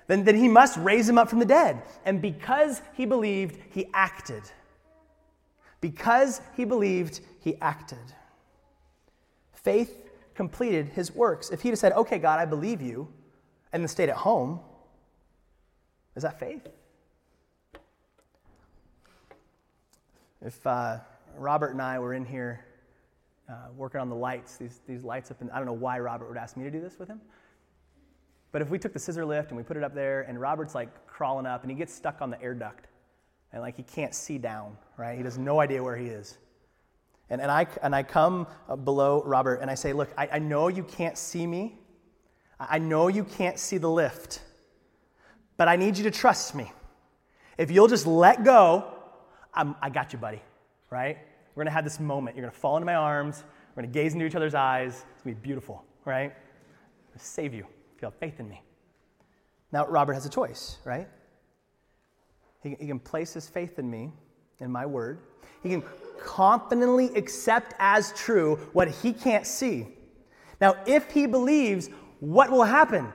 then, 0.06 0.24
then 0.24 0.36
he 0.36 0.48
must 0.48 0.78
raise 0.78 1.10
him 1.10 1.18
up 1.18 1.28
from 1.28 1.40
the 1.40 1.46
dead. 1.46 1.82
And 2.06 2.22
because 2.22 2.84
he 2.94 3.08
believed, 3.08 3.58
he 3.72 3.88
acted. 3.96 4.44
Because 5.82 6.40
he 6.56 6.64
believed, 6.64 7.22
he 7.40 7.60
acted. 7.60 7.98
Faith 9.54 10.08
completed 10.36 10.90
his 10.90 11.16
works. 11.16 11.50
If 11.50 11.64
he'd 11.64 11.70
have 11.70 11.80
said, 11.80 11.94
Okay, 11.94 12.20
God, 12.20 12.40
I 12.40 12.46
believe 12.46 12.80
you, 12.80 13.08
and 13.74 13.82
then 13.82 13.88
stayed 13.88 14.10
at 14.10 14.18
home, 14.18 14.60
is 16.16 16.22
that 16.22 16.40
faith? 16.40 16.68
If 20.42 20.66
uh, 20.68 20.98
Robert 21.38 21.72
and 21.72 21.82
I 21.82 22.00
were 22.00 22.14
in 22.14 22.26
here 22.26 22.66
uh, 23.50 23.70
working 23.76 24.00
on 24.00 24.10
the 24.10 24.16
lights, 24.16 24.58
these, 24.58 24.82
these 24.88 25.04
lights 25.04 25.32
up, 25.32 25.42
and 25.42 25.50
I 25.52 25.58
don't 25.58 25.66
know 25.66 25.74
why 25.74 26.00
Robert 26.00 26.28
would 26.28 26.38
ask 26.38 26.58
me 26.58 26.64
to 26.64 26.72
do 26.72 26.82
this 26.82 27.00
with 27.00 27.08
him. 27.08 27.22
But 28.52 28.62
if 28.62 28.70
we 28.70 28.80
took 28.80 28.94
the 28.94 29.00
scissor 29.00 29.26
lift 29.26 29.50
and 29.50 29.58
we 29.58 29.64
put 29.64 29.78
it 29.78 29.84
up 29.84 29.94
there, 29.94 30.22
and 30.22 30.40
Robert's 30.40 30.76
like 30.76 31.08
crawling 31.08 31.46
up, 31.46 31.64
and 31.64 31.72
he 31.72 31.78
gets 31.78 31.94
stuck 31.94 32.22
on 32.22 32.30
the 32.30 32.42
air 32.42 32.54
duct, 32.54 32.88
and 33.52 33.62
like 33.62 33.76
he 33.76 33.84
can't 33.84 34.14
see 34.14 34.38
down, 34.38 34.78
right? 34.98 35.18
He 35.18 35.24
has 35.24 35.38
no 35.38 35.60
idea 35.60 35.84
where 35.84 35.98
he 35.98 36.08
is. 36.08 36.38
And, 37.30 37.42
and, 37.42 37.52
I, 37.52 37.68
and 37.82 37.96
I 37.96 38.04
come 38.04 38.48
below 38.84 39.22
Robert 39.26 39.62
and 39.62 39.70
I 39.70 39.76
say, 39.76 39.92
Look, 39.92 40.10
I, 40.18 40.30
I 40.34 40.40
know 40.40 40.70
you 40.70 40.84
can't 40.84 41.18
see 41.18 41.46
me. 41.46 41.78
I 42.60 42.80
know 42.80 43.08
you 43.08 43.24
can't 43.24 43.60
see 43.60 43.78
the 43.78 43.90
lift, 43.90 44.42
but 45.58 45.68
I 45.68 45.76
need 45.76 45.98
you 45.98 46.04
to 46.06 46.12
trust 46.12 46.56
me. 46.56 46.72
If 47.58 47.70
you'll 47.70 47.88
just 47.88 48.08
let 48.08 48.44
go, 48.44 48.97
I'm, 49.58 49.76
I 49.82 49.90
got 49.90 50.14
you, 50.14 50.20
buddy, 50.20 50.42
right? 50.90 51.18
We're 51.56 51.64
gonna 51.64 51.74
have 51.74 51.84
this 51.84 52.00
moment. 52.00 52.36
You're 52.36 52.46
gonna 52.46 52.58
fall 52.58 52.78
into 52.78 52.86
my 52.86 52.96
arms. 52.96 53.44
We're 53.76 53.84
gonna 53.84 53.94
gaze 53.94 54.14
into 54.14 54.26
each 54.26 54.36
other's 54.36 54.56
eyes. 54.56 55.06
It's 55.14 55.24
gonna 55.24 55.36
be 55.36 55.42
beautiful, 55.42 55.84
right? 56.06 56.32
I'm 56.32 57.12
gonna 57.12 57.20
save 57.20 57.54
you 57.54 57.66
if 57.96 58.02
you 58.02 58.06
have 58.06 58.16
faith 58.16 58.40
in 58.40 58.48
me. 58.48 58.62
Now, 59.72 59.86
Robert 59.88 60.14
has 60.14 60.26
a 60.26 60.30
choice, 60.30 60.78
right? 60.86 61.08
He, 62.64 62.76
he 62.80 62.88
can 62.88 63.00
place 63.00 63.34
his 63.34 63.50
faith 63.50 63.80
in 63.80 63.90
me, 63.90 64.12
in 64.60 64.72
my 64.72 64.86
word. 64.86 65.20
He 65.62 65.70
can 65.70 65.84
confidently 66.20 67.14
accept 67.16 67.74
as 67.80 68.14
true 68.14 68.56
what 68.74 68.88
he 68.88 69.14
can't 69.14 69.46
see. 69.46 69.88
Now, 70.62 70.76
if 70.86 71.12
he 71.12 71.26
believes, 71.26 71.90
what 72.20 72.50
will 72.50 72.64
happen? 72.64 73.12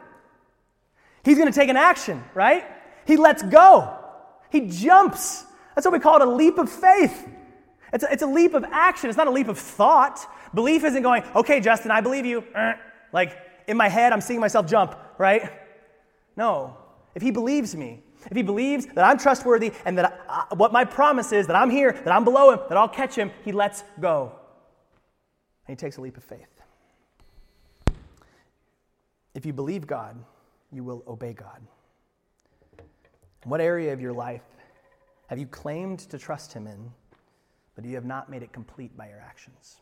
He's 1.24 1.38
going 1.38 1.50
to 1.50 1.58
take 1.58 1.68
an 1.68 1.76
action, 1.76 2.22
right? 2.34 2.64
He 3.06 3.16
lets 3.16 3.42
go. 3.42 3.96
He 4.50 4.68
jumps. 4.68 5.44
That's 5.74 5.86
what 5.86 5.92
we 5.92 6.00
call 6.00 6.20
it 6.20 6.26
a 6.26 6.30
leap 6.30 6.58
of 6.58 6.70
faith. 6.70 7.28
It's 7.92 8.04
a, 8.04 8.12
it's 8.12 8.22
a 8.22 8.26
leap 8.26 8.54
of 8.54 8.64
action. 8.64 9.08
It's 9.08 9.16
not 9.16 9.26
a 9.26 9.30
leap 9.30 9.48
of 9.48 9.58
thought. 9.58 10.26
Belief 10.54 10.84
isn't 10.84 11.02
going, 11.02 11.24
okay, 11.34 11.60
Justin, 11.60 11.90
I 11.90 12.00
believe 12.00 12.26
you. 12.26 12.44
Uh, 12.54 12.72
like 13.12 13.36
in 13.66 13.76
my 13.76 13.88
head, 13.88 14.12
I'm 14.12 14.20
seeing 14.20 14.40
myself 14.40 14.66
jump, 14.66 14.96
right? 15.18 15.50
No. 16.36 16.76
If 17.14 17.22
he 17.22 17.30
believes 17.30 17.76
me, 17.76 18.02
if 18.30 18.36
he 18.36 18.42
believes 18.42 18.86
that 18.86 19.04
I'm 19.04 19.18
trustworthy 19.18 19.72
and 19.84 19.98
that 19.98 20.24
I, 20.28 20.54
what 20.54 20.72
my 20.72 20.84
promise 20.84 21.32
is, 21.32 21.46
that 21.48 21.56
I'm 21.56 21.70
here, 21.70 21.92
that 21.92 22.12
I'm 22.12 22.24
below 22.24 22.52
him, 22.52 22.60
that 22.68 22.78
I'll 22.78 22.88
catch 22.88 23.14
him, 23.14 23.30
he 23.44 23.52
lets 23.52 23.84
go. 24.00 24.32
And 25.66 25.76
he 25.76 25.80
takes 25.80 25.96
a 25.96 26.00
leap 26.00 26.16
of 26.16 26.24
faith. 26.24 26.48
If 29.34 29.46
you 29.46 29.52
believe 29.52 29.86
God, 29.86 30.16
you 30.70 30.84
will 30.84 31.02
obey 31.06 31.32
God. 31.32 31.60
what 33.44 33.60
area 33.60 33.92
of 33.92 34.00
your 34.00 34.12
life 34.12 34.42
have 35.32 35.38
you 35.38 35.46
claimed 35.46 36.00
to 36.00 36.18
trust 36.18 36.52
him 36.52 36.66
in, 36.66 36.90
but 37.74 37.86
you 37.86 37.94
have 37.94 38.04
not 38.04 38.28
made 38.28 38.42
it 38.42 38.52
complete 38.52 38.94
by 38.98 39.08
your 39.08 39.18
actions? 39.18 39.80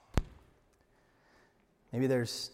Maybe 1.93 2.07
there's, 2.07 2.53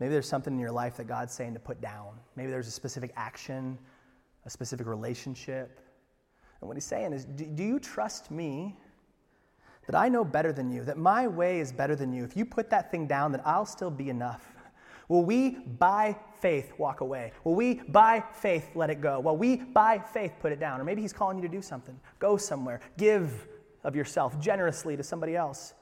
maybe 0.00 0.12
there's 0.12 0.28
something 0.28 0.52
in 0.52 0.60
your 0.60 0.70
life 0.70 0.98
that 0.98 1.06
God's 1.06 1.32
saying 1.32 1.54
to 1.54 1.60
put 1.60 1.80
down. 1.80 2.08
Maybe 2.36 2.50
there's 2.50 2.68
a 2.68 2.72
specific 2.72 3.10
action, 3.16 3.78
a 4.44 4.50
specific 4.50 4.86
relationship. 4.86 5.80
And 6.60 6.68
what 6.68 6.76
he's 6.76 6.84
saying 6.84 7.14
is, 7.14 7.24
do, 7.24 7.46
do 7.46 7.62
you 7.62 7.78
trust 7.78 8.30
me 8.30 8.76
that 9.86 9.96
I 9.96 10.10
know 10.10 10.22
better 10.22 10.52
than 10.52 10.70
you, 10.70 10.84
that 10.84 10.98
my 10.98 11.26
way 11.26 11.58
is 11.58 11.72
better 11.72 11.96
than 11.96 12.12
you? 12.12 12.22
If 12.22 12.36
you 12.36 12.44
put 12.44 12.68
that 12.68 12.90
thing 12.90 13.06
down, 13.06 13.32
that 13.32 13.40
I'll 13.46 13.64
still 13.64 13.90
be 13.90 14.10
enough. 14.10 14.46
Will 15.10 15.24
we, 15.24 15.56
by 15.80 16.16
faith, 16.38 16.72
walk 16.78 17.00
away? 17.00 17.32
Will 17.42 17.56
we, 17.56 17.74
by 17.88 18.22
faith, 18.32 18.70
let 18.76 18.90
it 18.90 19.00
go? 19.00 19.18
Will 19.18 19.36
we, 19.36 19.56
by 19.56 19.98
faith, 19.98 20.34
put 20.40 20.52
it 20.52 20.60
down? 20.60 20.80
Or 20.80 20.84
maybe 20.84 21.02
He's 21.02 21.12
calling 21.12 21.36
you 21.36 21.42
to 21.42 21.48
do 21.48 21.60
something. 21.60 21.98
Go 22.20 22.36
somewhere. 22.36 22.78
Give 22.96 23.48
of 23.82 23.96
yourself 23.96 24.38
generously 24.38 24.96
to 24.96 25.02
somebody 25.02 25.34
else. 25.34 25.74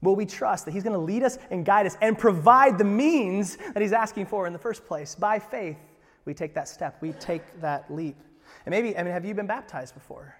Will 0.00 0.16
we 0.16 0.24
trust 0.24 0.64
that 0.64 0.70
He's 0.70 0.82
going 0.82 0.94
to 0.94 0.98
lead 0.98 1.22
us 1.22 1.38
and 1.50 1.62
guide 1.62 1.84
us 1.84 1.98
and 2.00 2.18
provide 2.18 2.78
the 2.78 2.84
means 2.84 3.58
that 3.74 3.82
He's 3.82 3.92
asking 3.92 4.26
for 4.26 4.46
in 4.46 4.54
the 4.54 4.58
first 4.58 4.86
place? 4.86 5.14
By 5.14 5.38
faith, 5.38 5.76
we 6.24 6.32
take 6.32 6.54
that 6.54 6.68
step, 6.68 7.02
we 7.02 7.12
take 7.12 7.60
that 7.60 7.84
leap. 7.94 8.16
And 8.64 8.70
maybe, 8.70 8.96
I 8.96 9.02
mean, 9.02 9.12
have 9.12 9.26
you 9.26 9.34
been 9.34 9.46
baptized 9.46 9.92
before? 9.92 10.34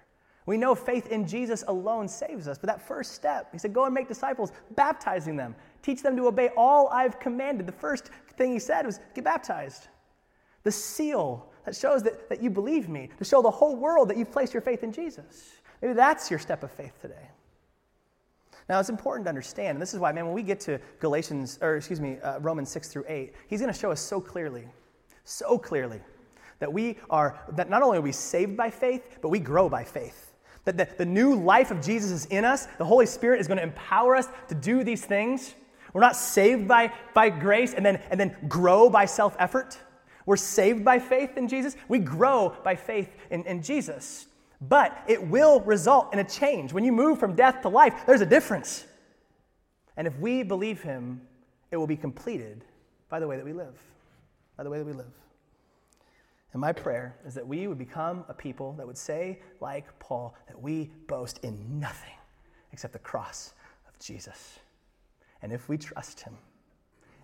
We 0.47 0.57
know 0.57 0.75
faith 0.75 1.07
in 1.07 1.27
Jesus 1.27 1.63
alone 1.67 2.07
saves 2.07 2.47
us, 2.47 2.57
but 2.57 2.67
that 2.67 2.85
first 2.85 3.13
step, 3.13 3.49
he 3.51 3.59
said, 3.59 3.71
go 3.71 3.85
and 3.85 3.93
make 3.93 4.07
disciples, 4.07 4.51
baptizing 4.75 5.37
them, 5.37 5.55
teach 5.83 6.01
them 6.01 6.17
to 6.17 6.27
obey 6.27 6.49
all 6.57 6.87
I've 6.87 7.19
commanded. 7.19 7.67
The 7.67 7.73
first 7.73 8.09
thing 8.37 8.51
he 8.51 8.59
said 8.59 8.85
was, 8.85 8.99
get 9.13 9.23
baptized. 9.23 9.89
The 10.63 10.71
seal 10.71 11.51
that 11.65 11.75
shows 11.75 12.01
that, 12.03 12.29
that 12.29 12.41
you 12.41 12.49
believe 12.49 12.89
me, 12.89 13.09
to 13.19 13.23
show 13.23 13.41
the 13.41 13.51
whole 13.51 13.75
world 13.75 14.09
that 14.09 14.17
you've 14.17 14.31
placed 14.31 14.53
your 14.53 14.61
faith 14.61 14.83
in 14.83 14.91
Jesus. 14.91 15.51
Maybe 15.81 15.93
that's 15.93 16.29
your 16.29 16.39
step 16.39 16.63
of 16.63 16.71
faith 16.71 16.99
today. 17.01 17.29
Now, 18.69 18.79
it's 18.79 18.89
important 18.89 19.25
to 19.25 19.29
understand, 19.29 19.75
and 19.75 19.81
this 19.81 19.93
is 19.93 19.99
why, 19.99 20.11
man, 20.13 20.25
when 20.25 20.33
we 20.33 20.41
get 20.41 20.59
to 20.61 20.79
Galatians, 20.99 21.59
or 21.61 21.75
excuse 21.75 21.99
me, 21.99 22.17
uh, 22.19 22.39
Romans 22.39 22.69
6 22.69 22.87
through 22.87 23.05
8, 23.07 23.33
he's 23.47 23.59
going 23.59 23.71
to 23.71 23.77
show 23.77 23.91
us 23.91 23.99
so 23.99 24.21
clearly, 24.21 24.67
so 25.25 25.57
clearly, 25.57 25.99
that 26.59 26.71
we 26.71 26.97
are, 27.09 27.39
that 27.53 27.69
not 27.69 27.81
only 27.81 27.97
are 27.97 28.01
we 28.01 28.13
saved 28.13 28.55
by 28.55 28.69
faith, 28.69 29.19
but 29.21 29.29
we 29.29 29.39
grow 29.39 29.67
by 29.67 29.83
faith. 29.83 30.33
That 30.63 30.77
the, 30.77 30.87
the 30.97 31.05
new 31.05 31.35
life 31.35 31.71
of 31.71 31.81
Jesus 31.81 32.11
is 32.11 32.25
in 32.27 32.45
us. 32.45 32.67
The 32.77 32.85
Holy 32.85 33.05
Spirit 33.05 33.41
is 33.41 33.47
going 33.47 33.57
to 33.57 33.63
empower 33.63 34.15
us 34.15 34.27
to 34.47 34.55
do 34.55 34.85
these 34.85 35.03
things. 35.03 35.55
We're 35.93 36.01
not 36.01 36.15
saved 36.15 36.67
by, 36.67 36.91
by 37.13 37.29
grace 37.29 37.73
and 37.73 37.85
then, 37.85 38.01
and 38.09 38.19
then 38.19 38.35
grow 38.47 38.89
by 38.89 39.05
self 39.05 39.35
effort. 39.39 39.77
We're 40.25 40.37
saved 40.37 40.83
by 40.83 40.99
faith 40.99 41.37
in 41.37 41.47
Jesus. 41.47 41.75
We 41.87 41.99
grow 41.99 42.55
by 42.63 42.75
faith 42.75 43.09
in, 43.29 43.43
in 43.43 43.61
Jesus. 43.61 44.27
But 44.61 45.03
it 45.07 45.21
will 45.21 45.59
result 45.61 46.13
in 46.13 46.19
a 46.19 46.23
change. 46.23 46.71
When 46.71 46.85
you 46.85 46.91
move 46.91 47.19
from 47.19 47.35
death 47.35 47.61
to 47.63 47.69
life, 47.69 48.05
there's 48.05 48.21
a 48.21 48.25
difference. 48.25 48.85
And 49.97 50.07
if 50.07 50.17
we 50.19 50.43
believe 50.43 50.81
Him, 50.81 51.21
it 51.71 51.77
will 51.77 51.87
be 51.87 51.97
completed 51.97 52.63
by 53.09 53.19
the 53.19 53.27
way 53.27 53.35
that 53.35 53.45
we 53.45 53.53
live. 53.53 53.77
By 54.57 54.63
the 54.63 54.69
way 54.69 54.77
that 54.77 54.85
we 54.85 54.93
live. 54.93 55.11
And 56.53 56.61
my 56.61 56.71
prayer 56.71 57.15
is 57.25 57.33
that 57.33 57.45
we 57.45 57.67
would 57.67 57.79
become 57.79 58.23
a 58.29 58.33
people 58.33 58.73
that 58.73 58.87
would 58.87 58.97
say, 58.97 59.39
like 59.59 59.87
Paul, 59.99 60.35
that 60.47 60.59
we 60.59 60.91
boast 61.07 61.39
in 61.43 61.79
nothing 61.79 62.13
except 62.71 62.93
the 62.93 62.99
cross 62.99 63.53
of 63.87 63.99
Jesus. 63.99 64.59
And 65.43 65.51
if 65.51 65.67
we 65.67 65.77
trust 65.77 66.21
him, 66.21 66.35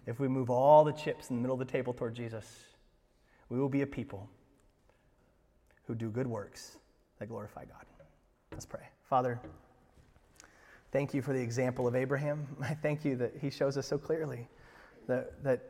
if 0.05 0.19
we 0.19 0.27
move 0.27 0.49
all 0.49 0.83
the 0.83 0.91
chips 0.91 1.29
in 1.29 1.37
the 1.37 1.41
middle 1.41 1.59
of 1.59 1.65
the 1.65 1.71
table 1.71 1.93
toward 1.93 2.13
Jesus, 2.13 2.45
we 3.47 3.57
will 3.57 3.69
be 3.69 3.81
a 3.81 3.87
people 3.87 4.29
who 5.87 5.95
do 5.95 6.09
good 6.09 6.27
works 6.27 6.77
that 7.17 7.27
glorify 7.27 7.63
God. 7.63 7.85
Let's 8.51 8.65
pray. 8.65 8.83
Father, 9.03 9.39
thank 10.91 11.13
you 11.13 11.21
for 11.21 11.31
the 11.31 11.39
example 11.39 11.87
of 11.87 11.95
Abraham. 11.95 12.45
I 12.61 12.73
thank 12.73 13.05
you 13.05 13.15
that 13.15 13.33
he 13.41 13.49
shows 13.49 13.77
us 13.77 13.87
so 13.87 13.97
clearly 13.97 14.49
that, 15.07 15.41
that, 15.43 15.61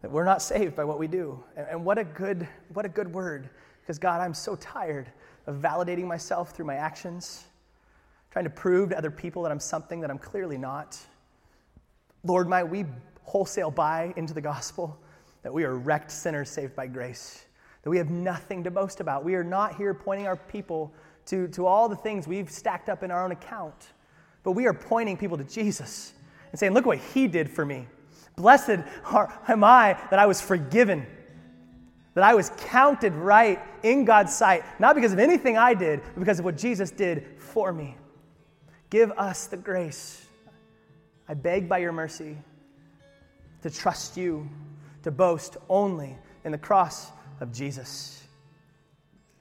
that 0.00 0.10
we're 0.10 0.24
not 0.24 0.40
saved 0.40 0.76
by 0.76 0.84
what 0.84 1.00
we 1.00 1.08
do. 1.08 1.42
And, 1.56 1.66
and 1.68 1.84
what, 1.84 1.98
a 1.98 2.04
good, 2.04 2.46
what 2.74 2.86
a 2.86 2.88
good 2.88 3.12
word. 3.12 3.50
Because, 3.80 3.98
God, 3.98 4.20
I'm 4.20 4.34
so 4.34 4.54
tired 4.56 5.10
of 5.48 5.56
validating 5.56 6.04
myself 6.04 6.52
through 6.52 6.66
my 6.66 6.76
actions, 6.76 7.44
trying 8.30 8.44
to 8.44 8.50
prove 8.50 8.90
to 8.90 8.98
other 8.98 9.10
people 9.10 9.42
that 9.42 9.50
I'm 9.50 9.58
something 9.58 10.00
that 10.00 10.10
I'm 10.10 10.18
clearly 10.18 10.58
not. 10.58 10.96
Lord, 12.24 12.48
might 12.48 12.64
we 12.64 12.84
wholesale 13.22 13.70
buy 13.70 14.12
into 14.16 14.34
the 14.34 14.40
gospel 14.40 14.98
that 15.42 15.52
we 15.52 15.64
are 15.64 15.76
wrecked 15.76 16.10
sinners 16.10 16.50
saved 16.50 16.74
by 16.74 16.86
grace, 16.86 17.44
that 17.82 17.90
we 17.90 17.98
have 17.98 18.10
nothing 18.10 18.64
to 18.64 18.70
boast 18.70 19.00
about. 19.00 19.24
We 19.24 19.34
are 19.34 19.44
not 19.44 19.76
here 19.76 19.94
pointing 19.94 20.26
our 20.26 20.36
people 20.36 20.92
to, 21.26 21.48
to 21.48 21.66
all 21.66 21.88
the 21.88 21.96
things 21.96 22.26
we've 22.26 22.50
stacked 22.50 22.88
up 22.88 23.02
in 23.02 23.10
our 23.10 23.24
own 23.24 23.32
account, 23.32 23.92
but 24.42 24.52
we 24.52 24.66
are 24.66 24.74
pointing 24.74 25.16
people 25.16 25.36
to 25.36 25.44
Jesus 25.44 26.12
and 26.50 26.58
saying, 26.58 26.72
Look 26.74 26.86
what 26.86 26.98
he 26.98 27.28
did 27.28 27.50
for 27.50 27.64
me. 27.64 27.86
Blessed 28.36 28.80
am 29.48 29.64
I 29.64 29.98
that 30.10 30.18
I 30.18 30.26
was 30.26 30.40
forgiven 30.40 31.06
that 32.18 32.24
I 32.24 32.34
was 32.34 32.50
counted 32.58 33.14
right 33.14 33.60
in 33.84 34.04
God's 34.04 34.34
sight, 34.34 34.64
not 34.80 34.96
because 34.96 35.12
of 35.12 35.20
anything 35.20 35.56
I 35.56 35.72
did, 35.72 36.00
but 36.02 36.18
because 36.18 36.40
of 36.40 36.44
what 36.44 36.56
Jesus 36.56 36.90
did 36.90 37.24
for 37.38 37.72
me. 37.72 37.96
Give 38.90 39.12
us 39.12 39.46
the 39.46 39.56
grace, 39.56 40.26
I 41.28 41.34
beg 41.34 41.68
by 41.68 41.78
your 41.78 41.92
mercy, 41.92 42.36
to 43.62 43.70
trust 43.70 44.16
you, 44.16 44.48
to 45.02 45.10
boast 45.10 45.56
only 45.68 46.16
in 46.44 46.52
the 46.52 46.58
cross 46.58 47.10
of 47.40 47.52
Jesus. 47.52 48.22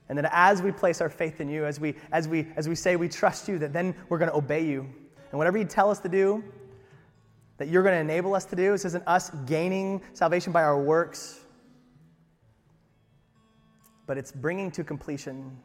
And 0.09 0.17
that 0.17 0.29
as 0.31 0.61
we 0.61 0.71
place 0.71 1.01
our 1.01 1.09
faith 1.09 1.41
in 1.41 1.49
you, 1.49 1.65
as 1.65 1.79
we, 1.79 1.95
as 2.11 2.27
we, 2.27 2.47
as 2.55 2.67
we 2.67 2.75
say 2.75 2.95
we 2.95 3.09
trust 3.09 3.47
you, 3.47 3.57
that 3.59 3.73
then 3.73 3.95
we're 4.09 4.17
going 4.17 4.31
to 4.31 4.37
obey 4.37 4.65
you. 4.65 4.81
And 5.31 5.37
whatever 5.37 5.57
you 5.57 5.65
tell 5.65 5.89
us 5.89 5.99
to 5.99 6.09
do, 6.09 6.43
that 7.57 7.67
you're 7.67 7.83
going 7.83 7.95
to 7.95 8.01
enable 8.01 8.35
us 8.35 8.45
to 8.45 8.55
do, 8.55 8.71
this 8.71 8.85
isn't 8.85 9.03
us 9.07 9.31
gaining 9.45 10.01
salvation 10.13 10.53
by 10.53 10.63
our 10.63 10.81
works 10.81 11.41
but 14.07 14.17
it's 14.17 14.31
bringing 14.31 14.71
to 14.71 14.83
completion 14.83 15.55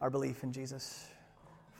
our 0.00 0.10
belief 0.10 0.42
in 0.42 0.52
Jesus. 0.52 1.06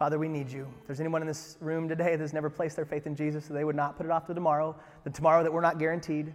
Father, 0.03 0.18
we 0.18 0.26
need 0.26 0.50
you. 0.50 0.66
If 0.80 0.88
there's 0.88 0.98
anyone 0.98 1.22
in 1.22 1.28
this 1.28 1.57
room 1.61 1.88
today 1.88 2.16
that's 2.16 2.32
never 2.32 2.50
placed 2.50 2.74
their 2.74 2.84
faith 2.84 3.07
in 3.07 3.14
Jesus, 3.14 3.44
so 3.44 3.55
they 3.55 3.62
would 3.62 3.76
not 3.76 3.96
put 3.96 4.05
it 4.05 4.11
off 4.11 4.26
to 4.26 4.34
tomorrow, 4.34 4.74
the 5.05 5.11
tomorrow 5.11 5.44
that 5.44 5.53
we're 5.53 5.61
not 5.61 5.78
guaranteed. 5.78 6.32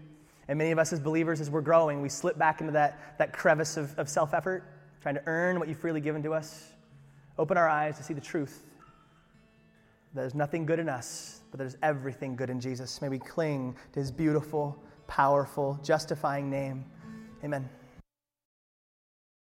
And 0.48 0.58
many 0.58 0.72
of 0.72 0.80
us 0.80 0.94
as 0.94 1.02
believers, 1.02 1.42
as 1.42 1.50
we're 1.50 1.60
growing, 1.60 2.02
we 2.02 2.08
slip 2.08 2.38
back 2.38 2.62
into 2.62 2.72
that, 2.72 3.18
that 3.18 3.34
crevice 3.34 3.76
of, 3.76 3.94
of 4.00 4.08
self 4.08 4.34
effort, 4.34 4.64
trying 5.02 5.16
to 5.16 5.24
earn 5.26 5.60
what 5.60 5.68
you've 5.68 5.80
freely 5.80 6.00
given 6.00 6.24
to 6.24 6.34
us. 6.34 6.72
Open 7.38 7.58
our 7.58 7.68
eyes 7.68 7.98
to 7.98 8.04
see 8.04 8.14
the 8.14 8.22
truth. 8.22 8.64
There's 10.14 10.34
nothing 10.34 10.66
good 10.66 10.80
in 10.80 10.88
us, 10.88 11.42
but 11.52 11.58
there's 11.58 11.76
everything 11.84 12.38
good 12.38 12.50
in 12.50 12.62
Jesus. 12.62 13.02
May 13.02 13.10
we 13.10 13.20
cling 13.20 13.76
to 13.92 14.00
his 14.00 14.12
beautiful, 14.12 14.82
powerful, 15.08 15.78
justifying 15.84 16.50
name. 16.50 16.86
Amen. 17.44 17.68